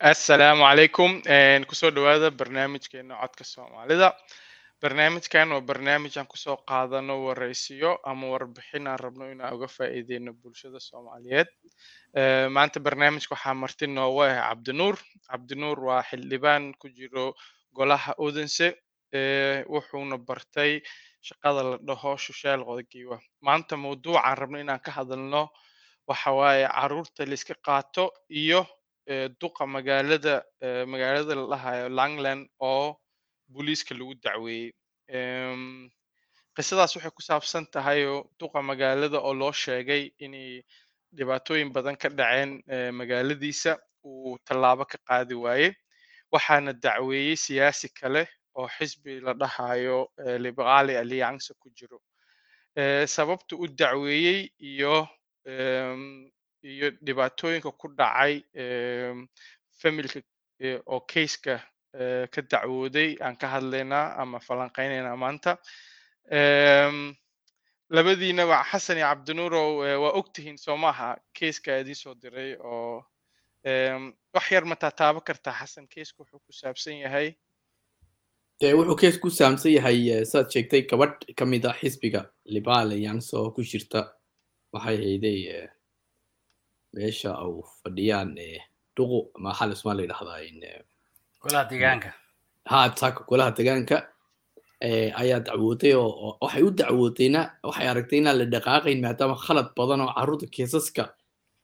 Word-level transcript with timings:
assalaamu 0.00 0.62
calaykum 0.64 1.12
ku 1.68 1.74
soo 1.74 1.90
dhawaada 1.90 2.30
barnaamijkeena 2.30 3.14
codka 3.20 3.44
soomaalida. 3.44 4.12
Barnaamijkan 4.80 5.48
waa 5.52 5.60
barnaamij 5.60 6.16
aan 6.18 6.26
ku 6.26 6.36
soo 6.36 6.56
qaadano 6.68 7.14
wareysiyo 7.26 7.98
ama 8.04 8.26
warbixin 8.32 8.86
aan 8.86 8.98
rabno 8.98 9.28
inaan 9.30 9.54
uga 9.54 9.66
faa'iideyno 9.68 10.32
bulshada 10.32 10.80
soomaaliyeed. 10.80 11.48
Maanta 12.50 12.80
barnaamijka 12.80 13.34
waxaa 13.34 13.54
marti 13.54 13.86
noogu 13.86 14.22
ah 14.24 14.48
cabdinuur 14.48 14.96
cabdinuur 15.28 15.78
waa 15.84 16.02
xildhibaan 16.02 16.72
ku 16.80 16.88
jiro 16.88 17.34
golaha 17.76 18.14
odense 18.18 18.72
wuxuuna 19.68 20.16
bartay 20.18 20.80
shaqada 21.20 21.62
la 21.62 21.76
dhaho 21.86 22.16
shushaal 22.16 22.64
qodogiiwa 22.64 23.20
maanta 23.44 23.76
mawduucaan 23.76 24.36
rabno 24.38 24.58
inaan 24.58 24.80
ka 24.80 24.90
hadalno 24.96 25.48
waxa 26.08 26.30
waaye 26.32 26.66
carruurta 26.68 27.26
la 27.26 27.34
iska 27.34 27.54
qaato 27.66 28.12
iyo 28.30 28.64
duqa 29.40 29.66
magaalada 29.66 30.34
magaalada 30.86 31.34
la 31.34 31.46
dhahayo 31.52 31.88
langland 31.88 32.46
oo 32.60 32.96
booliiska 33.52 33.94
lagu 33.98 34.14
dacweeyey. 34.24 34.70
Qisadaas 36.56 36.92
waxay 36.96 37.10
ku 37.16 37.22
saabsan 37.22 37.64
tahay 37.74 38.00
duqa 38.38 38.62
magaalada 38.62 39.18
oo 39.18 39.34
loo 39.34 39.52
sheegay 39.52 40.02
inay 40.24 40.62
dhibaatooyin 41.16 41.72
badan 41.74 41.96
ka 42.02 42.08
dhaceen 42.08 42.62
magaaladiisa 43.00 43.72
uu 44.06 44.38
tallaabo 44.46 44.84
ka 44.90 44.98
qaadi 45.08 45.34
waaye. 45.34 45.68
Waxaana 46.32 46.72
dacweeyey 46.72 47.36
siyaasi 47.36 47.88
kale 47.98 48.22
oo 48.54 48.68
xisbi 48.76 49.20
la 49.26 49.32
dhahayo 49.34 49.98
liberali 50.44 50.94
alliance 50.96 51.50
ku 51.60 51.68
jiro. 51.76 51.98
Sababta 53.06 53.56
u 53.58 53.66
dacweeyey 53.66 54.50
iyo 54.70 55.08
iyo 56.62 56.90
dhibaatooyinka 57.06 57.70
ku 57.80 57.88
dhacay 57.98 58.42
familka 59.80 60.20
eh, 60.60 60.80
oo 60.86 61.00
keiska 61.00 61.60
eh, 61.94 62.28
ka 62.28 62.42
dacwooday 62.42 63.16
aan 63.20 63.36
ka 63.36 63.48
hadlaynaa 63.54 64.14
ama 64.22 64.40
falanqeynaynaa 64.40 65.16
maanta. 65.16 65.56
Labadiinaba 67.90 68.62
xasan 68.70 69.00
iyo 69.00 69.06
cabdinuurow 69.10 69.70
eh, 69.86 69.96
waa 70.02 70.12
ogtihiin 70.20 70.58
soo 70.58 70.76
maaha 70.76 71.16
keiska 71.38 71.80
idiin 71.82 71.96
soo 72.02 72.14
diray 72.14 72.54
oo 72.60 73.04
wax 74.34 74.50
yar 74.52 74.64
ma 74.64 74.76
taataaba 74.76 75.20
kartaa 75.20 75.56
xasan 75.60 75.88
keisku 75.88 76.22
wuxuu 76.22 76.40
ku 76.46 76.52
saabsan 76.52 77.00
yahay. 77.04 77.34
Wuxuu 78.60 78.96
kees 79.00 79.18
ku 79.18 79.30
saamsan 79.30 79.72
yahay 79.72 80.24
saad 80.28 80.52
sheegtay 80.52 80.82
gabadh 80.90 81.24
ka 81.36 81.44
mid 81.48 81.64
ah 81.66 81.76
xisbiga 81.80 82.22
liberal 82.44 82.92
alliance 82.92 83.32
oo 83.36 83.50
ku 83.56 83.62
jirta. 83.64 84.00
Waxay 84.72 84.96
hayday 85.02 85.38
meesha 86.94 87.30
uu 87.48 87.62
fadhiyaan 87.82 88.34
duqu 88.96 89.18
ama 89.36 89.50
xal 89.58 89.72
ismaan 89.72 89.96
la 89.96 90.02
yidhahdaa 90.04 90.40
in 90.48 90.60
golaha 91.42 91.64
deegaanka 91.70 92.10
ha 92.70 92.78
taaka 93.00 93.20
golaha 93.28 93.50
deegaanka 93.56 93.96
eh, 94.86 95.10
ayaa 95.20 95.40
dacwootay 95.46 95.94
oo 95.94 96.36
waxay 96.42 96.62
u 96.68 96.70
dacwootayna 96.80 97.40
waxay 97.68 97.86
aragtay 97.92 98.18
inaan 98.18 98.38
la 98.40 98.44
dhaqaaqayn 98.54 98.98
maadaama 99.04 99.36
khalad 99.44 99.68
badan 99.78 100.00
oo 100.04 100.12
carruurta 100.16 100.46
keesaska 100.56 101.04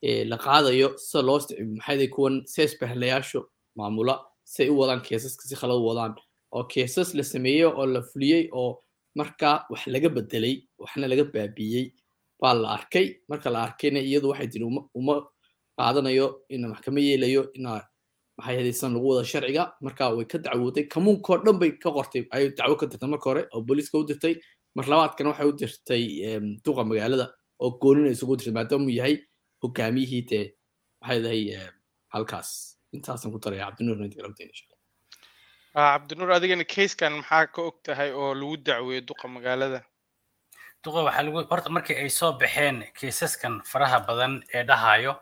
eh, 0.07 0.23
la 0.31 0.37
qaadayo 0.45 0.89
sida 1.07 1.23
loo 1.29 1.39
istic- 1.41 1.61
maxay 1.79 2.09
kuwan 2.15 2.35
seesbahlayaashu 2.55 3.41
maamula 3.79 4.15
si 4.53 4.63
ay 4.63 4.71
u 4.75 4.79
wadaan 4.81 5.01
keesaska 5.09 5.43
si 5.49 5.55
khalad 5.61 5.77
u 5.83 5.87
wadaan 5.91 6.13
oo 6.57 6.65
keesas 6.73 7.09
la 7.19 7.23
sameeyey 7.33 7.65
oo 7.65 7.87
la 7.95 8.01
fuliyey 8.11 8.45
oo 8.61 8.71
markaa 9.19 9.57
wax 9.71 9.83
laga 9.95 10.09
bedelay 10.17 10.55
waxna 10.83 11.07
laga 11.13 11.25
baabiiyey 11.35 11.87
baa 12.41 12.55
la 12.55 12.69
arkay. 12.77 13.07
Marka 13.29 13.51
la 13.51 13.63
arkayna 13.67 14.01
iyadu 14.01 14.29
waxay 14.33 14.49
tiri 14.53 14.65
uma 14.95 15.15
qaadanayo 15.79 16.27
ina 16.49 16.69
maxkama 16.69 17.01
yeelayo 17.01 17.43
ina 17.55 17.83
maxay 18.39 18.73
lagu 18.95 19.07
wada 19.09 19.25
sharciga. 19.25 19.73
Marka 19.81 20.15
way 20.17 20.25
ka 20.25 20.39
dacwootay. 20.39 20.85
Kamuunkoo 20.89 21.39
dhan 21.45 21.59
bay 21.59 21.71
ka 21.83 21.91
qortay. 21.91 22.27
Ayay 22.33 22.51
dacwo 22.57 22.77
ka 22.77 22.87
dirtay 22.87 23.09
marka 23.09 23.25
hore 23.31 23.43
oo 23.55 23.61
booliiska 23.63 23.99
u 23.99 24.05
dirtay. 24.05 24.35
Mar 24.75 24.85
labaadkana 24.87 25.31
waxay 25.33 25.47
u 25.49 25.53
dirtay 25.53 26.03
duqa 26.65 26.85
magaalada 26.85 27.27
oo 27.61 27.71
goonina 27.81 28.11
isugu 28.11 28.37
dirtay 28.37 28.53
maadaama 28.53 28.85
uu 28.85 28.91
yahay 29.01 29.17
hogaamiyihii 29.63 30.23
dee 30.31 30.45
maxay 31.01 31.21
dahay 31.23 31.43
halkaas. 32.15 32.77
Intaasan 32.93 33.33
ku 33.33 33.39
daraya 33.39 33.67
cabdinuur 33.71 34.01
inta 34.05 34.17
kala 34.17 34.29
wadayn 34.33 34.49
insha 34.53 34.65
Ah, 35.75 35.99
cabdinuur 35.99 36.31
adigana 36.33 36.65
keiskan 36.65 37.13
maxaa 37.21 37.47
ka 37.53 37.63
og 37.69 37.77
tahay 37.85 38.11
oo 38.13 38.33
lagu 38.35 38.57
dacweeyey 38.57 39.01
duqa 39.09 39.29
magaalada 39.29 39.81
duqa 40.85 41.01
waxaa 41.07 41.23
lagu 41.27 41.39
horta 41.51 41.71
markii 41.77 41.97
ay 42.03 42.11
soo 42.11 42.33
baxeen 42.41 42.77
kiisaskan 42.99 43.55
faraha 43.71 43.99
badan 44.09 44.33
ee 44.55 44.63
dhahayo 44.69 45.13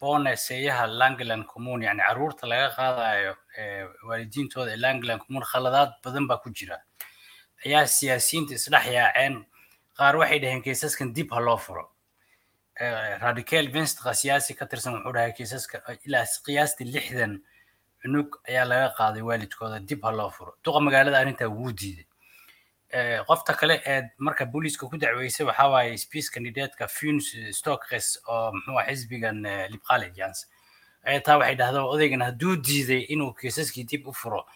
boneseyaha 0.00 0.84
langland 1.00 1.44
commune 1.52 1.84
yani 1.88 2.02
carruurta 2.06 2.44
laga 2.52 2.68
qaadayo 2.78 3.32
waalidiintooda 4.08 4.70
ee 4.74 4.80
langland 4.86 5.20
commune 5.24 5.46
khaladaad 5.52 5.90
badan 6.04 6.24
baa 6.28 6.38
ku 6.42 6.50
jira. 6.58 6.76
Ayaa 7.66 7.86
siyaasiyiinta 7.86 8.54
isdhex 8.58 8.86
yaaceen. 8.98 9.34
Qaar 9.98 10.14
waxay 10.20 10.38
dhaheen 10.42 10.62
kiisaskan 10.66 11.08
dib 11.16 11.28
ha 11.34 11.40
loo 11.40 11.56
furo. 11.56 11.84
Radical 13.24 13.66
venstqa 13.74 14.14
siyaasi 14.22 14.54
ka 14.58 14.66
tirsan 14.66 14.92
wuxuu 14.96 15.12
dhahay 15.16 15.32
kiisaska 15.38 15.76
ilaa 16.06 16.26
qiyaastii 16.46 16.84
lixdan 16.94 17.32
cunug 18.02 18.28
ayaa 18.48 18.64
laga 18.72 18.88
qaaday 18.98 19.22
waalidkooda 19.28 19.78
dib 19.88 20.00
ha 20.04 20.10
loo 20.18 20.30
furo. 20.36 20.52
Duqa 20.64 20.80
magaalada 20.86 21.18
arrintaa 21.22 21.48
wuu 21.58 21.72
diiday 21.80 22.04
qofta 23.28 23.54
kale 23.54 23.80
ee 23.86 24.02
marka 24.18 24.46
booliiska 24.46 24.86
ku 24.88 24.96
dacweysay 24.96 25.46
waxaa 25.46 25.68
waaye 25.68 25.96
space 25.98 26.30
candidateska 26.34 26.88
funs 26.88 27.34
stokes 27.58 28.20
oo 28.28 28.52
muxuu 28.52 28.80
xisbigan 28.88 29.42
liberal 29.72 30.02
alliance 30.02 30.46
taa 31.24 31.38
waxay 31.38 31.54
dhahdaa 31.60 31.84
odaygan 31.94 32.22
hadduu 32.22 32.56
diiday 32.56 33.02
inuu 33.14 33.32
kiisaskii 33.40 33.84
dib 33.84 34.06
u 34.08 34.12
furo 34.12 34.46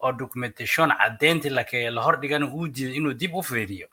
oo 0.00 0.12
documentation 0.12 0.90
caddeyntii 0.98 1.50
la 1.50 1.64
la 1.90 2.02
hordhigana 2.02 2.46
uu 2.46 2.68
diiday 2.68 2.96
inuu 2.96 3.12
dib 3.14 3.34
u 3.34 3.42
fiiriyo. 3.42 3.88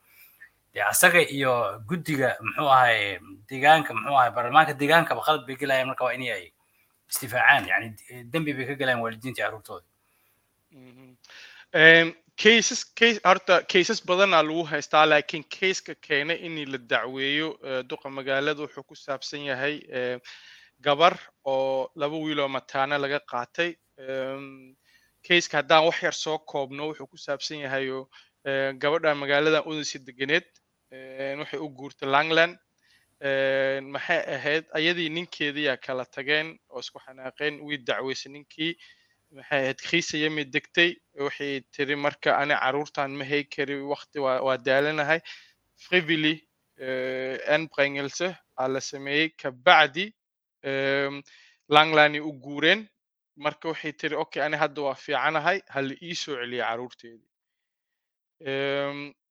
Dee 0.73 0.83
asaga 0.83 1.19
iyo 1.21 1.81
guddiga 1.87 2.37
muxuu 2.41 2.69
ahay 2.69 3.19
deegaanka 3.49 3.93
muxuu 3.93 4.17
ahay 4.19 4.31
baarlamaanka 4.31 4.73
deegaankaba 4.73 5.21
qalad 5.25 5.45
bay 5.47 5.55
gelayaan 5.55 5.87
marka 5.87 6.03
waa 6.05 6.13
inay 6.13 6.31
ay 6.31 6.45
istifaacaan 7.09 7.67
yani 7.67 7.87
dembi 8.31 8.53
bay 8.53 8.65
ka 8.69 8.73
galayaan 8.75 9.01
waalidiinta 9.03 9.39
iyo 9.41 9.45
carruurtooda 9.47 9.85
Mhm. 10.71 11.15
Em, 11.73 12.13
cases 12.43 12.81
case 12.99 13.19
horta 13.27 13.55
cases 13.73 13.99
badanaa 14.09 14.43
lagu 14.47 14.63
haystaa 14.71 15.05
laakiin 15.11 15.43
caseka 15.55 15.93
keenay 16.05 16.37
in 16.47 16.55
la 16.73 16.77
dacweeyo 16.91 17.47
eh, 17.69 17.81
duqa 17.89 18.09
magaalada 18.17 18.61
wuxuu 18.65 18.83
ku 18.89 18.95
saabsan 18.95 19.41
yahay 19.49 19.75
eh, 19.99 20.17
gabar 20.85 21.13
oo 21.45 21.89
laba 22.01 22.17
wiil 22.25 22.39
oo 22.39 22.47
mataane 22.57 22.95
laga 23.03 23.19
qaatay 23.31 23.71
Em, 23.97 24.75
caseka 25.27 25.57
haddaan 25.59 25.85
wax 25.87 25.97
yar 26.05 26.13
soo 26.23 26.37
koobno 26.51 26.83
wuxuu 26.89 27.07
ku 27.11 27.17
saabsan 27.17 27.59
yahay 27.65 27.85
eh, 28.49 28.71
gabadha 28.81 29.15
magaalada 29.23 29.59
udisi 29.69 29.97
deganeed 30.07 30.45
waxay 31.39 31.59
u 31.65 31.69
guurtay 31.77 32.09
langland 32.15 32.53
maxay 33.93 34.21
ahayd 34.35 34.65
ayadii 34.77 35.09
ninkeediyaa 35.15 35.77
kala 35.85 36.05
tageen 36.05 36.47
oo 36.69 36.79
isku 36.85 36.99
xanaaqeen 37.05 37.55
wii 37.67 37.77
dacweysay 37.87 38.31
ninkii 38.35 38.77
maxay 39.35 39.59
ahayd 39.63 39.79
khiisa 39.87 40.17
yami 40.23 40.43
degtay. 40.45 40.91
Waxay 41.25 41.61
tiri 41.73 41.95
marka 41.95 42.37
ani 42.41 42.53
caruurtan 42.63 43.11
ma 43.19 43.23
hay 43.25 43.43
kari 43.43 43.75
waqti 43.93 44.19
waa 44.19 44.57
daalanahay. 44.57 45.19
Frivilly 45.75 46.35
anbrengelse 47.55 48.27
aa 48.57 48.67
la 48.67 48.79
sameeyey 48.81 49.29
kabacdi 49.41 50.05
em, 50.63 51.21
langlani 51.69 52.19
u 52.19 52.31
guureen. 52.43 52.87
Marka 53.37 53.69
waxay 53.71 53.93
tiri 53.93 54.15
okay 54.15 54.41
ani 54.41 54.57
hadda 54.57 54.81
waa 54.81 54.95
fiicanahay. 54.95 55.61
Hala 55.73 55.93
ii 56.01 56.15
soo 56.15 56.35
celiya 56.41 56.65
caruurteedii 56.69 57.27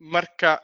marka 0.00 0.60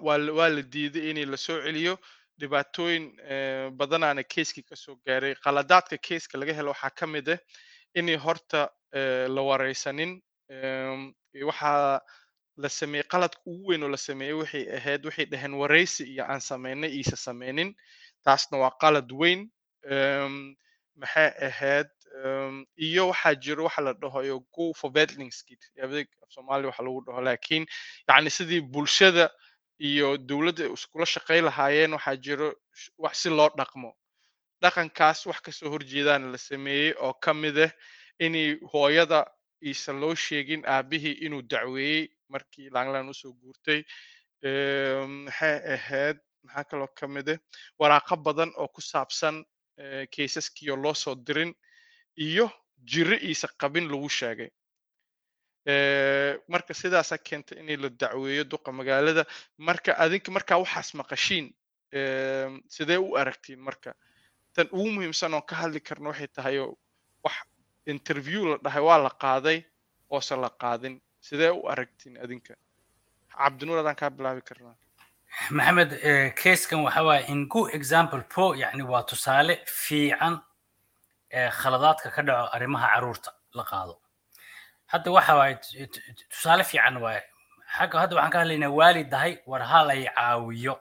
waa 0.00 0.48
la 0.48 0.62
diiday 0.62 1.10
in 1.10 1.30
la 1.30 1.36
soo 1.36 1.60
celiyo. 1.62 1.98
Dhibaatooyin 2.38 3.04
eh, 3.26 3.70
badanaana 3.74 4.22
keiskii 4.22 4.62
ka 4.62 4.76
soo 4.76 4.94
gaaray. 5.06 5.34
Qaladaadka 5.34 5.98
keiska 5.98 6.38
laga 6.38 6.52
helo 6.54 6.70
waxaa 6.70 6.90
ka 6.94 7.06
mid 7.06 7.28
ah 7.28 7.38
inay 7.94 8.16
horta 8.16 8.70
eh, 8.92 9.26
la 9.28 9.42
iyo 11.34 11.46
waxaa 11.50 12.00
la 12.56 12.68
sameeyey 12.68 13.06
qaladka 13.12 13.40
ugu 13.46 13.68
weyn 13.70 13.82
oo 13.82 13.88
la 13.88 13.96
sameeyey 13.96 14.34
waxay 14.34 14.64
ahayd 14.76 15.04
waxay 15.06 15.26
dhaheen 15.26 15.54
wareysi 15.54 16.04
iyo 16.12 16.24
aan 16.24 16.40
sameynay 16.40 16.90
iisa 16.90 17.16
sameynin. 17.16 17.74
Taasna 18.24 18.58
waa 18.58 18.72
qalad 18.82 19.08
weyn 19.12 19.50
maxay 21.00 21.30
ahayd 21.48 21.88
iyo 22.76 23.08
waxaa 23.10 23.34
jiro 23.34 23.64
waxa 23.64 23.82
la 23.82 23.92
dhahayo 23.92 24.40
go 24.54 24.72
for 24.74 24.90
vedlingskid 24.96 25.60
adeeg 25.84 26.08
af 26.22 26.28
soomaali 26.34 26.66
waxa 26.66 26.82
lagu 26.82 27.00
dhaho 27.06 27.20
laakiin 27.28 27.64
yacni 28.08 28.30
sidii 28.30 28.60
bulshada 28.60 29.30
iyo 29.78 30.16
dowladda 30.28 30.64
iskula 30.74 31.06
shaqey 31.06 31.40
lahaayeen 31.48 31.92
waxaa 31.96 32.16
jiro 32.16 32.48
wax 32.98 33.14
si 33.22 33.28
loo 33.30 33.50
dhaqmo 33.58 33.90
dhaqankaas 34.62 35.26
wax 35.30 35.40
ka 35.46 35.52
soo 35.52 35.70
horjeedaana 35.74 36.26
la 36.34 36.38
sameeyey 36.38 36.92
oo 37.06 37.12
ka 37.24 37.34
mid 37.34 37.58
ah 37.66 37.72
inay 38.26 38.48
hooyada 38.72 39.20
iisan 39.68 40.00
loo 40.02 40.14
sheegin 40.14 40.62
aabihii 40.74 41.16
inuu 41.26 41.42
dacweeyey 41.52 42.08
markii 42.32 42.70
langland 42.76 43.10
u 43.10 43.14
soo 43.14 43.32
guurtay 43.40 43.80
maxay 45.24 45.56
ahayd 45.74 46.16
maxaa 46.44 46.64
kaloo 46.70 46.90
ka 46.98 47.06
mid 47.14 47.28
ah 47.34 47.38
waraaqo 47.80 48.16
badan 48.26 48.50
oo 48.60 48.68
ku 48.74 48.80
saabsan 48.80 49.36
kaysaskiioo 50.14 50.76
loo 50.84 50.94
soo 50.94 51.14
dirin 51.26 51.52
iyo 52.26 52.46
jiro 52.90 53.16
iisa 53.28 53.48
qabin 53.60 53.86
lagu 53.92 54.08
sheegay. 54.18 54.50
Marka 56.52 56.72
sidaasaa 56.74 57.18
keentay 57.18 57.58
inay 57.60 57.76
la 57.76 57.88
dacweeyo 58.00 58.44
duqa 58.52 58.72
magaalada 58.72 59.24
marka 59.58 59.90
adinka 60.04 60.30
markaa 60.36 60.58
waxaas 60.62 60.94
maqashiin 61.00 61.46
sidee 62.74 62.96
u 63.06 63.16
aragtiin 63.20 63.60
marka 63.68 63.94
tan 64.54 64.66
ugu 64.72 64.90
muhiimsan 64.96 65.34
oon 65.34 65.42
ka 65.50 65.54
hadli 65.56 65.80
karno 65.80 66.08
waxay 66.10 66.28
tahay 66.36 66.56
wax 67.24 67.36
interview 67.86 68.42
la 68.50 68.56
dhahay 68.64 68.82
waa 68.88 68.98
la 69.06 69.10
qaaday 69.22 69.58
oose 70.10 70.34
la 70.44 70.50
qaadin 70.62 71.00
sidee 71.20 71.50
u 71.50 71.68
aragtiin 71.72 72.16
adinka? 72.24 72.54
Cabdinuur 73.38 73.78
adaan 73.78 73.96
kaa 74.00 74.10
bilaabi 74.10 74.42
karnaa 74.48 74.76
maxamed 75.50 75.90
casekan 76.40 76.80
waxa 76.86 77.02
waaye 77.08 77.24
in 77.32 77.46
good 77.48 77.70
example 77.78 78.22
po 78.34 78.54
yani 78.54 78.82
waa 78.82 79.02
tusaale 79.02 79.54
fiican 79.66 80.34
khaladaadka 81.60 82.10
ka 82.14 82.22
dhaco 82.22 82.48
arrimaha 82.56 82.86
carruurta 82.94 83.30
la 83.54 83.64
qaado. 83.70 83.94
Hadda 84.92 85.10
waxa 85.16 85.34
waaye 85.36 85.54
tusaale 86.32 86.64
fiican 86.64 86.96
waaye 87.04 87.22
xagga 87.76 87.96
hadda 88.02 88.14
waxaan 88.16 88.32
ka 88.32 88.38
hadlaynaa 88.42 88.70
waalid 88.78 89.08
dahay 89.10 89.32
war 89.46 89.62
ha 89.62 89.82
lay 89.88 90.02
caawiyo. 90.16 90.74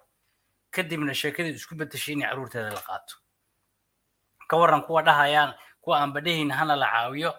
Kadibna 0.71 1.13
sheekadii 1.13 1.53
isku 1.59 1.75
bedeshay 1.75 2.13
inay 2.15 2.29
caruurteeda 2.31 2.71
la 2.77 2.81
qaato 2.89 3.13
ka 4.47 4.55
waran 4.57 4.81
kuwa 4.87 5.01
dhahayaan 5.03 5.53
kuwa 5.81 5.99
aan 6.01 6.11
badhahayn 6.13 6.51
hana 6.51 6.75
la 6.75 6.87
caawiyo 6.93 7.31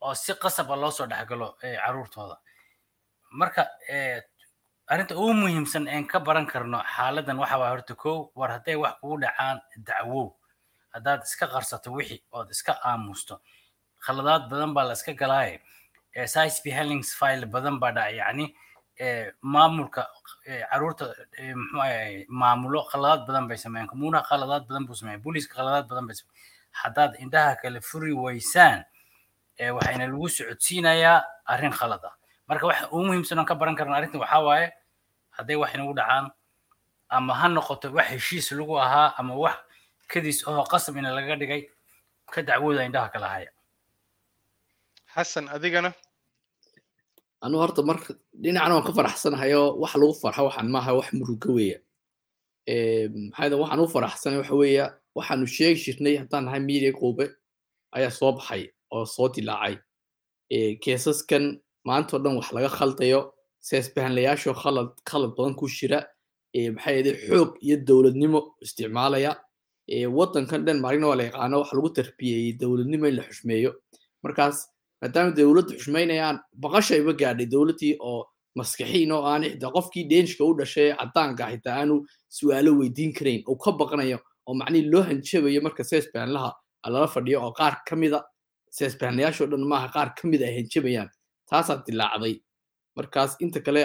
oo 0.00 0.14
si 0.14 0.34
qasaba 0.34 0.76
loo 0.76 0.90
soo 0.90 1.06
dhexgalo 1.06 1.56
caruurtooda. 1.60 2.36
Marka 3.30 3.68
arrinta 4.90 5.14
ugu 5.16 5.32
muhiimsan 5.34 5.88
een 5.88 6.06
ka 6.06 6.18
baran 6.20 6.46
karno 6.46 6.82
xaaladan 6.96 7.38
waxa 7.38 7.58
waa 7.58 7.70
horta 7.70 7.94
kow 7.94 8.30
war 8.34 8.50
hadday 8.50 8.74
wax 8.76 8.94
kugu 9.00 9.20
dhacaan 9.22 9.60
dacwow. 9.86 10.34
Haddaad 10.94 11.22
iska 11.24 11.46
qarsato 11.46 11.92
wixii 11.92 12.22
ood 12.32 12.50
iska 12.50 12.76
aamusto 12.84 13.40
khaladaad 14.04 14.50
badan 14.50 14.74
baa 14.74 14.84
la 14.84 14.92
iska 14.92 15.12
galaaye 15.14 15.62
sicb 16.26 16.66
hellings 16.74 17.14
file 17.16 17.46
badan 17.46 17.78
baa 17.80 17.92
dhaca 17.92 18.10
yacni 18.12 18.54
maamulka 19.42 20.06
carruurta 20.70 21.06
maamulo 22.28 22.82
khaladaad 22.90 23.26
badan 23.26 23.48
bay 23.48 23.56
sameeyaan 23.56 23.88
kommunaha 23.88 24.24
khaladaad 24.30 24.64
badan 24.68 24.86
buu 24.86 24.94
sameeya 24.94 25.18
booliiska 25.18 25.54
khaladaad 25.58 25.86
badan 25.90 26.06
bay 26.06 26.14
sameeyan 26.16 26.40
haddaad 26.82 27.12
indhaha 27.22 27.56
kale 27.62 27.80
furi 27.80 28.12
waysaan 28.12 28.84
waxayna 29.58 30.06
lagu 30.06 30.28
socodsiinayaa 30.28 31.22
arrin 31.46 31.72
khalad 31.72 32.04
ah. 32.04 32.14
Marka 32.48 32.66
waxa 32.66 32.88
ugu 32.90 33.04
muhiimsan 33.06 33.38
oon 33.38 33.46
ka 33.46 33.54
baran 33.54 33.76
karna 33.76 33.96
arrintan 33.96 34.20
waxaa 34.20 34.42
waaye 34.42 34.72
hadday 35.36 35.56
wax 35.56 35.74
inagu 35.74 35.94
dhacaan 35.94 36.30
ama 37.08 37.34
ha 37.34 37.48
noqoto 37.48 37.92
wax 37.92 38.06
heshiis 38.10 38.52
lagu 38.52 38.74
ahaa 38.80 39.14
ama 39.18 39.34
wax 39.34 39.56
kadis 40.08 40.46
oo 40.48 40.64
qasab 40.64 40.96
ina 40.96 41.10
laga 41.10 41.36
dhigay 41.36 41.68
ka 42.32 42.42
dacwooda 42.42 42.84
indhaha 42.84 43.08
kala 43.12 43.28
haya. 43.28 43.50
Xasan 45.14 45.48
adigana 45.48 45.92
anu 47.44 47.56
horta 47.62 47.82
marka 47.82 48.10
dhinacna 48.42 48.74
waan 48.74 48.86
ka 48.88 48.92
faraxsanahay 48.98 49.52
oo 49.60 49.68
wax 49.82 49.92
lagu 50.00 50.14
farxo 50.22 50.42
waxaan 50.48 50.68
maaha 50.74 50.90
wax 50.98 51.08
murugo 51.18 51.50
weya 51.58 51.78
maxaa 53.30 53.56
waxaan 53.62 53.80
u 53.84 53.86
faraxsanay 53.94 54.38
waxa 54.42 54.54
weeya 54.60 54.84
waxaanu 55.16 55.46
sheegi 55.56 55.80
jirnay 55.84 56.14
haddaan 56.22 56.44
nahay 56.46 56.60
media 56.70 56.92
quube 57.00 57.24
ayaa 57.96 58.10
soo 58.18 58.32
baxay 58.38 58.62
oo 58.94 59.04
soo 59.14 59.28
dilaacay. 59.34 59.76
Keesaskan 60.82 61.44
maanta 61.88 62.16
oo 62.16 62.22
dhan 62.22 62.36
wax 62.38 62.48
laga 62.56 62.68
khaldayo 62.78 63.20
seesbahanlayaashoo 63.68 64.54
khalad 64.62 64.88
khalad 65.08 65.30
badan 65.36 65.54
ku 65.54 65.66
jira. 65.68 65.98
Maxaa 66.74 66.92
yeelay 66.96 67.16
xoog 67.28 67.50
iyo 67.66 67.76
dowladnimo 67.88 68.40
isticmaalaya. 68.64 69.32
Waddankan 70.16 70.64
dhan 70.66 70.78
marigna 70.84 71.06
waa 71.10 71.16
la 71.20 71.24
yaqaano 71.28 71.56
waxa 71.62 71.74
lagu 71.76 71.90
tarbiyeeyey 71.98 72.52
dowladnimo 72.60 73.06
in 73.08 73.16
la 73.16 73.22
xushmeeyo. 73.28 73.70
Markaas 74.24 74.56
maadaama 75.02 75.30
dowladda 75.36 75.74
xushmaynayaan 75.78 76.36
baqasha 76.64 76.96
iba 77.02 77.12
gaadhay 77.20 77.46
dowladdii 77.54 77.96
oo 78.00 78.20
maskaxiin 78.58 79.12
oo 79.12 79.22
aan 79.32 79.42
xitaa 79.44 79.70
qofkii 79.76 80.04
deenishka 80.10 80.44
u 80.44 80.54
dhashay 80.58 80.88
caddaanka 81.00 81.44
xitaa 81.52 81.76
aanu 81.80 81.94
su'aalo 82.38 82.70
weydiin 82.80 83.12
karayn 83.18 83.42
oo 83.50 83.56
ka 83.64 83.72
baqanayo 83.80 84.18
oo 84.46 84.54
macnihii 84.60 84.90
loo 84.92 85.02
hanjabayo 85.08 85.60
marka 85.66 85.84
seesbahanlaha 85.90 86.50
lala 86.92 87.08
fadhiyo 87.14 87.38
oo 87.46 87.52
qaar 87.60 87.74
ka 87.88 87.96
mida 87.96 88.18
seesbahanlayaashoo 88.78 89.46
dhan 89.52 89.64
maaha 89.72 89.88
qaar 89.94 90.08
ka 90.18 90.28
mid 90.28 90.42
ay 90.42 90.54
hanjabayaan. 90.58 91.10
Taasaa 91.50 91.82
dilaacday 91.86 92.34
markaas 92.96 93.36
inta 93.44 93.60
kale 93.60 93.80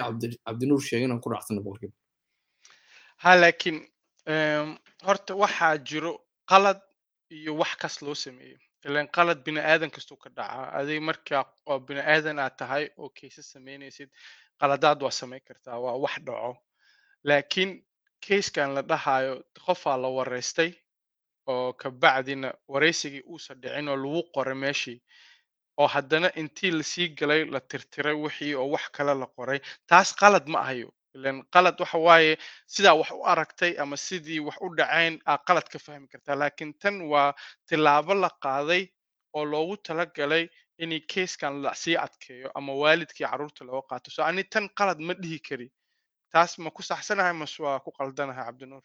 cabdinuur 0.46 0.82
sheegin 0.88 1.12
aan 1.12 1.22
ku 1.24 1.30
raacsana 1.30 1.62
boqolkiiba 1.66 1.94
ha 3.24 3.32
laakiin 3.42 3.78
horta 5.08 5.36
waxaa 5.44 5.78
jiro 5.90 6.12
qalad 6.52 6.80
iyo 7.32 7.56
wax 7.62 7.76
kas 7.82 7.96
loo 8.02 8.16
sameeyo 8.16 8.58
ilan 8.86 9.08
qalad 9.16 9.40
bini 9.46 9.60
aadan 9.60 9.92
kastuu 9.92 10.18
ka 10.18 10.30
dhacaa 10.30 10.72
adig 10.80 11.02
markaa 11.02 11.44
bini 11.88 12.02
aadan 12.02 12.40
aad 12.40 12.56
tahay 12.58 12.90
oo 12.98 13.10
kaysa 13.10 13.42
samaynaysid 13.44 14.10
qaladaad 14.60 15.02
waa 15.04 15.12
samayn 15.12 15.42
kartaa 15.48 15.80
waa 15.80 15.96
wax 16.04 16.16
dhaco 16.28 16.52
laakiin 17.24 17.72
kayskan 18.28 18.74
la 18.76 18.82
dhahayo 18.82 19.34
qofaa 19.66 19.98
la 20.04 20.08
wareystay 20.18 20.72
oo 21.48 21.74
kabacdina 21.74 22.50
waraysigii 22.74 23.24
uusan 23.32 23.62
dhicin 23.62 23.88
oo 23.90 23.96
lagu 24.04 24.22
qoray 24.36 24.56
meeshii 24.64 25.00
oo 25.78 25.88
haddana 25.88 26.30
intii 26.42 26.72
la 26.72 26.84
sii 26.84 27.08
galay 27.20 27.46
la 27.54 27.60
tirtiray 27.60 28.14
wixii 28.24 28.56
oo 28.56 28.68
wax 28.74 28.86
kale 28.96 29.14
la 29.22 29.28
qoray 29.36 29.60
taas 29.90 30.10
qalad 30.20 30.46
ma 30.54 30.60
ahayo 30.60 30.90
ilan 31.18 31.42
qalad 31.54 31.76
waxa 31.84 31.98
waaye 32.08 32.38
sidaa 32.74 32.94
wax 33.02 33.12
u 33.12 33.24
aragtay 33.34 33.74
ama 33.84 33.98
sidii 33.98 34.40
wax 34.48 34.58
u 34.66 34.70
dhacayn 34.78 35.20
aa 35.26 35.38
qalad 35.48 35.68
ka 35.74 35.80
fahmi 35.80 36.08
kartaa. 36.08 36.36
Laakiin 36.42 36.74
tan 36.82 37.02
waa 37.12 37.34
tilaabo 37.68 38.14
la 38.14 38.30
qaaday 38.46 38.84
oo 39.34 39.46
loogu 39.46 39.78
talagalay 39.78 40.46
inay 40.78 41.00
kayskan 41.14 41.62
la 41.64 41.74
sii 41.76 41.98
adkeeyo 42.06 42.52
ama 42.56 42.74
waalidkii 42.82 43.26
carruurta 43.28 43.66
looga 43.66 43.88
qaato. 43.90 44.12
So 44.12 44.24
ani 44.24 44.44
tan 44.44 44.70
qalad 44.78 45.00
ma 45.00 45.14
dhihi 45.14 45.40
kari. 45.50 45.68
Taas 46.32 46.58
ma 46.60 46.70
ku 46.72 46.82
saxsanahay 46.84 47.34
mase 47.34 47.60
waa 47.64 47.80
ku 47.80 47.92
qaldanahay 47.92 48.46
cabdinuur 48.46 48.84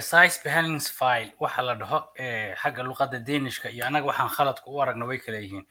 size 0.00 0.40
behanings 0.44 0.86
file 0.98 1.32
waxa 1.40 1.62
la 1.62 1.74
dhaho 1.74 1.98
xagga 2.62 2.82
luqadda 2.82 3.18
danishka 3.28 3.68
iyo 3.70 3.86
annaga 3.86 4.06
waxaan 4.06 4.28
khaladka 4.36 4.66
u 4.70 4.80
aragna 4.82 5.06
way 5.06 5.18
kala 5.18 5.38
yihiin. 5.38 5.64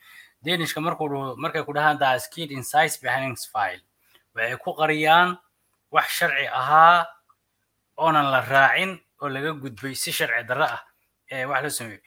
Danishka 0.46 0.82
markuu 0.82 1.36
markay 1.44 1.64
ku 1.64 1.74
dhahaan 1.74 1.98
das 2.00 2.28
kid 2.34 2.52
in 2.52 2.64
size 2.64 2.98
file 3.54 3.82
waxay 4.44 4.58
ku 4.66 4.72
qariyaan 4.80 5.38
wax 5.96 6.08
sharci 6.20 6.48
ahaa 6.60 7.06
oonan 7.98 8.28
la 8.34 8.42
raacin 8.42 8.92
oo 9.22 9.30
laga 9.36 9.52
gudbay 9.64 9.96
si 9.96 10.12
sharci 10.12 10.44
darro 10.50 10.68
ah 10.76 10.82
wax 11.50 11.62
loo 11.64 11.70
sameeyo 11.80 12.02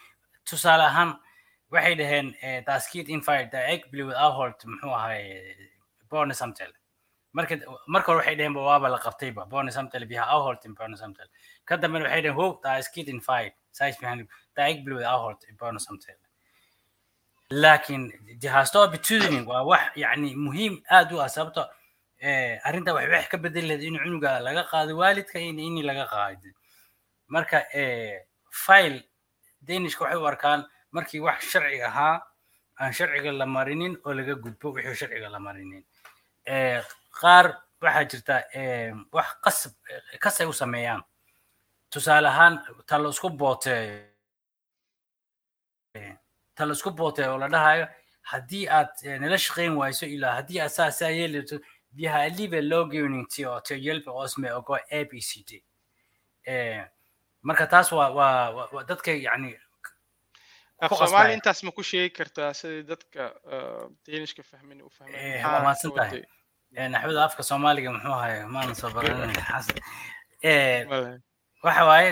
tusaale 0.48 0.84
ahaan 0.90 1.10
waxay 1.70 1.94
dhaheen 2.00 2.28
das 2.66 2.84
kid 2.92 3.08
in 3.08 3.20
file 3.26 3.48
the 3.54 3.60
egg 3.72 3.82
blew 3.90 4.06
without 4.10 4.34
hold 4.38 4.54
muxuu 4.70 4.94
ahay 5.00 5.22
bonesamtel 6.10 6.72
marka 7.36 7.54
marka 7.94 8.06
hore 8.12 8.18
waxay 8.20 8.36
dhaheen 8.38 8.56
waaba 8.56 8.88
la 8.94 8.98
qabtayba 9.06 9.42
bonesamtel 9.52 10.04
biha 10.10 10.24
awholt 10.34 10.64
in 10.68 10.74
bonesamtel 10.74 11.28
ka 11.68 11.76
dambena 11.76 12.04
waxay 12.06 12.22
dhaheen 12.22 12.36
wow 12.40 12.52
das 12.64 12.88
kid 12.94 13.08
in 13.08 13.20
file 13.20 13.52
size 13.78 13.96
behind 14.00 14.26
the 14.56 14.62
in 14.70 15.56
bonesamtel 15.62 16.16
laakiin 17.50 18.02
jihaastoo 18.42 18.82
opportunity 18.86 19.40
waa 19.50 19.62
wax 19.62 19.84
yani 19.96 20.36
muhiim 20.36 20.82
aad 20.96 21.12
u 21.14 21.22
ah 21.22 21.28
sababto 21.28 21.62
arrinta 22.20 22.92
waxay 22.94 23.10
wax 23.12 23.28
ka 23.28 23.36
bedeli 23.38 23.68
lahayd 23.68 23.82
in 23.82 23.98
cunuga 23.98 24.40
laga 24.40 24.64
qaado 24.70 24.96
waalidka 24.96 25.38
in 25.38 25.82
laga 25.82 26.06
qaado 26.12 26.48
marka 27.28 27.58
file 28.50 29.00
danishka 29.62 30.04
waxay 30.04 30.18
u 30.20 30.26
arkaan 30.26 30.60
markii 30.92 31.20
wax 31.20 31.40
sharci 31.52 31.82
ahaa 31.82 32.20
aan 32.80 32.92
sharciga 32.92 33.32
la 33.32 33.46
marinin 33.46 33.96
oo 34.04 34.12
laga 34.14 34.34
gudbo 34.34 34.72
wixii 34.72 34.94
sharciga 35.00 35.28
la 35.30 35.38
marinin. 35.38 35.84
Qaar 37.20 37.46
waxaa 37.82 38.04
jirta 38.10 38.36
wax 39.12 39.28
qasab 39.44 39.72
kasay 40.20 40.46
u 40.46 40.52
sameeyaan. 40.52 41.02
Tusaale 41.90 42.28
ahaan 42.28 42.54
ta 42.86 42.98
la 42.98 43.08
isku 43.08 43.30
booteeyo 43.30 44.06
ta 46.54 46.64
la 46.66 46.72
isku 46.72 46.90
booteeyo 46.90 47.32
oo 47.32 47.38
la 47.38 47.48
dhahayo 47.48 47.86
haddii 48.32 48.66
aad 48.68 48.92
nala 49.20 49.38
shaqayn 49.38 49.72
wayso 49.80 50.06
ilaa 50.06 50.34
haddii 50.38 50.60
aad 50.60 50.70
saa 50.70 50.90
saa 50.90 51.08
yeelito 51.10 51.56
vi 51.90 52.04
har 52.04 52.18
alligevel 52.18 52.64
lovgivning 52.64 53.30
til 53.30 53.42
at, 53.42 53.64
til 53.64 53.74
at 53.74 53.80
hjælpe 53.80 54.10
os 54.12 54.38
med 54.38 54.48
at 54.48 54.64
gå 54.64 54.78
ABCD. 54.90 55.52
Eh, 56.46 56.84
marka 57.42 57.66
taas 57.66 57.92
waa 57.92 58.10
waa 58.10 58.68
waa 58.72 58.82
dadka 58.82 59.12
yani 59.12 59.54
af 60.80 60.90
soomaali 60.90 61.32
intaas 61.32 61.62
ma 61.64 61.70
ku 61.70 61.82
sheegi 61.82 62.14
kartaa 62.14 62.52
sidii 62.52 62.82
dadka 62.82 63.32
deenishka 64.06 64.42
fahmin 64.42 64.82
u 64.82 64.90
waa 65.00 65.62
mahadsan 65.62 65.92
tahay 65.96 66.22
naxwada 66.88 67.24
afka 67.24 67.42
soomaaliga 67.42 67.92
muxuu 67.92 68.12
ahay 68.12 68.44
maan 68.54 68.74
soo 68.74 68.90
baranay 68.96 69.34
xasan 69.50 69.78
waxa 71.64 71.84
waaye 71.90 72.10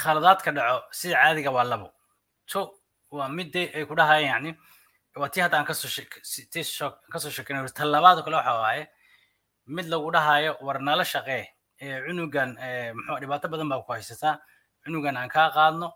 khaladaadka 0.00 0.50
dhaco 0.56 0.78
sida 0.98 1.14
caadiga 1.22 1.50
waa 1.56 1.64
labo. 1.64 1.88
So 2.46 2.58
waa 3.10 3.28
mid 3.28 3.56
ay 3.56 3.84
ku 3.88 3.94
dhahayaan 3.94 4.44
yani 4.44 4.50
waa 5.16 5.28
tii 5.28 5.40
hadda 5.44 5.58
aan 5.58 5.64
ka 5.66 5.74
soo 5.74 5.90
ka 7.12 7.18
soo 7.20 7.30
sheekanay 7.30 7.68
tallabaad 7.74 8.24
kale 8.24 8.36
waxa 8.36 8.54
waaye 8.60 8.84
mid 9.66 9.86
lagu 9.92 10.10
dhahayo 10.12 10.56
war 10.60 10.78
nala 10.80 11.04
shaqee 11.04 11.44
cunugan 12.06 12.56
muxuu 12.96 13.20
dhibaato 13.20 13.48
badan 13.48 13.68
baa 13.68 13.82
ku 13.84 13.92
haysataa 13.92 14.40
cunugan 14.84 15.16
aan 15.16 15.28
kaa 15.28 15.50
qaadno 15.56 15.92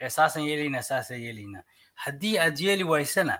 ee 0.00 0.08
saasaan 0.08 0.46
yeelaynaa 0.48 0.82
saasaan 0.82 1.20
yeelaynaa 1.22 1.62
haddii 1.94 2.38
aad 2.38 2.58
yeeli 2.60 2.84
waysana 2.84 3.36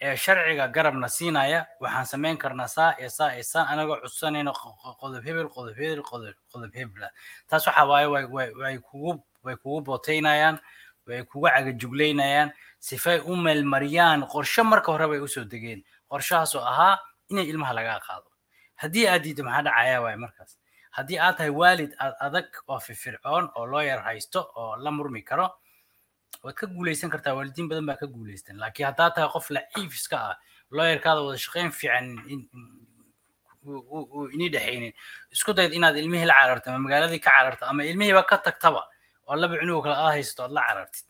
ee 0.00 0.16
sharciga 0.16 0.68
garabna 0.68 1.08
siinaya 1.08 1.66
waxaan 1.80 2.06
samayn 2.06 2.38
karnaa 2.38 2.68
saa 2.68 2.94
ee 2.98 3.08
saa 3.08 3.30
ee 3.38 3.42
saa 3.42 3.64
anagoo 3.72 3.98
codsanayno 4.02 4.52
qodob 5.00 5.24
hebel 5.26 5.48
qodob 5.54 5.76
hebel 5.76 6.02
qodob 6.52 6.74
ah 7.04 7.10
taas 7.48 7.66
waxa 7.66 7.84
waaye 7.90 8.06
way 8.06 8.78
kugu 8.78 9.10
way 9.44 9.56
kugu 9.56 9.80
bootaynayaan 9.80 10.56
way 11.06 11.22
kugu 11.24 11.46
cagajuglaynayaan 11.48 12.52
sifay 12.78 13.18
u 13.30 13.36
meelmariyaan 13.36 14.26
qorshe 14.32 14.62
marka 14.62 14.92
hore 14.92 15.06
bay 15.08 15.18
u 15.20 15.28
soo 15.28 15.44
degeen. 15.44 15.84
Qorshahaasoo 16.10 16.62
ahaa 16.64 16.98
inay 17.30 17.46
ilmaha 17.52 17.72
lagaa 17.74 18.00
qaado. 18.06 18.28
Haddii 18.82 19.06
aad 19.08 19.22
diiddo 19.22 19.44
maxaa 19.44 19.62
dhacaya? 19.62 20.00
Waay 20.02 20.16
markaas. 20.16 20.56
Haddii 20.96 21.18
aad 21.18 21.36
tahay 21.36 21.50
waalid 21.50 21.92
aad 21.98 22.14
adag 22.26 22.48
oo 22.68 22.78
firfircoon 22.80 23.50
oo 23.56 23.66
looyar 23.66 24.00
haysto 24.02 24.40
oo 24.56 24.76
la 24.76 24.90
murmi 24.90 25.22
karo 25.22 25.46
waad 26.42 26.54
ka 26.54 26.66
guuleysan 26.66 27.10
kartaa. 27.10 27.34
Waalidiin 27.34 27.68
badan 27.68 27.86
baa 27.86 27.96
ka 27.96 28.06
guuleystan 28.06 28.58
laakiin 28.58 28.86
haddaad 28.90 29.14
tahay 29.14 29.28
qof 29.32 29.50
laciif 29.50 29.94
iska 29.94 30.16
ah 30.30 30.36
looyarkaada 30.70 31.20
wada 31.22 31.38
shaqayn 31.38 31.70
fiican 31.70 32.06
inii 34.34 34.48
dhexaynin 34.54 34.92
isku 35.34 35.52
dayd 35.54 35.72
inaad 35.76 35.96
ilmihii 36.00 36.26
la 36.26 36.34
cararto 36.40 36.70
ama 36.70 36.78
magaaladii 36.86 37.20
ka 37.20 37.30
cararto 37.30 37.66
ama 37.66 37.84
ilmihiiba 37.84 38.22
ka 38.30 38.38
tagtaba 38.38 38.82
oo 39.30 39.36
laba 39.36 39.54
cunug 39.60 39.82
kale 39.84 39.94
aad 39.94 40.12
haysato 40.18 40.42
aad 40.44 40.52
la 40.58 40.62
carartid. 40.68 41.04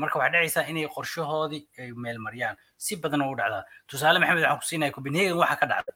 Marka 0.00 0.18
waxaa 0.18 0.32
dhacaysaa 0.34 0.68
inay 0.70 0.86
qorshahoodii 0.96 1.62
ay 1.80 1.90
meel 2.04 2.18
mariyaan. 2.18 2.56
Si 2.76 2.96
badan 2.96 3.22
u 3.22 3.34
dhacdaa. 3.40 3.64
Tusaale 3.88 4.18
maxamed 4.20 4.42
waxaan 4.42 4.58
ku 4.60 4.66
siinaya 4.70 4.92
copenhagen 4.92 5.36
waxa 5.42 5.56
ka 5.60 5.66
dhacda 5.72 5.92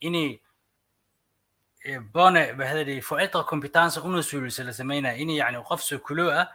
inay 0.00 0.40
bone 2.12 2.52
bahadadii 2.58 3.00
foeta 3.00 3.44
competence 3.44 3.98
una 4.00 4.16
la 4.64 4.72
sameynaya. 4.72 5.16
In 5.16 5.28
yani 5.30 5.62
qof 5.64 5.80
sokulo 5.82 6.30
ah 6.30 6.48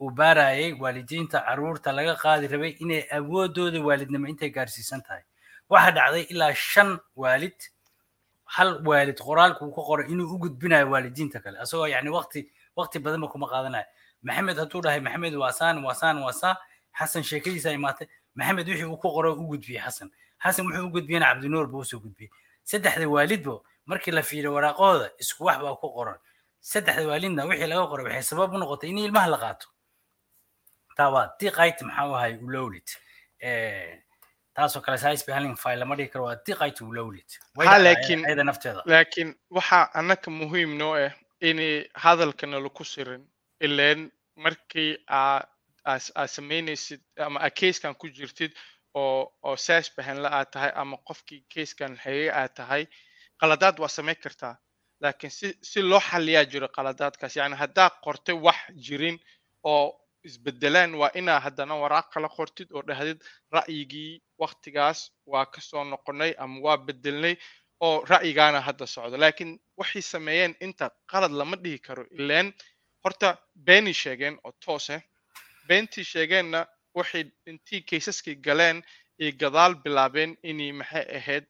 uu 0.00 0.10
baarayay 0.10 0.72
waalidiinta 0.72 1.44
carruurta 1.46 1.92
laga 1.92 2.14
qaadi 2.16 2.48
rabay 2.48 2.76
inay 2.80 3.02
awoodooda 3.10 3.80
waalidnimo 3.80 4.26
intay 4.28 4.50
gaarsiisan 4.50 5.02
tahay. 5.02 5.22
Waxa 5.70 5.90
dhacday 5.92 6.24
ilaa 6.32 6.54
shan 6.54 6.98
waalid 7.16 7.56
hal 8.44 8.80
waalid 8.84 9.18
qoraalku 9.18 9.64
uu 9.66 9.74
ka 9.74 9.82
qoray 9.82 10.06
inuu 10.12 10.34
u 10.34 10.38
gudbinayo 10.38 10.90
waalidiinta 10.90 11.40
kale. 11.40 11.58
Asagoo 11.58 11.86
yani 11.86 12.10
waqti 12.10 12.40
waqti 12.76 12.98
badanba 12.98 13.28
kuma 13.28 13.46
qaadanayo 13.48 13.86
maxamed 14.22 14.56
hadduu 14.58 14.80
dhahay 14.82 15.00
maxamed 15.00 15.34
waa 15.34 15.52
saan 15.52 15.84
waa 15.84 15.94
saan 15.94 16.18
waa 16.22 16.32
saa 16.32 16.56
xasan 16.98 17.22
sheekadiisa 17.22 17.70
imaatay 17.72 18.06
maxamed 18.34 18.68
wixii 18.68 18.84
uu 18.84 18.96
ku 18.96 19.08
qoro 19.12 19.32
u 19.34 19.46
gudbiyey 19.48 19.80
xasan. 19.82 20.10
Xasan 20.44 20.66
wuxuu 20.66 20.86
u 20.86 20.90
gudbiyena 20.90 21.26
cabdinuur 21.32 21.66
buu 21.66 21.80
u 21.80 21.84
soo 21.84 22.00
gudbiyey. 22.00 22.30
Saddexda 22.64 23.08
waalidbo 23.08 23.64
markii 23.86 24.10
la 24.12 24.22
fiiriyo 24.22 24.52
waraaqahooda 24.54 25.10
isku 25.18 25.44
wax 25.44 25.58
baa 25.62 25.74
ku 25.80 25.88
qoran. 25.96 26.18
Saddexda 26.60 27.06
waalidna 27.08 27.44
wixii 27.44 27.66
laga 27.66 27.86
qoray 27.90 28.04
waxay 28.04 28.22
sabab 28.22 28.54
u 28.54 28.58
noqotay 28.58 28.90
in 28.90 28.98
ilmaha 28.98 29.28
la 29.30 29.38
qaato. 29.38 29.66
Taa 30.96 31.08
waa 31.10 31.32
diqayt 31.40 31.82
maxaa 31.82 32.16
ahay 32.16 32.34
ulowlid 32.44 32.88
taasoo 34.54 34.80
kale 34.80 34.98
size 34.98 35.24
behandling 35.26 35.56
file 35.56 35.76
lama 35.80 35.96
dhihi 35.96 36.08
karo 36.08 36.24
waa 36.24 36.36
diqayt 36.46 36.80
ulowlid 36.80 37.28
laakiin 38.86 39.34
waxaa 39.50 39.90
annaka 39.94 40.30
muhiim 40.30 40.76
noo 40.78 40.94
ah 40.96 41.12
in 41.48 41.58
hadalkana 42.04 42.58
laku 42.66 42.84
sirin 42.92 43.22
ileen 43.66 44.00
markii 44.44 44.90
aad 45.20 46.28
samaynaysid 46.36 47.00
ama 47.26 47.38
a 47.46 47.50
casekan 47.50 47.94
ku 48.00 48.06
jirtid 48.16 48.52
oo 48.94 49.32
oo 49.42 49.56
size 49.56 49.90
behandla 49.96 50.28
aad 50.38 50.48
tahay 50.52 50.72
ama 50.82 50.96
qofkii 51.08 51.40
casekan 51.54 51.96
hayay 52.04 52.28
aad 52.40 52.52
tahay 52.58 52.82
qaladaad 53.40 53.76
waa 53.82 53.88
samayn 53.96 54.16
kartaa 54.24 54.54
laakiin 55.02 55.30
si 55.38 55.48
si 55.70 55.82
loo 55.90 56.00
xaliyaa 56.08 56.44
jiro 56.52 56.68
qaladaadkaas 56.76 57.36
yani 57.36 57.56
haddaa 57.62 57.90
qortay 58.04 58.34
wax 58.46 58.58
jirin 58.86 59.16
oo 59.72 59.84
isbedelaan 60.28 60.94
waa 61.00 61.10
inaa 61.20 61.40
haddana 61.46 61.74
waraaq 61.82 62.06
kala 62.14 62.28
qortid 62.36 62.68
oo 62.76 62.82
dhahdid 62.88 63.18
ra'yigii 63.56 64.12
waktigaas 64.42 64.98
waa 65.32 65.46
ka 65.52 65.60
soo 65.68 65.84
noqonay 65.84 66.32
ama 66.42 66.56
waa 66.66 66.76
bedelnay 66.86 67.34
oo 67.80 68.04
ra'yigaana 68.04 68.60
hadda 68.60 68.86
socdo. 68.86 69.16
Laakiin 69.16 69.60
waxay 69.76 70.02
sameeyeen 70.02 70.54
inta 70.60 70.90
qalad 71.12 71.32
lama 71.32 71.56
dhihi 71.56 71.78
karo 71.78 72.04
ileen 72.18 72.54
horta 73.04 73.36
beenay 73.66 73.92
sheegeen 73.94 74.38
oo 74.44 74.52
toos 74.64 74.90
ah 74.90 75.00
beentii 75.68 76.04
sheegeenna 76.04 76.66
waxay 76.94 77.24
intii 77.46 77.80
kaysaskii 77.82 78.34
galeen 78.46 78.82
iyo 79.18 79.32
gadaal 79.40 79.74
bilaabeen 79.74 80.36
inay 80.42 80.72
maxay 80.72 81.04
ahayd 81.18 81.44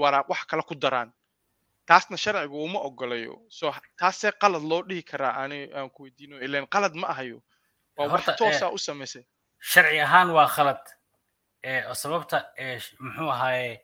waraaq 0.00 0.28
wax 0.28 0.44
kale 0.46 0.62
ku 0.62 0.74
daraan. 0.74 1.12
Taasna 1.86 2.16
sharcigu 2.16 2.64
uma 2.64 2.78
ogolayo 2.80 3.40
so 3.48 3.74
taasee 3.98 4.32
qalad 4.32 4.62
loo 4.62 4.82
dhihi 4.88 5.02
karaa 5.02 5.32
aan 5.42 5.90
ku 5.90 6.02
weydiino 6.02 6.36
ileen 6.44 6.66
qalad 6.66 6.94
ma 6.94 7.06
ahayo. 7.08 7.42
Waa 7.96 8.08
wax 8.08 8.26
toosaa 8.38 8.70
u 8.70 8.78
samaysay 8.78 9.24
sharci 9.58 10.00
ahaan 10.00 10.30
waa 10.30 10.46
khalad 10.48 10.82
oo 11.88 11.94
sababta 11.94 12.36
muxuu 13.00 13.30
ahaaye 13.30 13.80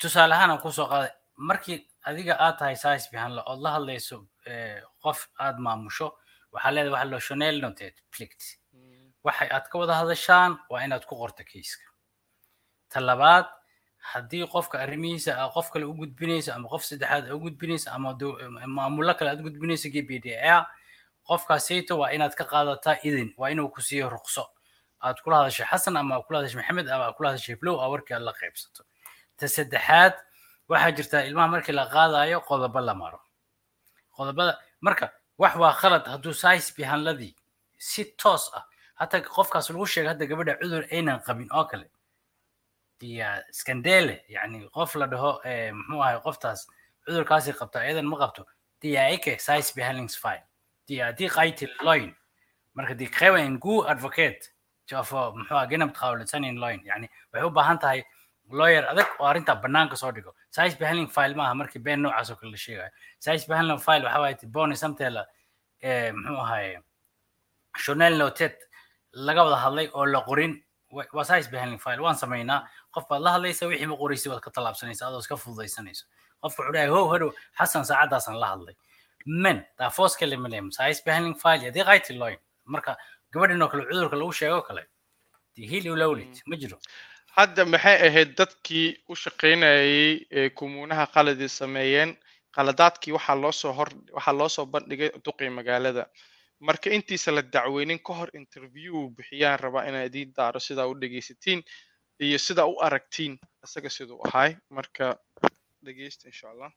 tusaale 0.00 0.34
ahaan 0.34 0.50
aan 0.50 0.60
ku 0.64 0.70
soo 0.72 0.86
qaaday 0.92 1.10
markii 1.36 1.78
adiga 2.08 2.34
aad 2.44 2.58
tahay 2.58 2.76
size 2.76 3.08
bihanla 3.12 3.42
ood 3.50 3.60
la 3.64 3.70
hadlayso 3.76 4.16
qof 5.02 5.18
aad 5.44 5.56
maamusho 5.66 6.08
waxaa 6.52 6.70
leedahay 6.74 6.92
waxa 6.94 7.10
loo 7.12 7.20
chanel 7.28 7.56
noted 7.64 7.94
plict 8.12 8.42
waxay 9.26 9.48
aad 9.56 9.66
ka 9.70 9.76
wada 9.80 9.94
hadashaan 10.00 10.52
waa 10.70 10.80
inaad 10.86 11.04
ku 11.08 11.14
qorto 11.20 11.42
kayska. 11.52 11.84
Ta 12.90 13.00
labaad 13.00 13.46
haddii 14.12 14.46
qofka 14.54 14.76
arrimihiisa 14.84 15.32
aa 15.42 15.48
qof 15.56 15.70
kale 15.72 15.84
u 15.84 15.94
gudbinayso 16.00 16.50
ama 16.54 16.68
qof 16.72 16.84
saddexaad 16.90 17.30
u 17.34 17.38
gudbinayso 17.44 17.90
ama 17.96 18.14
maamulo 18.76 19.14
kale 19.18 19.30
aad 19.30 19.42
gudbinayso 19.46 19.88
g 19.94 20.02
b 20.08 20.10
d 20.24 20.26
a 20.52 20.66
qofkaasayto 21.28 21.98
waa 22.00 22.10
inaad 22.16 22.34
ka 22.38 22.44
qaadataa 22.52 22.96
idin 23.08 23.34
waa 23.36 23.50
inuu 23.50 23.68
ku 23.74 23.80
siiyo 23.82 24.06
ruqso. 24.16 24.44
Aad 25.02 25.18
kula 25.24 25.36
hadasho 25.42 25.64
xasan 25.70 25.96
ama 25.96 26.22
kula 26.22 26.38
hadasho 26.38 26.58
maxamed 26.58 26.86
ama 26.88 27.12
kula 27.16 27.28
hadasho 27.34 27.52
heblow 27.52 27.76
aa 27.82 27.88
warkii 27.92 28.14
aad 28.14 28.22
la 28.28 28.32
qaybsato 28.40 28.85
ta 29.36 29.46
saddexaad 29.48 30.14
waxaa 30.68 30.92
jirtaa 30.98 31.22
ilmaha 31.28 31.48
markii 31.48 31.72
la 31.72 31.86
qaadayo 31.86 32.40
qodobo 32.40 32.80
la 32.80 32.94
maro. 32.94 33.20
Qodobada 34.16 34.58
marka 34.80 35.12
wax 35.38 35.56
waa 35.56 35.72
khalad 35.72 36.04
hadduu 36.06 36.34
size 36.34 36.72
bihanladii 36.76 37.34
si 37.78 38.04
toos 38.16 38.50
ah. 38.54 38.64
Hataa 38.94 39.20
qofkaas 39.20 39.70
lagu 39.70 39.86
sheegay 39.86 40.08
hadda 40.08 40.26
gabadha 40.26 40.58
cudur 40.60 40.84
aynan 40.90 41.20
qabin 41.20 41.48
oo 41.52 41.64
kale. 41.64 41.90
Diya 43.00 43.44
skandele 43.52 44.24
yani 44.28 44.68
qof 44.72 44.94
la 44.96 45.06
dhaho 45.06 45.40
muxuu 45.72 46.02
ahay 46.02 46.20
qoftaas 46.24 46.66
cudurkaasi 47.04 47.52
qabta 47.52 47.80
ayadan 47.80 48.06
ma 48.06 48.16
qabto. 48.16 48.46
Diya 48.80 49.12
ike 49.12 49.38
size 49.38 49.72
behandlings 49.76 50.16
file 50.16 50.42
diya 50.86 51.14
loin 51.82 52.14
marka 52.74 52.94
di 52.94 53.06
qewen 53.06 53.58
gu 53.58 53.82
advocate 53.86 54.50
jofo 54.86 55.32
muxuu 55.34 55.66
ganab 55.68 55.92
qawlsanin 55.92 56.58
loin 56.58 56.80
yani 56.84 57.08
waxay 57.32 57.46
u 57.46 57.50
baahan 57.50 57.78
tahay 57.78 58.04
lawyer 58.50 58.84
adag 58.90 59.06
oo 59.20 59.26
arrinta 59.26 59.54
banaanka 59.56 59.96
soo 59.96 60.12
dhigo. 60.12 60.34
Size 60.50 60.76
behandling 60.78 61.08
file 61.10 61.34
maaha 61.34 61.54
markii 61.54 61.78
been 61.82 62.00
noocaas 62.02 62.30
oo 62.30 62.36
kale 62.36 62.50
la 62.50 62.56
sheegayo 62.56 62.90
size 63.18 63.46
behandling 63.48 63.78
file 63.78 64.04
waxa 64.04 64.20
waaye 64.20 64.36
boni 64.46 64.76
samteela 64.76 65.26
muxuu 65.82 66.38
ahaye 66.44 66.78
journal 67.86 68.14
noted 68.18 68.54
laga 69.12 69.44
wada 69.44 69.56
hadlay 69.56 69.88
oo 69.94 70.06
la 70.06 70.20
qorin. 70.20 70.62
Waa 70.90 71.24
size 71.24 71.50
behandling 71.50 71.78
file 71.82 72.00
waan 72.00 72.14
samaynaa 72.16 72.62
qof 72.94 73.08
baad 73.10 73.22
la 73.22 73.30
hadlaysa 73.36 73.66
wixii 73.66 73.86
ma 73.90 73.96
qoraysa 73.96 74.30
waad 74.30 74.40
ka 74.40 74.50
tallaabsanaysa 74.50 75.06
adoo 75.08 75.18
iska 75.24 75.36
fududaysanayso 75.36 76.04
qofka 76.42 76.62
wuxuu 76.62 76.72
dhahay 76.72 76.88
how 76.88 77.08
hadhow 77.12 77.30
xasan 77.58 77.84
saacaddaasaan 77.84 78.38
la 78.40 78.46
hadlay. 78.52 78.74
Men 79.26 79.64
daafoos 79.78 80.16
kale 80.16 80.36
malem 80.36 80.70
size 80.72 81.02
behandling 81.06 81.34
file 81.42 81.62
yadii 81.68 81.84
qayti 81.90 82.14
loin 82.18 82.38
marka 82.64 82.96
gabadhan 83.32 83.62
oo 83.62 83.68
kale 83.68 83.82
cudurka 83.90 84.16
lagu 84.16 84.32
sheego 84.32 84.62
kale 84.62 84.82
dee 85.56 85.66
hili 85.72 85.90
ulowlid 85.90 86.40
ma 86.46 86.56
jiro 86.56 86.78
hadda 87.36 87.64
maxay 87.72 87.96
ahayd 88.08 88.30
dadkii 88.38 88.88
u 89.12 89.14
shaqaynayay 89.24 90.26
ee 90.38 90.48
kumuunaha 90.58 91.04
qaladii 91.14 91.48
sameeyeen? 91.60 92.10
Qaladaadkii 92.56 93.12
waxaa 93.16 93.36
loo 93.42 93.52
soo 93.52 93.72
hor 93.78 93.90
waxaa 94.16 94.36
loo 94.40 94.48
soo 94.56 94.66
bandhigay 94.74 95.10
duqii 95.24 95.50
magaalada. 95.58 96.04
Marka 96.66 96.88
intiisa 96.96 97.30
la 97.36 97.42
dacweynin 97.42 97.98
ka 98.06 98.12
hor 98.18 98.30
interview 98.40 98.94
bixiyaan 99.16 99.58
rabaa 99.64 99.84
inaa 99.88 100.04
idiin 100.08 100.32
daaro 100.36 100.60
sidaa 100.60 100.86
u 100.92 100.94
dhegaysatiin 101.00 101.60
iyo 102.26 102.38
sidaa 102.46 102.66
u 102.72 102.80
aragtiin 102.86 103.34
isaga 103.64 103.90
siduu 103.96 104.20
ahay. 104.26 104.56
Marka 104.70 105.06
dhegaysta 105.84 106.28
insha 106.28 106.50
allah 106.50 106.70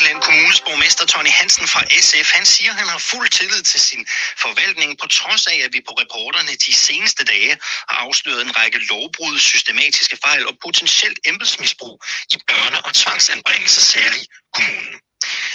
Langeland 0.00 0.22
Kommunes 0.22 0.60
borgmester 0.60 1.06
Tony 1.06 1.32
Hansen 1.40 1.66
fra 1.68 1.82
SF, 2.06 2.28
han 2.38 2.46
siger, 2.46 2.70
at 2.72 2.78
han 2.78 2.88
har 2.88 2.98
fuld 2.98 3.28
tillid 3.28 3.62
til 3.62 3.80
sin 3.80 4.06
forvaltning, 4.44 4.98
på 4.98 5.06
trods 5.06 5.46
af, 5.46 5.58
at 5.66 5.72
vi 5.72 5.80
på 5.88 5.92
reporterne 6.02 6.52
de 6.66 6.72
seneste 6.86 7.24
dage 7.24 7.52
har 7.88 7.96
afsløret 8.06 8.42
en 8.42 8.56
række 8.58 8.78
lovbrud, 8.90 9.38
systematiske 9.38 10.16
fejl 10.24 10.46
og 10.46 10.54
potentielt 10.64 11.18
embedsmisbrug 11.30 11.96
i 12.34 12.36
børne- 12.50 12.82
og 12.88 12.92
tvangsanbringelsesager 12.94 14.14
i 14.22 14.24
kommunen. 14.56 14.96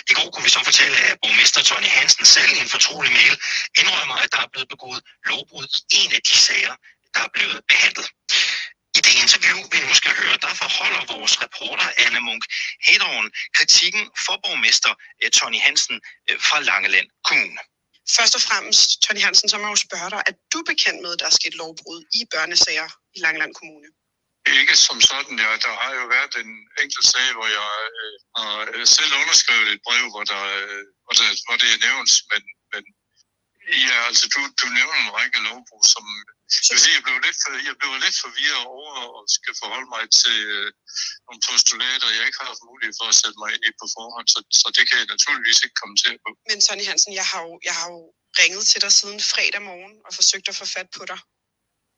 I 0.09 0.13
går 0.17 0.29
kunne 0.31 0.43
vi 0.47 0.49
så 0.57 0.61
fortælle, 0.69 0.97
at 1.09 1.17
borgmester 1.21 1.61
Tony 1.61 1.91
Hansen 1.97 2.25
selv 2.25 2.51
i 2.57 2.59
en 2.65 2.69
fortrolig 2.75 3.11
mail 3.19 3.35
indrømmer, 3.81 4.15
at 4.23 4.31
der 4.33 4.41
er 4.45 4.49
blevet 4.53 4.69
begået 4.73 5.01
lovbrud 5.29 5.67
i 5.91 5.95
en 6.03 6.11
af 6.17 6.21
de 6.29 6.35
sager, 6.47 6.75
der 7.13 7.21
er 7.27 7.31
blevet 7.33 7.61
behandlet. 7.71 8.07
Det 9.05 9.13
interview, 9.23 9.59
vi 9.73 9.77
nu 9.87 9.93
skal 10.01 10.13
høre, 10.21 10.37
der 10.45 10.53
forholder 10.63 11.01
vores 11.13 11.33
reporter 11.43 11.87
Anne 12.05 12.21
Munk 12.27 12.43
Hedorn 12.87 13.27
kritikken 13.57 14.03
for 14.25 14.35
borgmester 14.43 14.93
øh, 15.21 15.29
Tony 15.37 15.59
Hansen 15.65 15.97
øh, 16.29 16.37
fra 16.47 16.57
Langeland 16.69 17.07
Kommune. 17.27 17.61
Først 18.17 18.33
og 18.39 18.43
fremmest, 18.47 18.87
Tony 19.03 19.21
Hansen, 19.25 19.47
så 19.49 19.55
må 19.57 19.63
jeg 19.65 19.75
jo 19.75 19.81
spørge 19.87 20.09
dig, 20.13 20.21
er 20.29 20.35
du 20.53 20.59
bekendt 20.71 20.99
med, 21.03 21.11
at 21.13 21.19
der 21.21 21.27
er 21.31 21.37
sket 21.39 21.55
lovbrud 21.61 21.99
i 22.19 22.21
børnesager 22.33 22.89
i 23.15 23.19
Langeland 23.25 23.53
Kommune? 23.59 23.89
Ikke 24.59 24.75
som 24.87 24.97
sådan, 25.11 25.37
ja. 25.45 25.51
Der 25.65 25.73
har 25.83 25.91
jo 25.99 26.05
været 26.15 26.33
en 26.43 26.51
enkelt 26.83 27.07
sag, 27.13 27.27
hvor 27.37 27.47
jeg 27.59 27.71
øh, 28.01 28.15
har 28.37 28.55
øh, 28.73 28.85
selv 28.97 29.11
underskrevet 29.21 29.67
et 29.73 29.81
brev, 29.87 30.05
hvor, 30.13 30.25
der, 30.33 30.43
øh, 30.57 30.83
hvor, 31.05 31.13
der, 31.19 31.27
hvor 31.45 31.57
det 31.61 31.69
er 31.75 31.79
nævnt, 31.87 32.11
men, 32.31 32.41
men 32.73 32.83
ja, 33.89 33.97
altså, 34.09 34.25
du, 34.33 34.39
du 34.61 34.65
nævner 34.77 34.97
en 35.05 35.11
række 35.17 35.39
lovbrud, 35.47 35.85
som 35.93 36.03
jeg, 36.67 36.73
vil 36.75 36.81
sige, 36.85 36.95
jeg, 36.97 37.03
blev 37.07 37.17
lidt, 37.27 37.37
for- 37.43 37.63
jeg 37.69 37.75
blev 37.81 37.91
lidt 38.05 38.17
forvirret 38.25 38.63
over 38.77 38.91
og 39.17 39.21
skal 39.37 39.53
forholde 39.61 39.89
mig 39.95 40.03
til 40.21 40.37
øh, 40.57 40.67
nogle 41.27 41.41
postulater, 41.49 42.07
jeg 42.17 42.23
ikke 42.27 42.39
har 42.41 42.47
haft 42.53 42.63
mulighed 42.71 42.93
for 42.99 43.07
at 43.13 43.17
sætte 43.21 43.37
mig 43.41 43.49
ind 43.55 43.63
i 43.69 43.71
på 43.81 43.85
forhånd, 43.95 44.27
så, 44.33 44.39
så 44.61 44.67
det 44.75 44.83
kan 44.87 44.95
jeg 45.01 45.07
naturligvis 45.15 45.59
ikke 45.65 45.77
komme 45.81 45.95
til 46.03 46.13
på. 46.23 46.29
Men 46.49 46.57
Tony 46.65 46.85
Hansen, 46.91 47.11
jeg 47.21 47.27
har, 47.31 47.41
jo, 47.47 47.53
jeg 47.67 47.75
har 47.79 47.87
jo 47.95 48.01
ringet 48.41 48.63
til 48.71 48.79
dig 48.85 48.91
siden 48.99 49.19
fredag 49.33 49.61
morgen 49.71 49.95
og 50.07 50.11
forsøgt 50.19 50.47
at 50.51 50.55
få 50.61 50.65
fat 50.75 50.89
på 50.97 51.03
dig. 51.11 51.19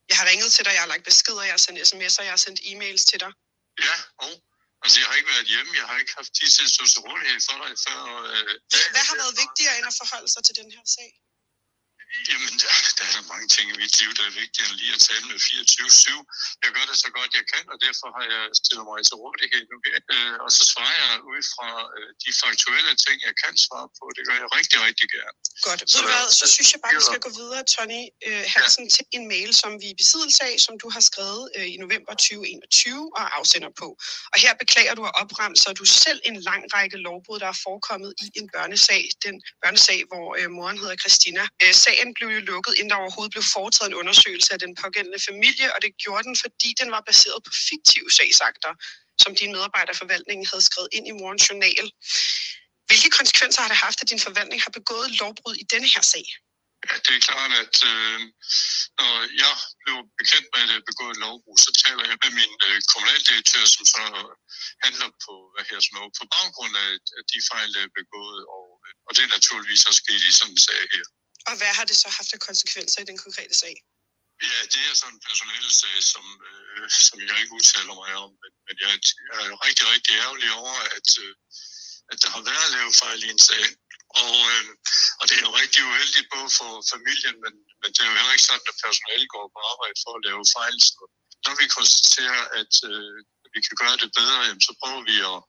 Jeg 0.10 0.18
har 0.20 0.26
ringet 0.32 0.50
til 0.56 0.64
dig, 0.66 0.74
jeg 0.78 0.84
har 0.86 0.92
lagt 0.94 1.06
beskeder, 1.12 1.44
jeg 1.50 1.56
har 1.58 1.64
sendt 1.66 1.80
sms'er, 1.90 2.24
jeg 2.28 2.34
har 2.38 2.44
sendt 2.46 2.60
e-mails 2.70 3.04
til 3.12 3.20
dig. 3.24 3.32
Ja, 3.88 3.96
og 4.24 4.32
altså, 4.84 4.96
jeg 5.02 5.08
har 5.10 5.16
ikke 5.20 5.32
været 5.36 5.48
hjemme, 5.54 5.72
jeg 5.82 5.86
har 5.90 5.98
ikke 6.02 6.14
haft 6.20 6.32
tid 6.40 6.50
til 6.56 6.64
at 6.68 6.72
stå 6.76 6.84
til 6.94 7.02
rådighed 7.08 7.40
for 7.48 7.56
dig 7.64 7.72
før. 7.86 8.00
Øh, 8.34 8.54
Hvad 8.96 9.04
har 9.10 9.16
været 9.22 9.36
vigtigere 9.44 9.74
end 9.78 9.86
at 9.92 9.96
forholde 10.02 10.30
sig 10.34 10.42
til 10.48 10.56
den 10.60 10.70
her 10.76 10.86
sag? 10.98 11.12
Jamen, 12.30 12.54
der, 12.62 12.72
der 12.98 13.04
er 13.10 13.14
der 13.18 13.26
mange 13.34 13.48
ting 13.56 13.66
i 13.74 13.76
mit 13.84 13.94
liv, 14.00 14.10
der 14.20 14.24
er 14.32 14.34
vigtigere 14.44 14.68
end 14.72 14.78
lige 14.82 14.94
at 14.98 15.02
tale 15.10 15.26
med 15.32 15.38
24-7. 15.48 16.64
Jeg 16.64 16.70
gør 16.76 16.86
det 16.90 16.98
så 17.06 17.10
godt, 17.18 17.32
jeg 17.40 17.46
kan, 17.54 17.64
og 17.74 17.78
derfor 17.86 18.08
har 18.18 18.26
jeg 18.34 18.44
stillet 18.62 18.84
mig 18.90 19.00
til 19.08 19.16
rådighed 19.24 19.64
nu. 19.72 19.78
Øh, 20.14 20.36
og 20.44 20.50
så 20.58 20.62
svarer 20.72 20.96
jeg 21.04 21.14
ud 21.32 21.42
fra 21.54 21.68
øh, 21.98 22.10
de 22.24 22.30
faktuelle 22.44 22.94
ting, 23.06 23.18
jeg 23.28 23.36
kan 23.44 23.54
svare 23.66 23.88
på. 23.98 24.04
Det 24.18 24.24
gør 24.28 24.36
jeg 24.44 24.48
rigtig, 24.60 24.78
rigtig 24.88 25.08
gerne. 25.18 25.38
Godt. 25.68 25.80
Så- 25.82 25.92
Ved 25.94 26.02
du 26.06 26.10
hvad, 26.14 26.26
så 26.42 26.46
synes 26.56 26.70
jeg 26.74 26.80
bare, 26.84 26.94
vi 27.00 27.04
Ja. 27.06 27.10
skal 27.12 27.22
gå 27.28 27.32
videre, 27.42 27.62
Tony 27.76 28.02
øh, 28.28 28.44
Hansen, 28.56 28.86
til 28.96 29.04
en 29.18 29.24
mail, 29.34 29.50
som 29.62 29.72
vi 29.82 29.86
er 29.90 29.94
i 29.96 30.00
besiddelse 30.04 30.42
af, 30.50 30.56
som 30.66 30.74
du 30.84 30.88
har 30.96 31.04
skrevet 31.10 31.44
øh, 31.58 31.68
i 31.76 31.78
november 31.86 32.14
2021 32.14 33.12
og 33.20 33.24
afsender 33.40 33.72
på. 33.82 33.88
Og 34.34 34.38
her 34.44 34.54
beklager 34.64 34.94
du 35.00 35.02
og 35.10 35.14
opremser 35.24 35.72
du 35.80 35.86
selv 36.04 36.20
en 36.30 36.38
lang 36.50 36.62
række 36.76 36.98
lovbrud, 37.08 37.38
der 37.44 37.50
er 37.56 37.60
forekommet 37.68 38.12
i 38.26 38.28
en 38.40 38.46
børnesag. 38.56 39.04
Den 39.26 39.36
børnesag, 39.64 40.00
hvor 40.12 40.28
øh, 40.40 40.48
moren 40.58 40.78
hedder 40.82 40.98
Christina. 41.04 41.44
Øh, 41.64 41.74
sagen 41.98 42.14
blev 42.18 42.30
jo 42.38 42.42
lukket, 42.52 42.74
inden 42.78 42.92
der 42.92 43.04
overhovedet 43.04 43.34
blev 43.36 43.46
foretaget 43.56 43.90
en 43.90 44.00
undersøgelse 44.02 44.50
af 44.56 44.60
den 44.66 44.74
pågældende 44.82 45.22
familie, 45.30 45.68
og 45.76 45.80
det 45.84 45.92
gjorde 46.04 46.24
den, 46.28 46.36
fordi 46.44 46.70
den 46.82 46.90
var 46.96 47.02
baseret 47.10 47.40
på 47.48 47.52
fiktive 47.70 48.10
sagsakter, 48.18 48.72
som 49.24 49.32
i 49.42 49.48
forvaltningen 50.02 50.46
havde 50.52 50.64
skrevet 50.70 50.90
ind 50.98 51.06
i 51.12 51.18
morens 51.20 51.46
journal. 51.50 51.86
Hvilke 52.88 53.10
konsekvenser 53.20 53.62
har 53.64 53.70
det 53.74 53.80
haft, 53.88 54.02
at 54.02 54.10
din 54.14 54.26
forvaltning 54.28 54.60
har 54.66 54.74
begået 54.80 55.10
lovbrud 55.20 55.56
i 55.64 55.66
denne 55.74 55.90
her 55.94 56.04
sag? 56.14 56.28
Ja, 56.88 56.96
det 57.06 57.14
er 57.16 57.24
klart, 57.30 57.52
at 57.64 57.76
øh, 57.92 58.20
når 58.98 59.12
jeg 59.44 59.54
blev 59.84 59.98
bekendt 60.20 60.48
med, 60.54 60.62
jeg 60.76 60.90
begået 60.92 61.14
et 61.16 61.24
lovbrud, 61.26 61.58
så 61.66 61.72
taler 61.84 62.04
jeg 62.12 62.18
med 62.24 62.32
min 62.40 62.54
øh, 62.68 62.78
kommunaldirektør, 62.92 63.66
som 63.76 63.84
så 63.94 64.04
handler 64.86 65.10
på, 65.26 65.34
hvad 65.54 65.64
her, 65.70 65.80
noget, 65.98 66.12
på 66.20 66.26
baggrund 66.36 66.74
af, 66.86 66.92
af 67.18 67.24
de 67.32 67.40
fejl, 67.52 67.70
der 67.76 67.82
er 67.88 67.98
begået, 68.02 68.40
og, 68.56 68.66
og 69.08 69.12
det 69.16 69.22
er 69.24 69.36
naturligvis 69.38 69.88
også 69.90 70.02
sket 70.04 70.22
i 70.30 70.32
sådan 70.40 70.54
en 70.54 70.64
sag 70.68 70.82
her. 70.96 71.06
Og 71.48 71.54
hvad 71.60 71.72
har 71.78 71.86
det 71.90 71.98
så 72.04 72.10
haft 72.18 72.32
af 72.38 72.42
konsekvenser 72.50 73.00
i 73.02 73.10
den 73.10 73.18
konkrete 73.26 73.56
sag? 73.64 73.76
Ja, 74.50 74.60
det 74.74 74.82
er 74.88 74.94
sådan 74.94 75.14
en 75.16 75.24
personalesag, 75.28 75.96
som, 76.14 76.26
øh, 76.50 76.86
som 77.08 77.18
jeg 77.30 77.38
ikke 77.42 77.56
udtaler 77.58 77.94
mig 78.04 78.12
om, 78.26 78.32
men, 78.42 78.52
men 78.68 78.76
jeg, 78.84 78.90
jeg 79.30 79.40
er 79.46 79.58
rigtig, 79.68 79.86
rigtig 79.94 80.14
ærgerlig 80.24 80.50
over, 80.62 80.76
at, 80.98 81.10
øh, 81.24 81.34
at 82.12 82.18
der 82.24 82.30
har 82.36 82.44
været 82.52 82.68
lavet 82.76 82.96
fejl 83.04 83.20
i 83.28 83.30
en 83.36 83.44
sag. 83.50 83.66
Og, 84.24 84.36
øh, 84.54 84.66
og 85.20 85.24
det 85.28 85.36
er 85.36 85.46
jo 85.48 85.54
rigtig 85.62 85.82
uheldigt 85.90 86.28
både 86.36 86.50
for 86.60 86.72
familien, 86.94 87.36
men, 87.44 87.54
men 87.82 87.90
det 87.94 88.00
er 88.02 88.10
jo 88.10 88.18
heller 88.20 88.36
ikke 88.36 88.50
sådan, 88.50 88.72
at 88.72 88.82
personalet 88.86 89.30
går 89.36 89.46
på 89.54 89.60
arbejde 89.72 89.98
for 90.04 90.12
at 90.16 90.26
lave 90.28 90.44
fejl. 90.58 90.76
Så 90.88 91.04
når 91.46 91.54
vi 91.62 91.66
konstaterer, 91.78 92.42
at 92.62 92.74
øh, 92.92 93.16
vi 93.56 93.60
kan 93.68 93.76
gøre 93.82 93.98
det 94.04 94.10
bedre, 94.20 94.40
jamen, 94.48 94.66
så 94.68 94.74
prøver 94.82 95.02
vi 95.10 95.16
at 95.32 95.40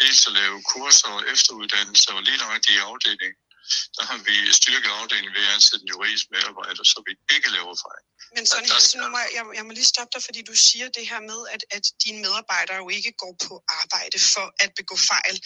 dels 0.00 0.22
at 0.28 0.36
lave 0.40 0.56
kurser 0.72 1.10
og 1.16 1.22
efteruddannelse 1.34 2.08
og 2.16 2.22
lige 2.26 2.42
nøjagtigt 2.42 2.76
i 2.76 2.84
afdelingen. 2.88 3.38
Der 3.96 4.04
har 4.10 4.18
vi 4.28 4.34
styrket 4.60 4.90
afdelingen 4.98 5.32
ved 5.36 5.42
at 5.48 5.52
ansætte 5.56 5.82
en 5.84 5.88
juridisk 5.94 6.26
medarbejder, 6.34 6.82
så 6.92 6.98
vi 7.06 7.12
ikke 7.36 7.48
laver 7.56 7.74
fejl. 7.86 8.02
Men 8.36 8.44
sådan 8.46 8.64
der- 8.68 8.72
Hansen, 8.74 9.00
nu 9.00 9.08
må 9.14 9.18
jeg, 9.18 9.30
jeg, 9.58 9.64
må 9.66 9.72
lige 9.78 9.90
stoppe 9.94 10.12
dig, 10.14 10.22
fordi 10.28 10.40
du 10.50 10.54
siger 10.68 10.88
det 10.98 11.04
her 11.12 11.20
med, 11.30 11.40
at, 11.54 11.62
at 11.76 11.84
dine 12.04 12.18
medarbejdere 12.26 12.76
jo 12.82 12.88
ikke 12.98 13.12
går 13.22 13.32
på 13.46 13.54
arbejde 13.82 14.18
for 14.34 14.46
at 14.64 14.70
begå 14.80 14.96
fejl. 15.12 15.36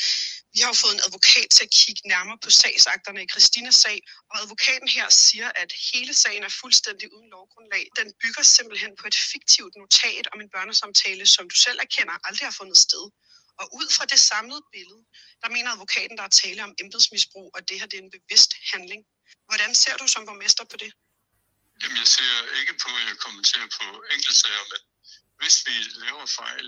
Vi 0.55 0.59
har 0.63 0.69
jo 0.73 0.77
fået 0.85 0.95
en 0.99 1.05
advokat 1.09 1.49
til 1.57 1.63
at 1.69 1.73
kigge 1.81 2.03
nærmere 2.15 2.39
på 2.45 2.51
sagsakterne 2.63 3.21
i 3.25 3.29
Christinas 3.33 3.75
sag, 3.85 3.99
og 4.31 4.35
advokaten 4.43 4.89
her 4.97 5.07
siger, 5.25 5.49
at 5.63 5.71
hele 5.93 6.13
sagen 6.23 6.43
er 6.49 6.53
fuldstændig 6.63 7.07
uden 7.15 7.29
lovgrundlag. 7.37 7.85
Den 8.01 8.09
bygger 8.23 8.43
simpelthen 8.57 8.93
på 9.01 9.05
et 9.11 9.17
fiktivt 9.33 9.73
notat 9.81 10.25
om 10.33 10.39
en 10.45 10.51
børnesamtale, 10.55 11.25
som 11.35 11.45
du 11.51 11.57
selv 11.67 11.79
erkender 11.87 12.15
aldrig 12.27 12.47
har 12.51 12.57
fundet 12.61 12.79
sted. 12.89 13.05
Og 13.61 13.67
ud 13.79 13.89
fra 13.97 14.05
det 14.13 14.21
samlede 14.31 14.65
billede, 14.73 15.03
der 15.43 15.49
mener 15.57 15.71
advokaten, 15.71 16.17
der 16.19 16.25
er 16.25 16.35
tale 16.43 16.61
om 16.65 16.75
embedsmisbrug, 16.83 17.49
og 17.55 17.61
det 17.69 17.81
her 17.81 17.87
det 17.87 17.99
er 17.99 18.05
en 18.09 18.17
bevidst 18.19 18.53
handling. 18.73 19.03
Hvordan 19.49 19.75
ser 19.83 19.97
du 19.97 20.07
som 20.15 20.27
borgmester 20.27 20.65
på 20.73 20.77
det? 20.83 20.93
Jamen, 21.83 21.99
jeg 22.03 22.09
ser 22.17 22.35
ikke 22.61 22.75
på, 22.85 22.91
at 23.01 23.05
jeg 23.11 23.17
kommenterer 23.27 23.69
på 23.79 23.87
enkeltsager, 24.15 24.65
men 24.73 24.81
hvis 25.41 25.57
vi 25.67 25.77
laver 26.05 26.27
fejl, 26.27 26.67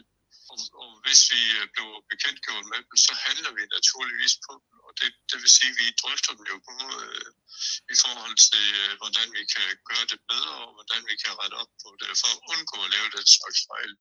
og, 0.52 0.58
og 0.82 0.90
hvis 1.04 1.20
vi 1.32 1.42
øh, 1.58 1.64
bliver 1.74 1.96
bekendtgjort 2.10 2.66
med 2.72 2.80
dem, 2.86 2.96
så 3.06 3.12
handler 3.26 3.50
vi 3.56 3.62
naturligvis 3.76 4.34
på 4.46 4.52
dem. 4.62 4.74
Og 4.86 4.92
det, 5.00 5.08
det 5.30 5.36
vil 5.42 5.52
sige, 5.58 5.72
at 5.74 5.78
vi 5.80 5.86
drøfter 6.02 6.32
dem 6.38 6.44
jo 6.52 6.56
både 6.70 6.94
øh, 7.08 7.30
i 7.94 7.96
forhold 8.02 8.36
til, 8.48 8.66
øh, 8.82 8.92
hvordan 9.00 9.28
vi 9.36 9.42
kan 9.54 9.68
gøre 9.90 10.06
det 10.12 10.20
bedre, 10.30 10.56
og 10.66 10.72
hvordan 10.76 11.02
vi 11.10 11.14
kan 11.22 11.32
rette 11.40 11.56
op 11.62 11.72
på 11.82 11.88
det, 12.00 12.08
for 12.20 12.30
at 12.34 12.40
undgå 12.52 12.76
at 12.84 12.92
lave 12.96 13.08
den 13.16 13.26
slags 13.36 13.60
fejl. 13.70 13.92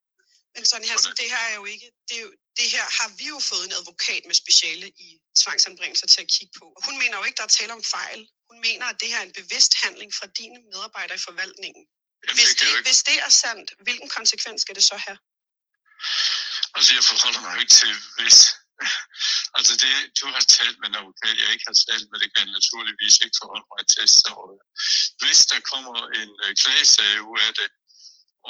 Men 0.56 0.66
Sonny 0.66 0.88
Hansen, 0.92 1.14
det 1.22 1.28
her 1.34 1.44
er 1.52 1.56
jo 1.62 1.66
ikke, 1.66 1.88
det, 2.08 2.16
er 2.20 2.22
jo, 2.22 2.32
det 2.60 2.68
her 2.76 2.86
har 3.00 3.10
vi 3.20 3.26
jo 3.34 3.40
fået 3.40 3.64
en 3.66 3.74
advokat 3.80 4.24
med 4.30 4.36
speciale 4.44 4.88
i 5.06 5.08
tvangsanbringelser 5.42 6.08
til 6.08 6.22
at 6.22 6.30
kigge 6.36 6.54
på. 6.60 6.66
Og 6.78 6.82
hun 6.88 6.96
mener 7.02 7.16
jo 7.18 7.24
ikke, 7.24 7.38
der 7.38 7.48
er 7.50 7.54
tale 7.60 7.74
om 7.74 7.84
fejl. 7.98 8.20
Hun 8.50 8.60
mener, 8.68 8.86
at 8.86 8.98
det 9.02 9.08
her 9.12 9.20
er 9.24 9.28
en 9.30 9.38
bevidst 9.42 9.74
handling 9.84 10.12
fra 10.20 10.28
dine 10.40 10.60
medarbejdere 10.72 11.18
i 11.18 11.26
forvaltningen. 11.30 11.84
Jamen, 12.28 12.36
Hvis 12.40 12.56
det 12.60 12.68
hvis 12.88 13.02
det 13.10 13.18
er 13.28 13.30
sandt, 13.44 13.68
hvilken 13.86 14.10
konsekvens 14.18 14.62
skal 14.62 14.76
det 14.76 14.86
så 14.92 14.98
have? 15.06 15.18
altså, 16.78 16.92
jeg 16.98 17.04
forholder 17.12 17.42
mig 17.42 17.52
jo 17.56 17.60
ikke 17.64 17.76
til, 17.82 17.94
hvis... 18.18 18.38
Altså, 19.58 19.74
det, 19.84 19.94
du 20.20 20.26
har 20.36 20.44
talt 20.60 20.78
med 20.80 20.88
en 20.90 21.00
advokat, 21.02 21.36
jeg 21.44 21.50
ikke 21.54 21.68
har 21.72 21.78
talt 21.88 22.06
med, 22.10 22.18
det 22.24 22.30
kan 22.32 22.42
jeg 22.46 22.54
naturligvis 22.60 23.16
ikke 23.24 23.38
forholde 23.42 23.68
mig 23.74 23.84
til. 23.96 24.06
Så 24.22 24.32
øh, 24.50 24.60
hvis 25.22 25.40
der 25.52 25.60
kommer 25.72 25.96
en 26.20 26.32
øh, 26.44 26.52
klagesag 26.62 27.14
ud 27.32 27.40
af 27.48 27.52
det, 27.60 27.68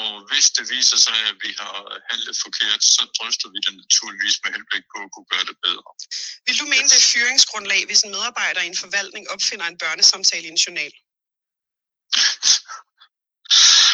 og 0.02 0.12
hvis 0.30 0.46
det 0.58 0.64
viser 0.76 0.98
sig, 1.08 1.18
at 1.32 1.38
vi 1.46 1.52
har 1.62 1.78
handlet 2.12 2.36
forkert, 2.46 2.82
så 2.96 3.02
drøfter 3.18 3.48
vi 3.54 3.60
det 3.66 3.74
naturligvis 3.84 4.36
med 4.44 4.52
henblik 4.56 4.86
på 4.94 4.98
at 5.06 5.10
kunne 5.14 5.30
gøre 5.34 5.46
det 5.52 5.58
bedre. 5.66 5.90
Vil 6.48 6.56
du 6.62 6.66
mene, 6.74 6.88
det 6.92 7.00
er 7.04 7.10
fyringsgrundlag, 7.14 7.82
hvis 7.90 8.02
en 8.06 8.12
medarbejder 8.16 8.62
i 8.62 8.70
en 8.74 8.80
forvaltning 8.86 9.24
opfinder 9.36 9.66
en 9.74 9.78
børnesamtale 9.84 10.46
i 10.48 10.54
en 10.56 10.62
journal? 10.66 10.94